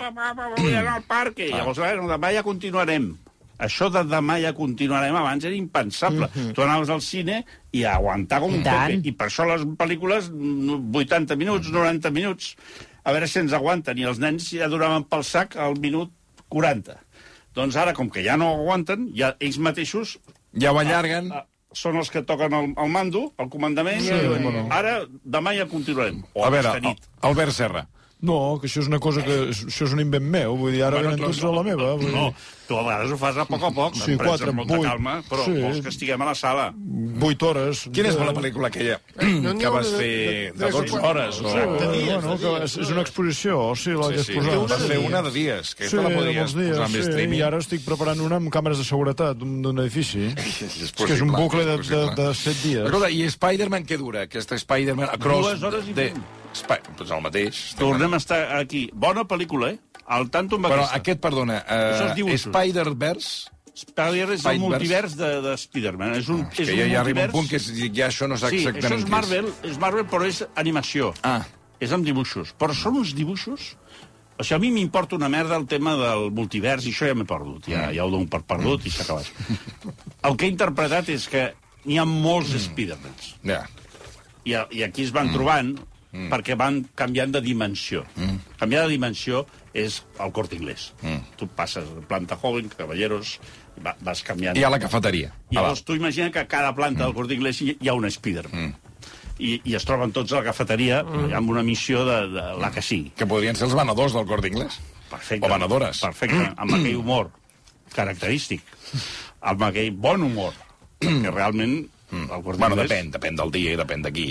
al 0.95 1.03
parc. 1.09 1.43
I 1.45 1.51
llavors, 1.51 1.79
bueno, 1.83 2.07
demà 2.09 2.31
ja 2.33 2.45
continuarem. 2.47 3.11
Això 3.67 3.91
de 3.93 4.03
demà 4.09 4.39
ja 4.43 4.53
continuarem 4.57 5.17
abans 5.17 5.45
era 5.45 5.55
impensable. 5.55 6.27
Mm 6.27 6.41
-hmm. 6.41 6.55
Tu 6.55 6.63
anaves 6.63 6.89
al 6.89 7.01
cine 7.01 7.45
i 7.73 7.85
a 7.85 7.95
aguantar 7.95 8.41
com 8.41 8.55
un 8.55 8.63
pepe. 8.63 9.01
I 9.05 9.13
per 9.13 9.27
això 9.29 9.47
les 9.47 9.63
pel·lícules, 9.63 10.31
mm, 10.31 10.95
80 10.95 11.37
minuts, 11.37 11.71
90 11.71 12.11
minuts, 12.11 12.57
a 13.05 13.13
veure 13.13 13.27
si 13.27 13.39
ens 13.39 13.53
aguanten. 13.53 13.99
I 13.99 14.05
els 14.05 14.19
nens 14.19 14.51
ja 14.51 14.69
donaven 14.69 15.05
pel 15.05 15.25
sac 15.25 15.57
al 15.57 15.79
minut 15.79 16.11
40. 16.49 16.97
Doncs 17.55 17.77
ara, 17.77 17.93
com 17.93 18.11
que 18.11 18.23
ja 18.25 18.37
no 18.37 18.49
aguanten, 18.55 19.11
ja 19.15 19.35
ells 19.41 19.59
mateixos 19.59 20.19
Ja 20.59 20.73
ho 20.73 20.79
allarguen... 20.79 21.31
Ah, 21.33 21.45
són 21.73 21.97
els 22.01 22.11
que 22.11 22.25
toquen 22.27 22.53
el, 22.57 22.73
el 22.83 22.89
mando, 22.91 23.33
el 23.39 23.49
comandament, 23.49 24.01
Sí, 24.03 24.11
i 24.11 24.25
diuen, 24.25 24.43
bueno. 24.43 24.65
ara, 24.75 25.05
demà 25.23 25.53
ja 25.55 25.69
continuarem. 25.71 26.25
O 26.35 26.45
A 26.45 26.51
veure, 26.51 26.73
aquesta 26.73 26.89
nit. 26.89 27.05
Albert 27.23 27.55
Serra. 27.55 27.85
No, 28.21 28.59
que 28.61 28.69
això 28.69 28.83
és 28.83 28.89
una 28.91 29.01
cosa 29.01 29.25
que... 29.25 29.37
Això 29.51 29.87
és 29.87 29.95
un 29.97 30.03
invent 30.03 30.27
meu, 30.29 30.57
vull 30.61 30.75
dir, 30.77 30.83
ara 30.85 30.99
bueno, 31.01 31.15
venen 31.15 31.31
tots 31.31 31.41
no, 31.41 31.53
a 31.53 31.57
la 31.57 31.63
meva. 31.65 31.93
Vull 31.97 32.11
dir. 32.11 32.17
No, 32.17 32.27
tu 32.69 32.77
a 32.77 32.83
vegades 32.85 33.15
ho 33.15 33.19
fas 33.21 33.39
a 33.41 33.47
poc 33.49 33.65
a 33.65 33.71
poc, 33.75 33.97
sí, 33.97 34.13
em 34.15 34.21
quatre, 34.21 34.53
amb 34.53 34.61
molta 34.61 34.81
calma, 34.85 35.15
però 35.27 35.47
sí. 35.47 35.55
vols 35.57 35.81
que 35.85 35.93
estiguem 35.95 36.21
a 36.21 36.29
la 36.29 36.35
sala. 36.37 36.67
8 37.21 37.49
hores... 37.49 37.85
Quina 37.97 38.11
és 38.13 38.19
la 38.21 38.35
pel·lícula 38.37 38.69
aquella 38.71 38.99
no, 39.45 39.55
que 39.61 39.73
vas 39.73 39.91
fer 39.97 40.13
de 40.57 40.71
12 40.73 41.01
hores? 41.01 41.41
O... 41.41 41.55
Sí, 41.55 41.65
bueno, 42.11 42.37
que 42.41 42.53
és, 42.67 42.77
és 42.85 42.93
una 42.95 43.05
exposició, 43.07 43.59
o 43.71 43.79
sigui, 43.79 43.99
la 44.01 44.11
sí, 44.11 44.15
que 44.15 44.21
has 44.21 44.31
posat. 44.37 44.53
Sí, 44.53 44.75
vas 44.75 44.85
fer 44.93 44.99
una 45.07 45.23
de 45.27 45.33
dies, 45.35 45.73
que 45.79 45.89
sí, 45.91 45.99
la 46.01 46.13
podies 46.13 46.57
dies, 46.59 46.75
posar 46.75 46.89
amb 46.89 46.99
sí, 46.99 47.05
streaming. 47.09 47.39
I 47.41 47.47
ara 47.49 47.63
estic 47.65 47.87
preparant 47.89 48.25
una 48.27 48.41
amb 48.41 48.53
càmeres 48.53 48.83
de 48.83 48.87
seguretat 48.89 49.41
d'un 49.41 49.85
edifici. 49.87 50.29
és, 50.69 50.93
que 50.93 51.13
és 51.17 51.25
un 51.25 51.33
bucle 51.33 51.65
de, 51.69 51.81
de, 51.89 52.05
de 52.21 52.29
7 52.45 52.61
dies. 52.67 52.85
Escolta, 52.85 53.11
i 53.11 53.25
Spider-Man 53.33 53.89
què 53.89 53.99
dura? 54.01 54.29
Aquesta 54.29 54.61
Spider-Man... 54.61 55.17
Dues 55.21 55.67
hores 55.67 55.91
i 55.91 55.97
Espai, 56.51 56.83
doncs 56.99 57.15
el 57.15 57.23
mateix. 57.25 57.63
Tornem 57.79 58.17
a 58.17 58.21
estar 58.21 58.41
aquí. 58.59 58.89
Bona 58.93 59.25
pel·lícula, 59.29 59.73
eh? 59.75 60.03
El 60.11 60.29
tanto 60.35 60.59
va 60.59 60.71
Però 60.73 60.85
aquesta. 60.85 60.99
aquest, 60.99 61.23
perdona, 61.23 61.63
uh, 61.63 62.37
Spider-Verse... 62.37 63.57
Spider 63.81 64.27
és 64.35 64.43
el 64.45 64.59
multivers 64.61 65.15
de, 65.17 65.29
de 65.45 65.53
Spider-Man. 65.57 66.17
És 66.19 66.27
un, 66.29 66.43
ah, 66.43 66.51
és, 66.53 66.59
és 66.67 66.69
que 66.69 66.75
ja, 66.75 66.85
un 66.85 66.91
ja 66.91 67.05
multivers... 67.05 67.31
un 67.31 67.37
punt 67.39 67.47
que 67.49 67.61
és, 67.61 67.69
ja 67.97 68.09
això 68.11 68.27
no 68.29 68.37
sé 68.37 68.51
sí, 68.51 68.59
exactament 68.61 68.91
això 68.91 68.99
és 68.99 69.13
Marvel, 69.15 69.47
és. 69.49 69.61
és 69.71 69.79
Marvel, 69.81 70.05
però 70.11 70.27
és 70.29 70.43
animació. 70.61 71.13
Ah. 71.25 71.39
És 71.81 71.95
amb 71.97 72.05
dibuixos. 72.05 72.51
Però 72.61 72.77
són 72.77 72.99
uns 73.01 73.15
dibuixos 73.17 73.71
o 74.41 74.45
sigui, 74.45 74.57
a 74.57 74.61
mi 74.63 74.71
m'importa 74.73 75.17
una 75.17 75.29
merda 75.29 75.57
el 75.61 75.67
tema 75.69 75.93
del 76.01 76.31
multivers, 76.33 76.87
i 76.89 76.95
això 76.95 77.11
ja 77.11 77.17
m'he 77.17 77.27
perdut, 77.29 77.69
ja, 77.69 77.91
ja 77.93 78.07
ho 78.07 78.13
dono 78.13 78.29
per 78.31 78.41
perdut 78.49 78.81
mm. 78.81 78.89
i 78.89 78.93
s'ha 78.95 79.05
acabat. 79.05 79.29
El 80.31 80.39
que 80.41 80.47
he 80.47 80.53
interpretat 80.53 81.11
és 81.13 81.27
que 81.29 81.43
n'hi 81.85 81.99
ha 82.01 82.07
molts 82.09 82.55
mm. 82.55 82.63
Spider-Mans. 82.71 83.29
Yeah. 83.45 83.69
I, 84.49 84.57
I 84.81 84.85
aquí 84.89 85.05
es 85.05 85.13
van 85.13 85.29
mm. 85.29 85.37
trobant, 85.37 85.75
perquè 86.11 86.57
van 86.59 86.83
canviant 86.99 87.33
de 87.37 87.43
dimensió. 87.45 88.05
Canviar 88.59 88.87
de 88.87 88.95
dimensió 88.97 89.45
és 89.73 90.01
el 90.19 90.33
Corte 90.37 90.59
Inglés. 90.59 90.91
Tu 91.39 91.49
passes 91.57 91.87
de 91.87 92.05
planta 92.11 92.39
joven, 92.41 92.71
caballeros, 92.75 93.39
va, 93.85 93.97
vas 94.07 94.23
canviant. 94.27 94.59
I 94.59 94.67
a 94.67 94.73
la 94.73 94.81
cafeteria. 94.83 95.33
I 95.51 95.59
llavors 95.59 95.85
tu 95.87 95.97
imagina 95.99 96.31
que 96.31 96.43
a 96.43 96.49
cada 96.51 96.75
planta 96.75 97.05
del 97.07 97.15
Corte 97.15 97.35
Inglés 97.39 97.63
hi, 97.63 97.77
hi 97.79 97.91
ha 97.91 97.97
un 97.99 98.09
Spiderman. 98.11 98.75
I, 99.41 99.55
I 99.65 99.75
es 99.79 99.87
troben 99.89 100.13
tots 100.13 100.35
a 100.35 100.43
la 100.43 100.51
cafeteria 100.51 101.01
amb 101.01 101.49
una 101.49 101.63
missió 101.65 102.05
de, 102.05 102.23
de 102.29 102.47
la 102.61 102.69
que 102.75 102.83
sigui. 102.85 103.15
Que 103.17 103.29
podrien 103.29 103.57
ser 103.57 103.71
els 103.71 103.77
venedors 103.79 104.13
del 104.17 104.27
Corte 104.29 104.51
Inglés. 104.53 104.81
Perfecte. 105.11 105.47
O 105.47 105.53
venedores. 105.53 106.03
Perfecte, 106.05 106.51
amb 106.61 106.77
aquell 106.77 106.99
humor 107.01 107.31
característic, 107.95 108.63
amb 109.41 109.65
aquell 109.69 109.91
bon 109.97 110.27
humor, 110.27 110.55
que 111.01 111.31
realment 111.31 111.77
el 112.11 112.43
Corte 112.43 112.59
Bueno, 112.59 112.79
depèn, 112.79 113.13
depèn 113.15 113.39
del 113.39 113.53
dia 113.55 113.75
i 113.75 113.81
depèn 113.81 114.05
de 114.07 114.13
qui. 114.15 114.29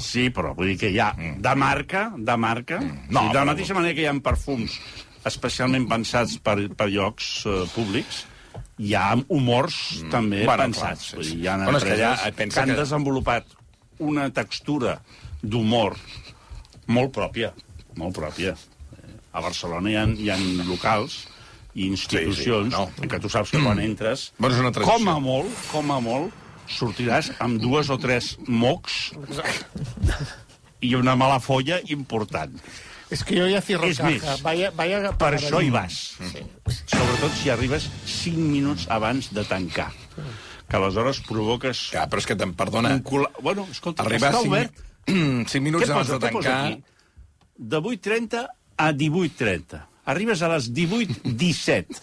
Sí, 0.00 0.28
però 0.34 0.54
vull 0.56 0.72
dir 0.72 0.78
que 0.80 0.90
hi 0.90 0.98
ha 1.02 1.10
de 1.16 1.54
marca, 1.60 2.06
de 2.16 2.36
marca, 2.40 2.80
No, 2.80 2.94
no, 3.10 3.20
sí, 3.20 3.28
de 3.28 3.38
la 3.38 3.44
mateixa 3.52 3.74
manera 3.76 3.94
que 3.94 4.02
hi 4.06 4.08
ha 4.10 4.14
perfums 4.24 4.78
especialment 5.28 5.86
pensats 5.90 6.38
per, 6.40 6.56
per 6.74 6.86
llocs 6.88 7.44
uh, 7.46 7.66
públics, 7.74 8.22
hi 8.80 8.94
ha 8.96 9.10
humors 9.28 9.76
mm. 10.00 10.10
també 10.14 10.44
Bueno, 10.48 10.62
pensats. 10.64 11.10
clar, 11.12 11.24
sí, 11.24 11.30
sí. 11.34 11.40
hi 11.42 11.46
ha 11.52 11.56
Bueno, 11.60 11.80
que 11.84 11.92
eh, 11.98 12.32
pensa 12.36 12.54
que 12.62 12.64
han 12.64 12.74
que- 12.74 12.80
desenvolupat 12.80 13.44
una 14.00 14.30
textura 14.32 14.96
d'humor 15.42 15.96
molt 16.88 17.12
pròpia, 17.12 17.52
molt 18.00 18.16
pròpia. 18.16 18.54
Eh, 18.56 19.18
A 19.36 19.40
Barcelona 19.44 19.90
hi 19.92 19.96
ha, 20.00 20.06
hi 20.08 20.30
ha 20.32 20.38
locals 20.66 21.20
i 21.74 21.84
institucions 21.86 22.72
Sí, 22.74 22.80
sí, 22.80 23.04
no. 23.04 23.08
què 23.12 23.20
tu 23.22 23.28
saps 23.30 23.52
que 23.52 23.60
quan 23.62 23.78
entres, 23.78 24.32
Bueno, 24.38 24.56
és 24.56 24.60
una 24.64 24.72
tradició. 24.72 24.96
com 24.96 25.08
a 25.12 25.18
molt, 25.22 25.52
com 25.70 25.90
a 25.94 26.00
molt, 26.00 26.32
sortiràs 26.70 27.32
amb 27.42 27.60
dues 27.62 27.90
o 27.90 27.98
tres 28.00 28.36
mocs 28.46 29.10
i 30.80 30.94
una 30.96 31.16
mala 31.18 31.40
folla 31.42 31.80
important. 31.92 32.54
Es 33.10 33.24
que 33.24 33.34
yo 33.34 33.48
ya 33.50 33.60
cierro 33.60 33.88
caja. 33.88 34.06
més, 34.06 34.42
Vaya, 34.42 34.70
vaya 34.70 35.10
Per 35.18 35.32
això 35.34 35.58
hi 35.60 35.70
vas. 35.74 35.96
Sobretot 36.86 37.32
si 37.34 37.50
arribes 37.50 37.88
5 38.06 38.38
minuts 38.38 38.86
abans 38.88 39.32
de 39.34 39.42
tancar. 39.44 39.90
Que 40.70 40.78
aleshores 40.78 41.18
provoques... 41.26 41.88
Ja, 41.90 42.04
però 42.06 42.22
és 42.22 42.28
que, 42.30 42.36
te'n 42.38 42.54
perdona, 42.54 42.94
Un 42.94 43.02
cul... 43.02 43.26
Bueno, 43.42 43.66
escolta, 43.74 44.06
arribar 44.06 44.30
està 44.30 44.44
cinc, 44.44 44.54
obert. 44.54 44.78
cinc 45.50 45.64
minuts 45.66 45.88
Què 45.88 45.90
abans 45.90 46.06
posa, 46.06 46.20
de 46.22 46.30
tancar... 46.30 46.78
De 47.58 47.82
8.30 47.82 48.44
a 48.78 48.92
18.30. 48.94 49.82
Arribes 50.14 50.46
a 50.46 50.52
les 50.54 50.70
18.17. 50.70 51.98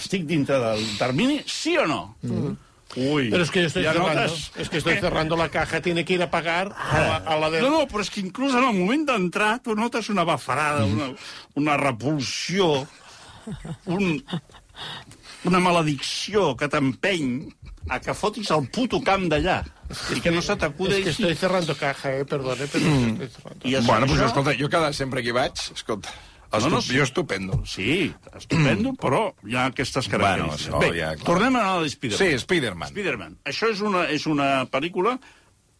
Estic 0.00 0.24
dintre 0.24 0.56
del 0.64 0.82
termini, 0.96 1.42
sí 1.44 1.76
o 1.76 1.84
no? 1.86 2.00
Mm. 2.24 2.56
Ui, 2.96 3.30
Pero 3.30 3.42
es 3.42 3.50
que 3.50 3.60
yo 3.60 3.66
estoy 3.68 3.84
cerrando. 3.84 4.22
notes? 4.22 4.50
Es 4.56 4.68
que 4.68 4.78
estoy 4.78 4.96
cerrando 4.98 5.36
la 5.36 5.48
caja. 5.48 5.80
Tiene 5.80 6.04
que 6.04 6.14
ir 6.14 6.22
a 6.22 6.30
pagar 6.30 6.74
a 6.76 7.00
la, 7.00 7.16
a 7.16 7.36
la 7.36 7.50
de... 7.50 7.60
No, 7.62 7.70
no, 7.70 7.84
però 7.86 8.02
és 8.02 8.10
que 8.10 8.20
inclús 8.20 8.56
en 8.58 8.64
el 8.66 8.74
moment 8.74 9.06
d'entrar 9.06 9.60
tu 9.62 9.76
notes 9.78 10.10
una 10.10 10.24
bafarada, 10.24 10.84
una, 10.84 11.12
una 11.54 11.76
repulsió, 11.78 12.86
un, 13.86 14.24
una 15.44 15.60
maledicció 15.62 16.56
que 16.58 16.68
t'empeny 16.68 17.48
a 17.88 18.00
que 18.02 18.14
fotis 18.14 18.50
el 18.54 18.66
puto 18.74 19.00
camp 19.04 19.28
d'allà 19.30 19.60
i 20.14 20.20
que 20.20 20.30
no 20.30 20.42
se 20.42 20.52
Es 20.52 21.04
que 21.04 21.10
estoy 21.10 21.34
cerrando 21.34 21.74
caja, 21.76 22.12
eh, 22.16 22.24
perdone, 22.24 22.66
pero 22.66 22.84
estoy 22.84 23.28
cerrando. 23.28 23.68
I 23.68 23.76
Bueno, 23.86 24.06
doncs 24.06 24.22
escolta, 24.22 24.54
jo 24.58 24.68
cada 24.68 24.92
sempre 24.92 25.22
que 25.22 25.32
vaig, 25.32 25.52
escolta, 25.74 26.10
estup... 26.58 26.70
no, 26.70 26.76
no, 26.76 26.82
sí. 26.82 26.96
jo 26.96 27.04
estupendo. 27.06 27.60
Sí, 27.66 27.90
estupendo, 28.36 28.94
però 28.98 29.22
hi 29.46 29.56
ha 29.56 29.68
aquestes 29.70 30.08
característiques. 30.10 30.72
Bueno, 30.74 30.86
Bé, 30.86 30.94
ja, 30.98 31.12
clar. 31.14 31.28
tornem 31.28 31.54
a 31.60 31.66
la 31.68 31.84
de 31.84 31.92
Spiderman. 31.92 32.22
Sí, 32.22 32.40
Spiderman. 32.42 32.90
Spiderman. 32.90 33.36
Això 33.52 33.70
és 33.70 33.82
una, 33.86 34.00
és 34.10 34.26
una 34.30 34.48
pel·lícula 34.70 35.12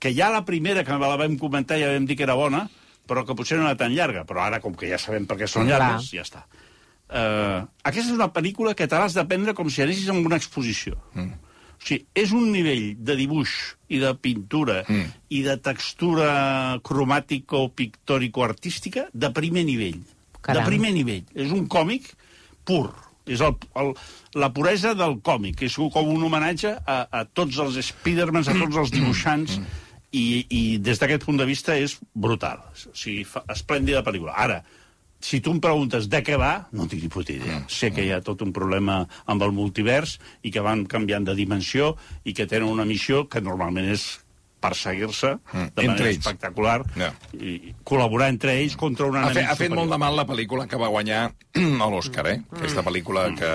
que 0.00 0.14
ja 0.16 0.30
la 0.32 0.44
primera 0.48 0.84
que 0.86 1.00
la 1.02 1.16
vam 1.20 1.34
comentar 1.38 1.76
ja 1.80 1.90
vam 1.92 2.06
dir 2.08 2.16
que 2.16 2.24
era 2.28 2.38
bona, 2.38 2.62
però 3.10 3.26
que 3.26 3.36
potser 3.36 3.58
no 3.58 3.66
era 3.66 3.76
tan 3.76 3.94
llarga. 3.94 4.22
Però 4.28 4.38
ara, 4.46 4.58
com 4.64 4.72
que 4.78 4.88
ja 4.88 4.98
sabem 5.02 5.24
per 5.28 5.36
què 5.40 5.46
són 5.50 5.66
Clar. 5.66 5.78
llargues, 5.78 6.04
ja 6.14 6.22
està. 6.26 6.40
Uh, 7.10 7.66
aquesta 7.82 8.06
és 8.12 8.14
una 8.14 8.30
pel·lícula 8.30 8.70
que 8.78 8.86
te 8.86 8.98
l'has 8.98 9.14
de 9.18 9.24
prendre 9.26 9.50
com 9.58 9.66
si 9.66 9.82
anessis 9.82 10.08
a 10.08 10.14
una 10.14 10.38
exposició. 10.38 10.94
Mm. 11.18 11.34
O 11.80 11.82
sigui, 11.82 12.06
és 12.14 12.30
un 12.36 12.52
nivell 12.52 12.94
de 13.00 13.16
dibuix 13.18 13.50
i 13.90 13.98
de 13.98 14.14
pintura 14.20 14.84
mm. 14.84 15.06
i 15.34 15.42
de 15.42 15.56
textura 15.64 16.78
cromàtico-pictòrico-artística 16.86 19.08
de 19.10 19.30
primer 19.34 19.64
nivell. 19.66 19.98
Caram. 20.40 20.64
De 20.64 20.70
primer 20.72 20.94
nivell. 20.96 21.28
És 21.34 21.52
un 21.54 21.68
còmic 21.70 22.10
pur. 22.66 22.88
És 23.30 23.42
el, 23.44 23.54
el, 23.78 23.92
la 24.40 24.50
puresa 24.54 24.94
del 24.98 25.18
còmic. 25.26 25.62
És 25.68 25.76
com 25.76 26.08
un 26.10 26.24
homenatge 26.26 26.74
a, 26.80 26.98
a 27.20 27.24
tots 27.24 27.60
els 27.62 27.78
Spidermans, 27.90 28.50
a 28.50 28.56
tots 28.58 28.80
els 28.82 28.92
dibuixants, 28.94 29.60
i, 30.10 30.26
i 30.50 30.62
des 30.82 30.98
d'aquest 30.98 31.24
punt 31.26 31.38
de 31.38 31.46
vista 31.46 31.76
és 31.78 31.96
brutal. 32.14 32.62
O 32.74 32.94
sigui, 32.96 33.24
fa, 33.28 33.44
esplèndida 33.52 34.02
pel·lícula. 34.06 34.34
Ara, 34.34 34.60
si 35.20 35.42
tu 35.44 35.52
em 35.52 35.60
preguntes 35.60 36.08
de 36.10 36.22
què 36.24 36.38
va, 36.40 36.52
no 36.72 36.88
tinc 36.88 37.04
ni 37.04 37.12
puta 37.12 37.34
idea. 37.34 37.60
Sé 37.68 37.92
que 37.94 38.06
hi 38.06 38.10
ha 38.14 38.22
tot 38.24 38.42
un 38.42 38.54
problema 38.56 39.02
amb 39.30 39.44
el 39.44 39.52
multivers 39.52 40.16
i 40.42 40.52
que 40.54 40.64
van 40.64 40.86
canviant 40.88 41.28
de 41.28 41.36
dimensió 41.36 41.94
i 42.24 42.34
que 42.34 42.48
tenen 42.48 42.72
una 42.72 42.88
missió 42.88 43.26
que 43.28 43.44
normalment 43.44 43.90
és 43.92 44.08
perseguir-se 44.60 45.30
de 45.52 45.62
entre 45.64 45.86
manera 45.88 46.08
ells. 46.10 46.18
espectacular 46.20 46.82
Ja. 46.96 47.10
i 47.40 47.74
col·laborar 47.84 48.28
entre 48.28 48.58
ells 48.60 48.76
contra 48.76 49.06
un 49.06 49.16
Ha, 49.16 49.22
enemic 49.24 49.36
fet, 49.38 49.44
ha 49.46 49.56
fet 49.56 49.56
superior. 49.70 49.78
molt 49.80 49.90
de 49.94 49.98
mal 49.98 50.16
la 50.16 50.26
pel·lícula 50.28 50.66
que 50.68 50.76
va 50.76 50.88
guanyar 50.92 51.22
a 51.84 51.88
l'Oscar, 51.90 52.26
eh? 52.28 52.42
Aquesta 52.52 52.82
pel·lícula 52.84 53.26
que, 53.34 53.52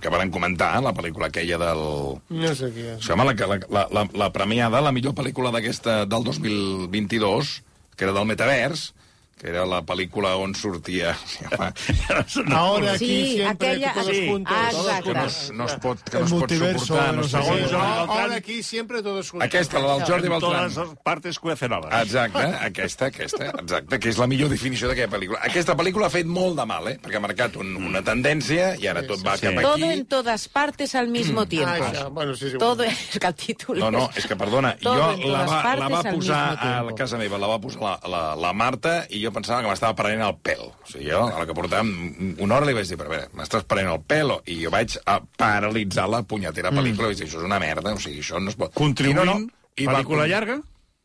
que 0.00 0.08
varen 0.08 0.30
comentar, 0.30 0.72
la 0.82 0.94
pel·lícula 0.96 1.28
aquella 1.28 1.58
del... 1.58 1.82
No 2.30 2.54
sé 2.54 2.72
qué 2.72 2.94
es. 2.94 3.04
Sembla 3.04 3.28
la, 3.32 3.46
la, 3.46 3.60
la, 3.68 3.86
la, 3.92 4.06
la 4.24 4.30
premiada, 4.32 4.80
la 4.80 4.92
millor 4.92 5.14
pel·lícula 5.14 5.52
d'aquesta 5.52 6.06
del 6.06 6.24
2022, 6.24 7.62
que 7.96 8.04
era 8.08 8.12
del 8.16 8.26
Metavers, 8.26 8.94
que 9.40 9.48
era 9.48 9.64
la 9.64 9.80
pel·lícula 9.82 10.34
on 10.36 10.54
sortia... 10.54 11.16
Ahora 12.54 12.98
Sí, 12.98 13.04
aquí 13.04 13.36
siempre 13.36 13.68
aquella- 13.68 13.92
todos 13.94 14.06
sí, 14.16 14.28
juntos. 14.28 14.56
exacte. 14.70 15.02
que 15.08 15.14
no, 15.14 15.24
es, 15.24 15.52
no 15.54 15.64
es 15.66 15.74
pot, 15.76 15.98
que 16.10 16.16
El 16.16 16.20
no 16.20 16.26
es 16.26 16.30
pot 16.32 16.38
multiverso, 16.40 16.84
suportar. 16.86 17.14
no 17.14 17.24
sé. 17.24 17.36
No, 17.38 17.54
Beltrán. 17.54 17.80
ahora 18.10 18.34
aquí 18.36 18.62
siempre 18.62 19.02
todos 19.02 19.30
juntos. 19.30 19.46
Aquesta, 19.46 19.78
la 19.78 19.94
del 19.96 20.04
Jordi 20.04 20.26
En 20.26 20.32
Beltrán. 20.32 20.68
totes 20.74 20.76
les 20.88 20.98
partes 21.02 21.38
cuecenaves. 21.38 21.90
Exacte, 22.02 22.38
aquesta, 22.38 23.06
aquesta, 23.06 23.46
exacte, 23.46 23.98
que 23.98 24.08
és 24.10 24.18
la 24.18 24.26
millor 24.26 24.48
definició 24.52 24.88
d'aquella 24.90 25.08
pel·lícula. 25.12 25.40
Aquesta 25.42 25.76
pel·lícula 25.76 26.06
ha 26.06 26.10
fet 26.12 26.26
molt 26.26 26.56
de 26.58 26.66
mal, 26.66 26.88
eh? 26.92 26.98
Perquè 27.00 27.16
ha 27.16 27.24
marcat 27.24 27.56
un, 27.56 27.72
una 27.76 28.02
tendència 28.04 28.74
i 28.80 28.86
ara 28.90 29.02
tot 29.06 29.24
va 29.26 29.36
sí. 29.38 29.46
cap 29.46 29.60
Todo 29.62 29.74
aquí. 29.74 29.84
en 29.94 30.04
todas 30.06 30.48
partes 30.48 30.94
al 30.94 31.08
mismo 31.08 31.46
tiempo. 31.46 31.70
Ah, 31.80 32.08
bueno, 32.10 32.34
sí, 32.36 32.50
sí. 32.50 32.58
Todo 32.58 32.82
es 32.84 33.18
que 33.18 33.26
el 33.26 33.34
título 33.34 33.80
No, 33.80 33.90
no, 33.90 34.10
és 34.16 34.26
que, 34.26 34.36
perdona, 34.36 34.76
Todo 34.80 35.16
jo 35.16 35.28
la 35.30 35.44
va, 35.46 35.76
la 35.76 35.88
va 35.88 36.02
posar 36.02 36.58
a 36.60 36.94
casa 36.96 37.16
meva, 37.16 37.38
la 37.38 37.46
va 37.46 37.58
posar 37.60 37.80
la, 37.82 38.00
la, 38.08 38.36
la 38.36 38.52
Marta 38.52 39.06
i 39.10 39.22
jo 39.24 39.29
pensava 39.34 39.62
que 39.62 39.68
m'estava 39.70 39.94
prenent 39.98 40.22
el 40.26 40.36
pèl. 40.42 40.62
O 40.70 40.86
sigui, 40.90 41.10
jo, 41.10 41.22
a 41.28 41.38
la 41.42 41.46
que 41.46 41.54
portàvem 41.56 42.36
una 42.40 42.56
hora 42.58 42.66
li 42.66 42.74
vaig 42.76 42.88
dir, 42.88 42.96
però 43.00 43.10
a 43.12 43.14
veure, 43.16 43.28
m'estàs 43.38 43.64
prenent 43.68 43.92
el 43.94 44.02
pèl? 44.06 44.34
I 44.50 44.60
jo 44.64 44.70
vaig 44.74 44.98
a 45.06 45.20
paralitzar 45.38 46.08
la 46.10 46.22
punyetera 46.22 46.70
pel·lícula 46.74 47.08
i 47.08 47.14
vaig 47.14 47.22
dir, 47.22 47.28
això 47.30 47.38
és 47.42 47.46
una 47.50 47.58
merda, 47.62 47.94
o 47.94 48.00
sigui, 48.02 48.20
això 48.24 48.40
no 48.42 48.50
es 48.50 48.56
pot... 48.60 48.74
Contribuint, 48.74 49.22
I 49.22 49.26
no, 49.26 49.38
no, 49.38 49.72
i 49.76 49.86
va 49.86 49.98
pel·lícula 50.00 50.24
con- 50.26 50.30
llarga, 50.34 50.58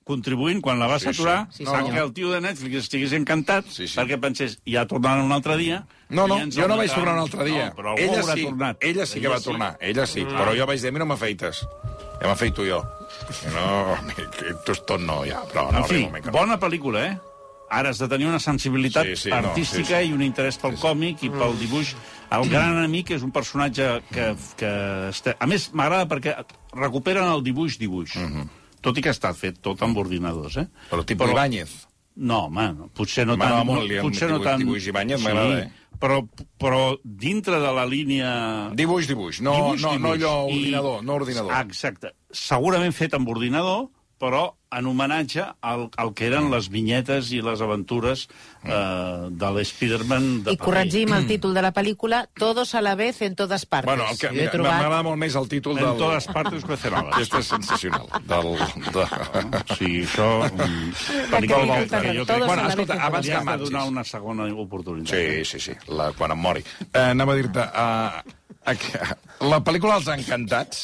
contribuint, 0.06 0.60
quan 0.62 0.78
la 0.80 0.86
vas 0.88 1.02
Sí, 1.02 1.10
sí. 1.10 1.16
aturar, 1.22 1.48
Sí, 1.52 1.64
no, 1.64 1.72
senyor. 1.72 1.94
que 1.94 2.00
el 2.04 2.14
tio 2.14 2.32
de 2.32 2.42
Netflix 2.42 2.76
estigués 2.84 3.14
encantat, 3.18 3.66
Sí, 3.74 3.88
sí. 3.88 3.98
perquè 3.98 4.20
pensés, 4.22 4.60
ja 4.70 4.86
tornaran 4.86 5.24
un 5.26 5.32
altre 5.32 5.58
dia... 5.58 5.86
No, 6.10 6.28
no, 6.30 6.38
jo 6.54 6.68
no 6.70 6.76
vaig 6.78 6.92
tornar 6.94 7.16
un 7.16 7.22
altre 7.24 7.44
dia. 7.48 7.72
No, 7.72 7.76
però 7.80 7.96
ella 7.98 8.22
sí, 8.22 8.44
tornat. 8.46 8.78
ella 8.86 9.06
sí 9.10 9.20
que 9.24 9.28
va 9.28 9.40
tornar, 9.42 9.72
ella 9.82 10.06
sí, 10.06 10.22
però 10.30 10.54
jo 10.54 10.68
vaig 10.70 10.80
dir, 10.84 10.92
a 10.92 10.94
mi 10.94 11.00
no 11.02 11.08
m'afeites. 11.10 11.64
Ja 12.22 12.28
m'afeito 12.30 12.62
jo. 12.64 12.84
No, 13.56 13.98
tu 14.68 14.76
tot 14.86 15.02
no, 15.02 15.24
ja, 15.26 15.42
però 15.50 15.72
no, 15.72 15.80
En 15.80 15.86
fi, 15.90 16.04
no. 16.06 16.32
bona 16.32 16.60
pel·lícula, 16.62 17.02
eh? 17.10 17.18
Ara 17.76 17.92
has 17.92 18.00
de 18.00 18.08
tenir 18.12 18.28
una 18.30 18.40
sensibilitat 18.40 19.10
Sí, 19.12 19.16
sí, 19.26 19.30
no, 19.34 19.42
artística 19.42 20.00
sí, 20.00 20.06
sí. 20.06 20.12
i 20.12 20.16
un 20.16 20.22
interès 20.24 20.58
pel 20.62 20.78
còmic 20.80 21.26
i 21.28 21.32
pel 21.34 21.58
dibuix. 21.60 21.96
El 22.36 22.48
gran 22.50 22.78
amic 22.82 23.12
és 23.18 23.24
un 23.26 23.32
personatge 23.36 23.90
que... 24.12 24.30
que 24.60 24.70
està... 25.12 25.36
A 25.40 25.48
més, 25.50 25.68
m'agrada 25.76 26.08
perquè 26.10 26.38
recuperen 26.76 27.28
el 27.34 27.44
dibuix-dibuix. 27.46 28.16
Tot 28.86 28.98
i 28.98 29.04
que 29.06 29.12
està 29.14 29.32
fet 29.38 29.60
tot 29.66 29.82
amb 29.86 29.98
ordinadors, 29.98 30.58
eh? 30.62 30.68
Però 30.92 31.04
tipus 31.08 31.32
Ibáñez. 31.34 31.74
No, 32.16 32.46
home, 32.48 32.70
no, 32.78 32.86
potser 32.96 33.26
no 33.28 33.36
M'agrada 33.36 33.64
tant... 33.64 33.68
molt 33.74 33.92
el 33.92 34.02
potser 34.06 34.30
no 34.32 34.38
tant... 34.44 34.62
dibuix 34.64 34.86
Ibáñez, 34.88 35.20
m'agrada, 35.26 35.66
eh? 35.66 35.72
Però, 36.00 36.22
però 36.60 36.80
dintre 37.04 37.58
de 37.64 37.72
la 37.76 37.84
línia... 37.88 38.30
Dibuix, 38.76 39.08
dibuix, 39.08 39.42
no, 39.44 39.54
Dibuix, 39.56 39.82
no, 39.84 39.92
no 40.00 40.14
dibuix. 40.14 40.22
allò 40.22 40.34
I- 40.48 40.56
ordinador, 40.60 41.04
no 41.08 41.16
ordinador. 41.20 41.54
Exacte. 41.66 42.14
Segurament 42.32 42.96
fet 42.96 43.16
amb 43.18 43.32
ordinador, 43.32 43.86
però 44.26 44.56
en 44.76 44.88
homenatge 44.90 45.44
al, 45.62 45.86
al 46.02 46.10
que 46.18 46.26
eren 46.28 46.50
les 46.52 46.66
vinyetes 46.74 47.30
i 47.32 47.38
les 47.46 47.62
aventures 47.64 48.26
eh, 48.66 48.72
de 49.30 49.50
l'Spiderman 49.56 50.26
de 50.44 50.56
I 50.56 50.58
corregim 50.60 51.14
el 51.16 51.28
títol 51.30 51.54
de 51.56 51.62
la 51.64 51.72
pel·lícula 51.76 52.24
Todos 52.36 52.74
a 52.76 52.82
la 52.82 52.96
vez 53.00 53.22
en 53.22 53.36
todas 53.40 53.66
partes. 53.70 53.88
Bueno, 53.88 54.10
el 54.12 54.18
que, 54.20 54.32
mira, 54.34 54.50
trobat... 54.52 54.74
m'agrada 54.82 55.04
molt 55.08 55.22
més 55.22 55.38
el 55.40 55.48
títol 55.52 55.78
En 55.78 55.86
del... 55.86 56.02
totes 56.02 56.28
partes 56.34 56.66
cuecenolas. 56.68 57.14
Aquest 57.16 57.38
és 57.40 57.52
sensacional. 57.54 58.10
Del, 58.28 58.52
de... 58.98 59.06
Sí, 59.78 59.92
això... 60.04 60.30
mm, 60.50 60.92
pel·lícula 61.32 61.80
Perquè 61.86 62.02
que 62.02 62.16
jo 62.20 62.26
crec- 62.28 62.48
Bueno, 62.50 62.68
escolta, 62.74 62.98
en 63.00 63.06
abans 63.08 63.30
que 63.30 63.44
marxis. 63.52 63.70
donar 63.70 63.88
una 63.94 64.04
segona 64.04 64.50
oportunitat. 64.66 65.14
Sí, 65.16 65.46
sí, 65.54 65.64
sí, 65.70 65.78
la, 65.94 66.10
quan 66.18 66.34
em 66.36 66.42
mori. 66.50 66.66
Eh, 66.92 67.06
anava 67.14 67.38
a 67.38 67.40
dir-te... 67.40 67.70
Uh, 67.72 68.36
la 69.46 69.62
pel·lícula 69.62 70.00
Els 70.02 70.08
Encantats, 70.10 70.82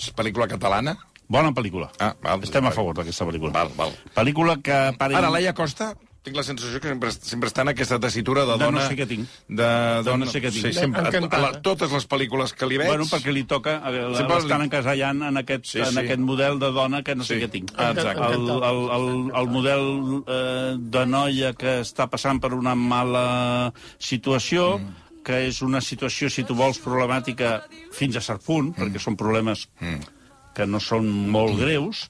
és 0.00 0.10
pel·lícula 0.16 0.48
catalana. 0.48 0.96
Bona 1.28 1.50
pel·lícula. 1.52 1.90
Ah, 1.98 2.14
val. 2.22 2.42
Estem 2.46 2.66
a 2.68 2.70
favor 2.74 2.94
d'aquesta 2.94 3.26
pel·lícula. 3.26 3.50
Val, 3.54 3.70
val. 3.76 3.94
Pel·lícula 4.14 4.60
que... 4.62 4.76
Pare... 4.98 5.16
Ara, 5.18 5.30
Laia 5.34 5.52
Costa, 5.58 5.92
tinc 6.26 6.34
la 6.38 6.42
sensació 6.46 6.80
que 6.82 6.90
sempre, 6.90 7.10
sempre 7.14 7.50
està 7.50 7.62
en 7.62 7.70
aquesta 7.70 7.98
tessitura 8.02 8.44
de 8.46 8.54
De 8.58 8.64
no 8.66 8.72
dona... 8.72 8.84
sé 8.88 8.96
què 8.98 9.06
tinc. 9.10 9.28
De, 9.46 9.66
De 10.06 10.14
no 10.18 10.26
sé 10.30 10.40
què 10.42 10.50
tinc. 10.54 10.64
Sí, 10.68 10.72
sempre, 10.74 11.02
a, 11.02 11.06
a, 11.06 11.10
Encantada. 11.12 11.50
la, 11.56 11.60
totes 11.66 11.90
les 11.94 12.06
pel·lícules 12.10 12.54
que 12.54 12.66
li 12.70 12.78
veig... 12.78 12.90
Bueno, 12.90 13.06
perquè 13.10 13.34
li 13.34 13.44
toca, 13.46 13.76
eh, 13.90 14.00
Sempre 14.18 14.38
l'estan 14.40 14.62
li- 14.62 14.66
encasellant 14.68 15.22
en 15.28 15.38
aquest, 15.42 15.66
Sí, 15.70 15.78
sí, 15.78 15.84
sí. 15.84 15.90
en 15.92 16.00
aquest 16.04 16.22
model 16.26 16.58
de 16.62 16.70
dona 16.78 17.02
que 17.06 17.14
no 17.18 17.26
sé 17.26 17.36
Sí. 17.38 17.44
què 17.44 17.50
tinc. 17.54 17.70
Ah, 17.78 17.90
exacte. 17.94 18.26
El, 18.38 18.50
el, 18.50 18.82
el, 18.98 19.08
el 19.42 19.50
model 19.54 19.86
eh, 20.26 20.74
de 20.78 21.04
noia 21.10 21.52
que 21.58 21.80
està 21.82 22.06
passant 22.10 22.42
per 22.42 22.52
una 22.58 22.74
mala 22.78 23.72
situació, 23.98 24.76
mm. 24.78 25.22
que 25.26 25.44
és 25.48 25.62
una 25.62 25.80
situació, 25.82 26.30
si 26.30 26.42
tu 26.46 26.54
vols, 26.58 26.78
problemàtica 26.82 27.60
fins 27.94 28.18
a 28.18 28.22
cert 28.22 28.42
punt, 28.46 28.72
mm. 28.72 28.78
perquè 28.82 29.02
són 29.02 29.18
problemes 29.18 29.66
mm. 29.80 30.12
Que 30.56 30.66
no 30.66 30.80
són 30.80 31.06
molt 31.32 31.58
greus, 31.60 32.06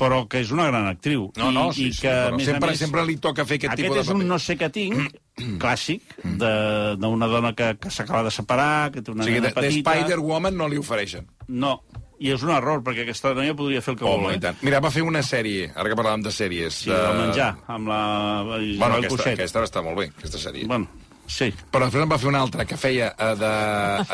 però 0.00 0.22
que 0.30 0.40
és 0.40 0.50
una 0.54 0.64
gran 0.70 0.86
actriu. 0.88 1.26
No, 1.36 1.50
no, 1.52 1.66
sí, 1.76 1.88
i 1.90 1.92
sí, 1.92 2.06
que, 2.06 2.12
però 2.14 2.34
a 2.34 2.36
més 2.38 2.46
sempre, 2.48 2.70
més, 2.72 2.78
sempre 2.80 3.02
li 3.04 3.16
toca 3.20 3.44
fer 3.44 3.58
aquest, 3.60 3.72
aquest 3.74 3.82
tipus 3.84 3.98
de 3.98 4.04
és 4.06 4.12
un 4.14 4.20
paper. 4.22 4.28
no 4.30 4.38
sé 4.40 4.56
què 4.56 4.68
tinc, 4.72 5.16
clàssic, 5.60 6.14
de- 6.40 6.96
d'una 7.02 7.28
dona 7.28 7.50
que, 7.58 7.74
que 7.82 7.90
s'acaba 7.92 8.22
de 8.24 8.30
separar, 8.32 8.90
que 8.94 9.02
té 9.02 9.10
O 9.12 9.14
una 9.18 9.26
sigui, 9.26 9.40
nena 9.42 9.50
de, 9.50 9.54
de 9.54 9.60
petita... 9.68 9.92
Spider-Woman 9.98 10.56
no 10.56 10.68
li 10.72 10.78
ofereixen. 10.80 11.26
No, 11.48 11.74
i 12.20 12.30
és 12.32 12.42
un 12.46 12.52
error, 12.54 12.80
perquè 12.86 13.04
aquesta 13.06 13.34
noia 13.36 13.54
podria 13.58 13.82
fer 13.84 13.94
el 13.94 13.98
que 14.00 14.04
Home, 14.08 14.30
vol, 14.30 14.38
eh? 14.38 14.54
Mira, 14.62 14.80
va 14.84 14.90
fer 14.94 15.02
una 15.04 15.22
sèrie, 15.26 15.70
ara 15.74 15.88
que 15.92 15.98
parlàvem 15.98 16.24
de 16.24 16.32
sèries... 16.32 16.80
Sí, 16.86 16.90
de 16.94 17.12
menjar, 17.20 17.50
amb 17.68 17.88
la... 17.90 18.00
Bueno, 18.46 18.94
aquesta, 19.00 19.08
Coixet. 19.16 19.38
aquesta 19.40 19.64
està 19.68 19.82
molt 19.84 19.98
bé, 20.00 20.08
aquesta 20.16 20.40
sèrie. 20.40 20.66
Bueno, 20.70 20.88
sí. 21.26 21.50
Però 21.72 21.88
després 21.88 22.04
en 22.04 22.12
va 22.12 22.18
fer 22.20 22.28
una 22.32 22.40
altra, 22.44 22.64
que 22.68 22.76
feia 22.80 23.12
eh, 23.16 23.34
de... 23.40 23.52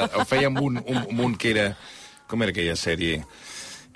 eh, 0.06 0.24
feia 0.30 0.50
amb 0.50 0.62
un, 0.62 0.78
un, 0.82 1.02
amb 1.04 1.20
un 1.30 1.36
que 1.38 1.52
era... 1.54 1.68
Com 2.26 2.42
era 2.42 2.50
aquella 2.50 2.74
sèrie? 2.74 3.20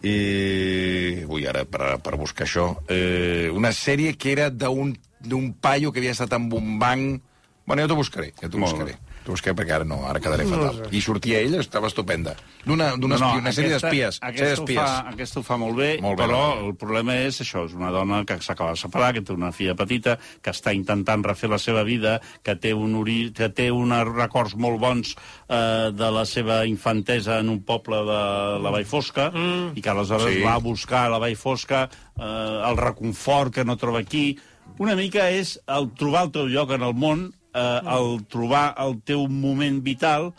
I... 0.02 1.24
Ui, 1.28 1.44
ara, 1.46 1.66
per, 1.68 1.98
per 2.04 2.16
buscar 2.20 2.46
això... 2.46 2.70
Eh, 2.88 3.50
una 3.52 3.72
sèrie 3.76 4.14
que 4.16 4.32
era 4.32 4.48
d'un 4.50 5.52
paio 5.60 5.92
que 5.92 6.00
havia 6.00 6.16
estat 6.16 6.32
amb 6.36 6.54
un 6.56 6.78
banc... 6.80 7.20
Bueno, 7.66 7.84
jo 7.84 7.92
t'ho 7.92 8.00
buscaré, 8.00 8.32
ja 8.40 8.48
t'ho 8.48 8.62
buscaré. 8.62 8.96
T'ho 9.30 9.36
buscaré 9.36 9.54
perquè 9.54 9.74
ara 9.76 9.84
no, 9.86 10.00
ara 10.10 10.18
quedaré 10.18 10.42
fatal. 10.48 10.80
I 10.90 11.00
sortia 11.04 11.38
ella, 11.38 11.60
estava 11.62 11.86
estupenda. 11.86 12.32
D'una 12.66 12.96
d'una 12.98 13.14
No, 13.20 13.28
espia- 13.28 13.38
una 13.44 13.52
sèrie 13.54 13.70
d'espies. 13.76 14.18
Aquesta, 14.26 14.64
fa, 14.74 14.86
aquesta 15.12 15.38
ho 15.38 15.42
fa 15.46 15.56
molt 15.56 15.76
bé, 15.78 15.90
Molt 16.02 16.18
bé, 16.18 16.24
però 16.26 16.40
bé. 16.56 16.66
el 16.66 16.74
problema 16.74 17.14
és 17.14 17.38
això, 17.44 17.62
és 17.68 17.74
una 17.78 17.92
dona 17.94 18.24
que 18.26 18.40
s'acaba 18.42 18.72
de 18.74 18.80
separar, 18.82 19.12
que 19.14 19.22
té 19.22 19.32
una 19.32 19.52
filla 19.52 19.76
petita, 19.78 20.18
que 20.42 20.50
està 20.50 20.74
intentant 20.74 21.22
refer 21.22 21.48
la 21.48 21.58
seva 21.62 21.84
vida, 21.84 22.20
que 22.42 22.56
té, 22.56 22.74
un 22.74 22.96
ori... 22.98 23.30
que 23.32 23.48
té 23.54 23.70
uns 23.70 24.02
records 24.10 24.56
molt 24.56 24.80
bons 24.80 25.14
eh, 25.48 25.90
de 25.94 26.10
la 26.10 26.24
seva 26.26 26.64
infantesa 26.66 27.38
en 27.38 27.48
un 27.50 27.62
poble 27.62 27.96
de 27.96 28.20
la 28.66 28.70
Vall 28.74 28.84
Fosca, 28.84 29.30
mm. 29.30 29.76
i 29.76 29.80
que 29.80 29.90
aleshores 29.90 30.34
Sí. 30.34 30.42
va 30.42 30.54
a 30.54 30.58
buscar 30.58 31.06
a 31.06 31.10
la 31.14 31.18
Vall 31.22 31.36
Fosca 31.36 31.88
eh, 32.18 32.22
el 32.70 32.76
reconfort 32.76 33.54
que 33.54 33.64
no 33.64 33.76
troba 33.76 34.00
aquí. 34.00 34.36
Una 34.78 34.94
mica 34.96 35.30
és 35.30 35.60
el 35.68 35.90
trobar 35.94 36.24
el 36.26 36.30
teu 36.32 36.46
lloc 36.48 36.70
en 36.72 36.82
el 36.82 36.94
món, 36.94 37.30
eh, 37.54 37.80
el 37.96 38.20
trobar 38.30 38.70
el 38.84 38.98
teu 39.06 39.26
moment 39.28 39.80
vital 39.86 40.30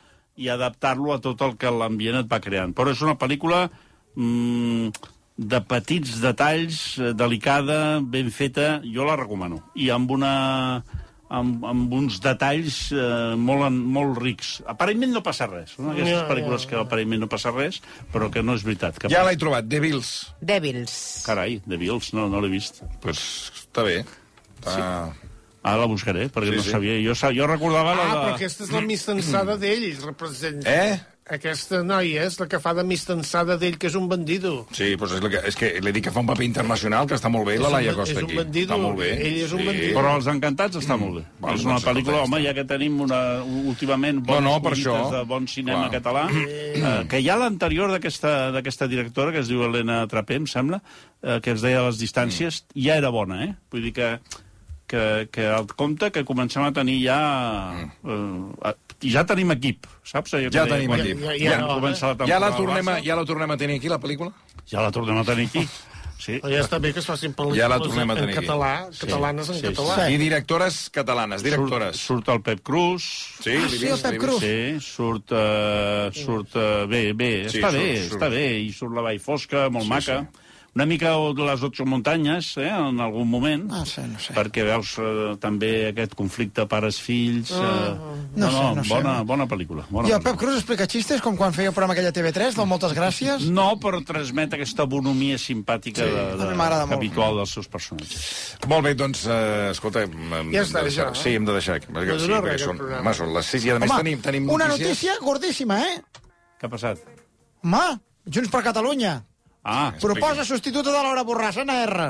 i 0.41 0.49
adaptar-lo 0.49 1.13
a 1.13 1.21
tot 1.21 1.41
el 1.45 1.57
que 1.59 1.71
l'ambient 1.71 2.21
et 2.21 2.31
va 2.31 2.41
creant. 2.43 2.73
Però 2.77 2.93
és 2.93 3.01
una 3.05 3.17
pel·lícula 3.19 3.65
mm, 4.15 4.89
de 5.37 5.61
petits 5.67 6.17
detalls, 6.23 6.81
eh, 6.99 7.13
delicada, 7.17 7.99
ben 8.01 8.31
feta, 8.33 8.79
jo 8.85 9.07
la 9.07 9.19
recomano. 9.19 9.61
I 9.75 9.91
amb 9.93 10.11
una 10.17 10.33
amb, 11.31 11.63
amb 11.65 11.93
uns 11.95 12.19
detalls 12.23 12.77
eh, 12.91 13.33
molt, 13.39 13.67
molt 13.71 14.19
rics. 14.21 14.53
Aparentment 14.71 15.15
no 15.15 15.23
passa 15.25 15.47
res. 15.49 15.77
No? 15.79 15.93
Aquestes 15.93 16.17
ja, 16.19 16.27
pel·lícules 16.29 16.67
que 16.69 16.79
aparentment 16.81 17.23
no 17.23 17.31
passa 17.31 17.53
res, 17.55 17.79
però 18.13 18.29
que 18.33 18.43
no 18.43 18.57
és 18.59 18.65
veritat. 18.67 18.99
Que 18.99 19.11
Ja 19.13 19.23
l'he 19.27 19.37
trobat, 19.39 19.67
Devils. 19.71 20.11
Dèbils. 20.43 20.95
Carai, 21.25 21.61
de 21.65 21.79
Bills, 21.81 22.11
no, 22.17 22.27
no 22.31 22.43
l'he 22.43 22.51
vist. 22.51 22.83
Pues 23.03 23.23
està 23.63 23.87
bé. 23.87 24.01
Està... 24.59 24.87
Ara 25.63 25.77
la 25.83 25.85
buscaré, 25.85 26.27
perquè 26.33 26.49
Sí, 26.49 26.55
no 26.57 26.63
sí. 26.63 26.71
sabia. 26.71 26.97
Jo, 27.05 27.13
jo 27.35 27.47
recordava 27.47 27.91
Ah, 27.93 27.95
la 27.95 28.03
però 28.11 28.25
de... 28.29 28.33
aquesta 28.39 28.63
és 28.65 28.71
la 28.73 28.81
mistensada 28.81 29.57
d'ell, 29.61 29.91
representa. 30.03 30.69
Eh? 30.73 30.99
Aquesta 31.31 31.83
noia 31.85 32.23
és 32.25 32.33
la 32.41 32.47
que 32.49 32.57
fa 32.59 32.73
de 32.73 32.83
mistensada 32.83 33.55
d'ell, 33.55 33.77
que 33.79 33.87
és 33.87 33.93
un 33.95 34.07
bandido. 34.09 34.65
Sí, 34.73 34.95
doncs 34.97 35.13
és, 35.13 35.21
la 35.21 35.29
que, 35.29 35.41
és 35.47 35.55
que 35.55 35.69
l'he 35.79 35.91
dit 35.93 36.03
que 36.03 36.11
fa 36.11 36.19
un 36.19 36.25
paper 36.27 36.43
internacional, 36.43 37.05
que 37.07 37.13
està 37.15 37.29
molt 37.31 37.45
bé, 37.47 37.59
la 37.61 37.67
És 37.69 37.69
un 37.69 37.75
Laia 37.77 37.93
Costa 37.93 38.15
és 38.17 38.23
un 38.23 38.25
aquí. 38.25 38.35
bandido, 38.41 38.73
Està 38.73 38.81
molt 38.81 38.97
bé. 38.99 39.11
ell 39.29 39.37
és 39.45 39.53
un 39.53 39.61
bandido. 39.69 39.93
Però 39.99 40.15
Els 40.17 40.27
Encantats 40.33 40.81
està 40.81 40.97
molt 40.99 41.15
bé. 41.21 41.23
Val, 41.39 41.55
és 41.55 41.63
una 41.69 41.77
pel·lícula, 41.79 42.23
home, 42.25 42.41
ja 42.43 42.53
que 42.57 42.65
tenim 42.65 42.99
una, 43.05 43.21
últimament 43.45 44.19
bones 44.25 44.43
No, 44.43 44.57
no, 44.57 44.61
per 44.65 44.73
això. 44.73 44.97
de 45.13 45.23
bon 45.29 45.47
cinema 45.47 45.87
Clar. 45.87 46.01
català, 46.01 46.25
eh, 46.33 47.05
que 47.07 47.21
hi 47.21 47.29
ha 47.29 47.37
l'anterior 47.37 47.91
d'aquesta 47.93 48.49
d'aquesta 48.51 48.87
directora, 48.87 49.31
que 49.31 49.39
es 49.45 49.47
diu 49.47 49.61
Helena 49.63 50.07
Trapé, 50.07 50.35
em 50.41 50.47
sembla, 50.47 50.81
eh, 51.21 51.39
que 51.39 51.51
es 51.53 51.61
deia 51.61 51.85
Les 51.85 52.01
distàncies, 52.01 52.65
ja 52.75 52.97
era 52.97 53.09
bona, 53.13 53.43
eh? 53.45 53.53
Vull 53.71 53.83
dir 53.83 53.93
que 53.93 54.19
que, 54.91 55.03
que 55.31 55.45
el 55.47 55.67
compte 55.79 56.11
que 56.11 56.25
comencem 56.27 56.63
a 56.67 56.71
tenir 56.75 56.99
ja... 57.05 57.19
Eh, 58.03 58.73
i 59.01 59.09
ja 59.15 59.23
tenim 59.25 59.49
equip, 59.55 59.87
saps? 60.05 60.35
Allò 60.37 60.51
Ja 60.53 60.67
tenim 60.69 60.91
quan- 60.91 61.01
equip. 61.01 61.23
Ja- 61.25 61.37
ja 61.39 61.61
comença 61.65 62.11
la 62.13 62.27
Ja 62.29 62.37
la, 62.43 62.51
tornem 62.57 62.91
a, 62.91 62.99
ja 63.01 63.15
la 63.17 63.23
tornem 63.25 63.49
a 63.55 63.57
tenir 63.57 63.79
aquí, 63.79 63.89
la 63.89 63.97
pel·lícula? 64.03 64.29
Ja 64.69 64.83
la 64.85 64.91
tornem 64.93 65.17
a 65.17 65.23
tenir 65.25 65.47
aquí. 65.49 65.63
Sí. 66.21 66.35
Però 66.37 66.51
ja 66.53 66.59
està 66.61 66.77
bé 66.77 66.91
que 66.93 67.01
es 67.01 67.07
facin 67.09 67.31
pel·lícules 67.33 67.57
Ja 67.57 67.65
la 67.71 67.79
tornem 67.81 68.11
a 68.11 68.13
en 68.13 68.19
tenir 68.19 68.35
aquí. 68.37 68.45
català, 68.45 68.73
catalanes 68.93 69.47
en 69.49 69.55
sí, 69.57 69.63
català. 69.71 69.95
I 70.13 70.19
directores 70.21 70.77
catalanes, 70.93 71.41
directores. 71.41 71.97
Surt, 71.97 72.27
surt 72.27 72.29
el 72.35 72.41
Pep 72.45 72.61
Cruz, 72.61 73.07
Sí, 73.41 73.55
l'he 73.57 73.69
sí, 73.73 73.87
el 73.89 74.03
Pep 74.05 74.19
Cruz. 74.21 74.37
Sí, 74.43 74.77
surt, 74.85 75.33
uh, 75.33 76.13
surt 76.13 76.53
uh, 76.61 76.85
bé, 76.91 77.01
bé, 77.17 77.31
Sí, 77.49 77.57
està 77.57 77.71
surt, 77.73 77.81
bé, 77.81 77.89
surt. 78.03 78.19
està 78.19 78.29
bé, 78.29 78.45
i 78.61 78.69
surt 78.71 78.93
la 78.93 79.07
Vall 79.09 79.19
Fosca, 79.25 79.65
molt 79.73 79.89
Sí, 79.89 79.93
maca. 79.95 80.19
Una 80.73 80.85
mica 80.87 81.09
de 81.35 81.43
les 81.43 81.63
ocho 81.67 81.83
muntanyes, 81.85 82.53
eh, 82.55 82.69
en 82.71 83.01
algun 83.03 83.27
moment, 83.27 83.65
No 83.67 83.81
sé, 83.85 84.05
no 84.07 84.17
sé. 84.23 84.31
perquè 84.33 84.63
veus 84.63 84.93
uh, 85.03 85.33
també 85.37 85.89
aquest 85.89 86.13
conflicte 86.15 86.63
pares-fills. 86.65 87.51
Uh, 87.51 87.97
No 88.39 88.47
sé, 88.47 88.61
no 88.77 88.83
sé. 88.85 88.93
bona, 88.93 89.17
bona 89.27 89.47
pel·lícula. 89.51 89.83
Bona 89.89 90.07
I 90.07 90.13
el. 90.15 90.21
Pep 90.23 90.37
Cruz 90.39 90.55
explica 90.61 90.87
xistes 90.87 91.19
com 91.19 91.35
quan 91.35 91.51
feia 91.51 91.67
el 91.67 91.75
programa 91.75 91.91
aquella 91.91 92.13
TV3 92.15 92.55
del 92.55 92.69
Moltes 92.71 92.93
Gràcies? 92.95 93.49
No, 93.51 93.73
però 93.83 93.99
transmet 94.07 94.53
aquesta 94.55 94.85
bonomia 94.87 95.35
simpàtica 95.37 96.05
Sí. 96.05 96.09
de, 96.09 96.37
de, 96.39 96.55
m'agrada 96.55 96.85
molt. 96.85 96.95
habitual 97.01 97.35
dels 97.41 97.51
seus 97.51 97.67
personatges. 97.67 98.55
Molt 98.71 98.85
bé, 98.87 98.93
doncs, 98.95 99.25
eh, 99.27 99.71
escolta... 99.71 100.05
hem 100.07 100.53
Ja 100.53 100.61
de 100.63 100.69
està, 100.69 100.83
deixar- 100.87 101.09
això, 101.11 101.19
eh? 101.19 101.23
Sí, 101.23 101.35
hem 101.35 101.43
de 101.45 101.51
deixar 101.59 101.75
aquí. 101.81 101.87
Perquè, 101.91 102.13
No 102.15 102.19
sí, 102.19 102.31
perquè 102.31 102.57
són, 102.63 102.79
home, 103.01 103.13
són 103.13 103.33
les 103.35 103.45
6 103.45 103.65
i 103.65 103.69
a 103.71 103.79
més 103.79 103.91
Home, 103.91 103.99
tenim, 104.05 104.21
tenim 104.21 104.49
una 104.49 104.69
notícies. 104.71 104.87
notícia 104.87 105.17
gordíssima, 105.19 105.81
eh? 105.83 106.01
Què 106.61 106.65
ha 106.65 106.69
passat? 106.69 107.03
Home, 107.65 107.99
Junts 108.25 108.49
per 108.49 108.63
Catalunya. 108.63 109.17
Ah, 109.63 109.93
Proposa 110.01 110.43
substituta 110.45 110.89
de 110.91 111.03
Laura 111.03 111.23
Borràs, 111.23 111.57
Anna 111.61 111.83
R. 111.85 112.09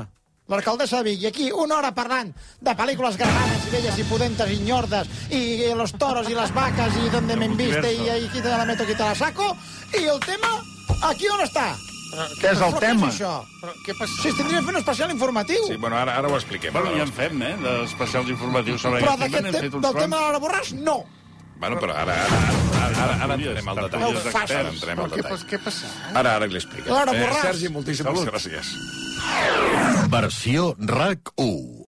L'alcaldessa 0.51 0.99
de 0.99 1.11
Vic. 1.11 1.21
I 1.23 1.27
aquí 1.29 1.51
una 1.51 1.77
hora 1.77 1.93
parlant 1.95 2.31
de 2.59 2.73
pel·lícules 2.75 3.17
grananes 3.19 3.67
i 3.67 3.71
belles 3.75 3.99
i 3.99 4.07
pudentes 4.09 4.49
i 4.51 4.57
ñordes 4.65 5.07
i, 5.29 5.39
i 5.67 5.69
los 5.75 5.93
toros 5.99 6.27
i 6.29 6.35
les 6.35 6.51
vaques 6.55 6.97
i 6.99 7.11
donde 7.13 7.37
me 7.39 7.47
viste 7.55 7.93
i, 7.93 8.09
i 8.25 8.27
qui 8.33 8.41
te 8.41 8.49
la 8.51 8.65
meto, 8.65 8.83
te 8.87 8.97
la 8.99 9.15
saco. 9.15 9.55
I 9.95 10.03
el 10.11 10.19
tema, 10.25 10.51
aquí 11.07 11.29
on 11.31 11.43
està? 11.45 11.71
Què 12.11 12.51
és 12.51 12.59
el 12.59 12.73
Però 12.75 12.79
tema? 12.83 13.07
Què 13.07 13.13
és 13.13 13.21
això? 13.21 13.31
Però 13.61 13.73
què 13.85 13.95
passa? 13.95 14.17
Si 14.19 14.27
es 14.31 14.35
tindria 14.35 14.59
de 14.59 14.65
fer 14.65 14.73
un 14.73 14.79
especial 14.81 15.13
informatiu. 15.13 15.63
Sí, 15.69 15.77
bueno, 15.79 15.95
ara, 15.95 16.17
ara 16.19 16.27
ho 16.27 16.35
expliquem. 16.35 16.73
Bueno, 16.75 16.91
ara 16.91 16.99
ja 16.99 17.07
en 17.07 17.13
fem, 17.15 17.41
eh, 17.47 17.53
d'especials 17.61 18.31
informatius 18.33 18.83
sobre 18.83 18.99
però 18.99 19.15
aquest 19.15 19.37
tema. 19.37 19.53
uns 19.77 19.85
del 19.87 19.95
tema 20.01 20.17
de 20.17 20.23
l'Hora 20.25 20.41
Borràs, 20.43 20.73
no. 20.75 20.97
Bueno, 21.61 21.77
però 21.77 21.93
ara, 21.93 22.13
ara, 22.25 22.37
ara, 22.73 23.03
ara, 23.03 23.17
ara 23.23 23.35
entrem 23.37 23.67
al 23.69 23.81
detall. 23.83 24.01
No 24.01 24.07
ho 24.09 24.13
facis. 24.33 24.55
Ara 24.57 24.69
entrem 24.73 24.99
al 25.03 25.11
què, 25.11 25.15
detall. 25.21 25.31
pas- 25.35 25.45
què 25.51 25.59
passa? 25.61 25.91
Ara, 26.17 26.35
ara 26.39 26.47
li. 26.49 26.61
Laura 26.87 27.13
Borràs. 27.13 27.41
Sergi, 27.45 27.69
moltíssimes 27.69 28.25
gràcies. 28.31 28.71
Versió 30.09 30.75
RAC 30.79 31.31
1. 31.35 31.80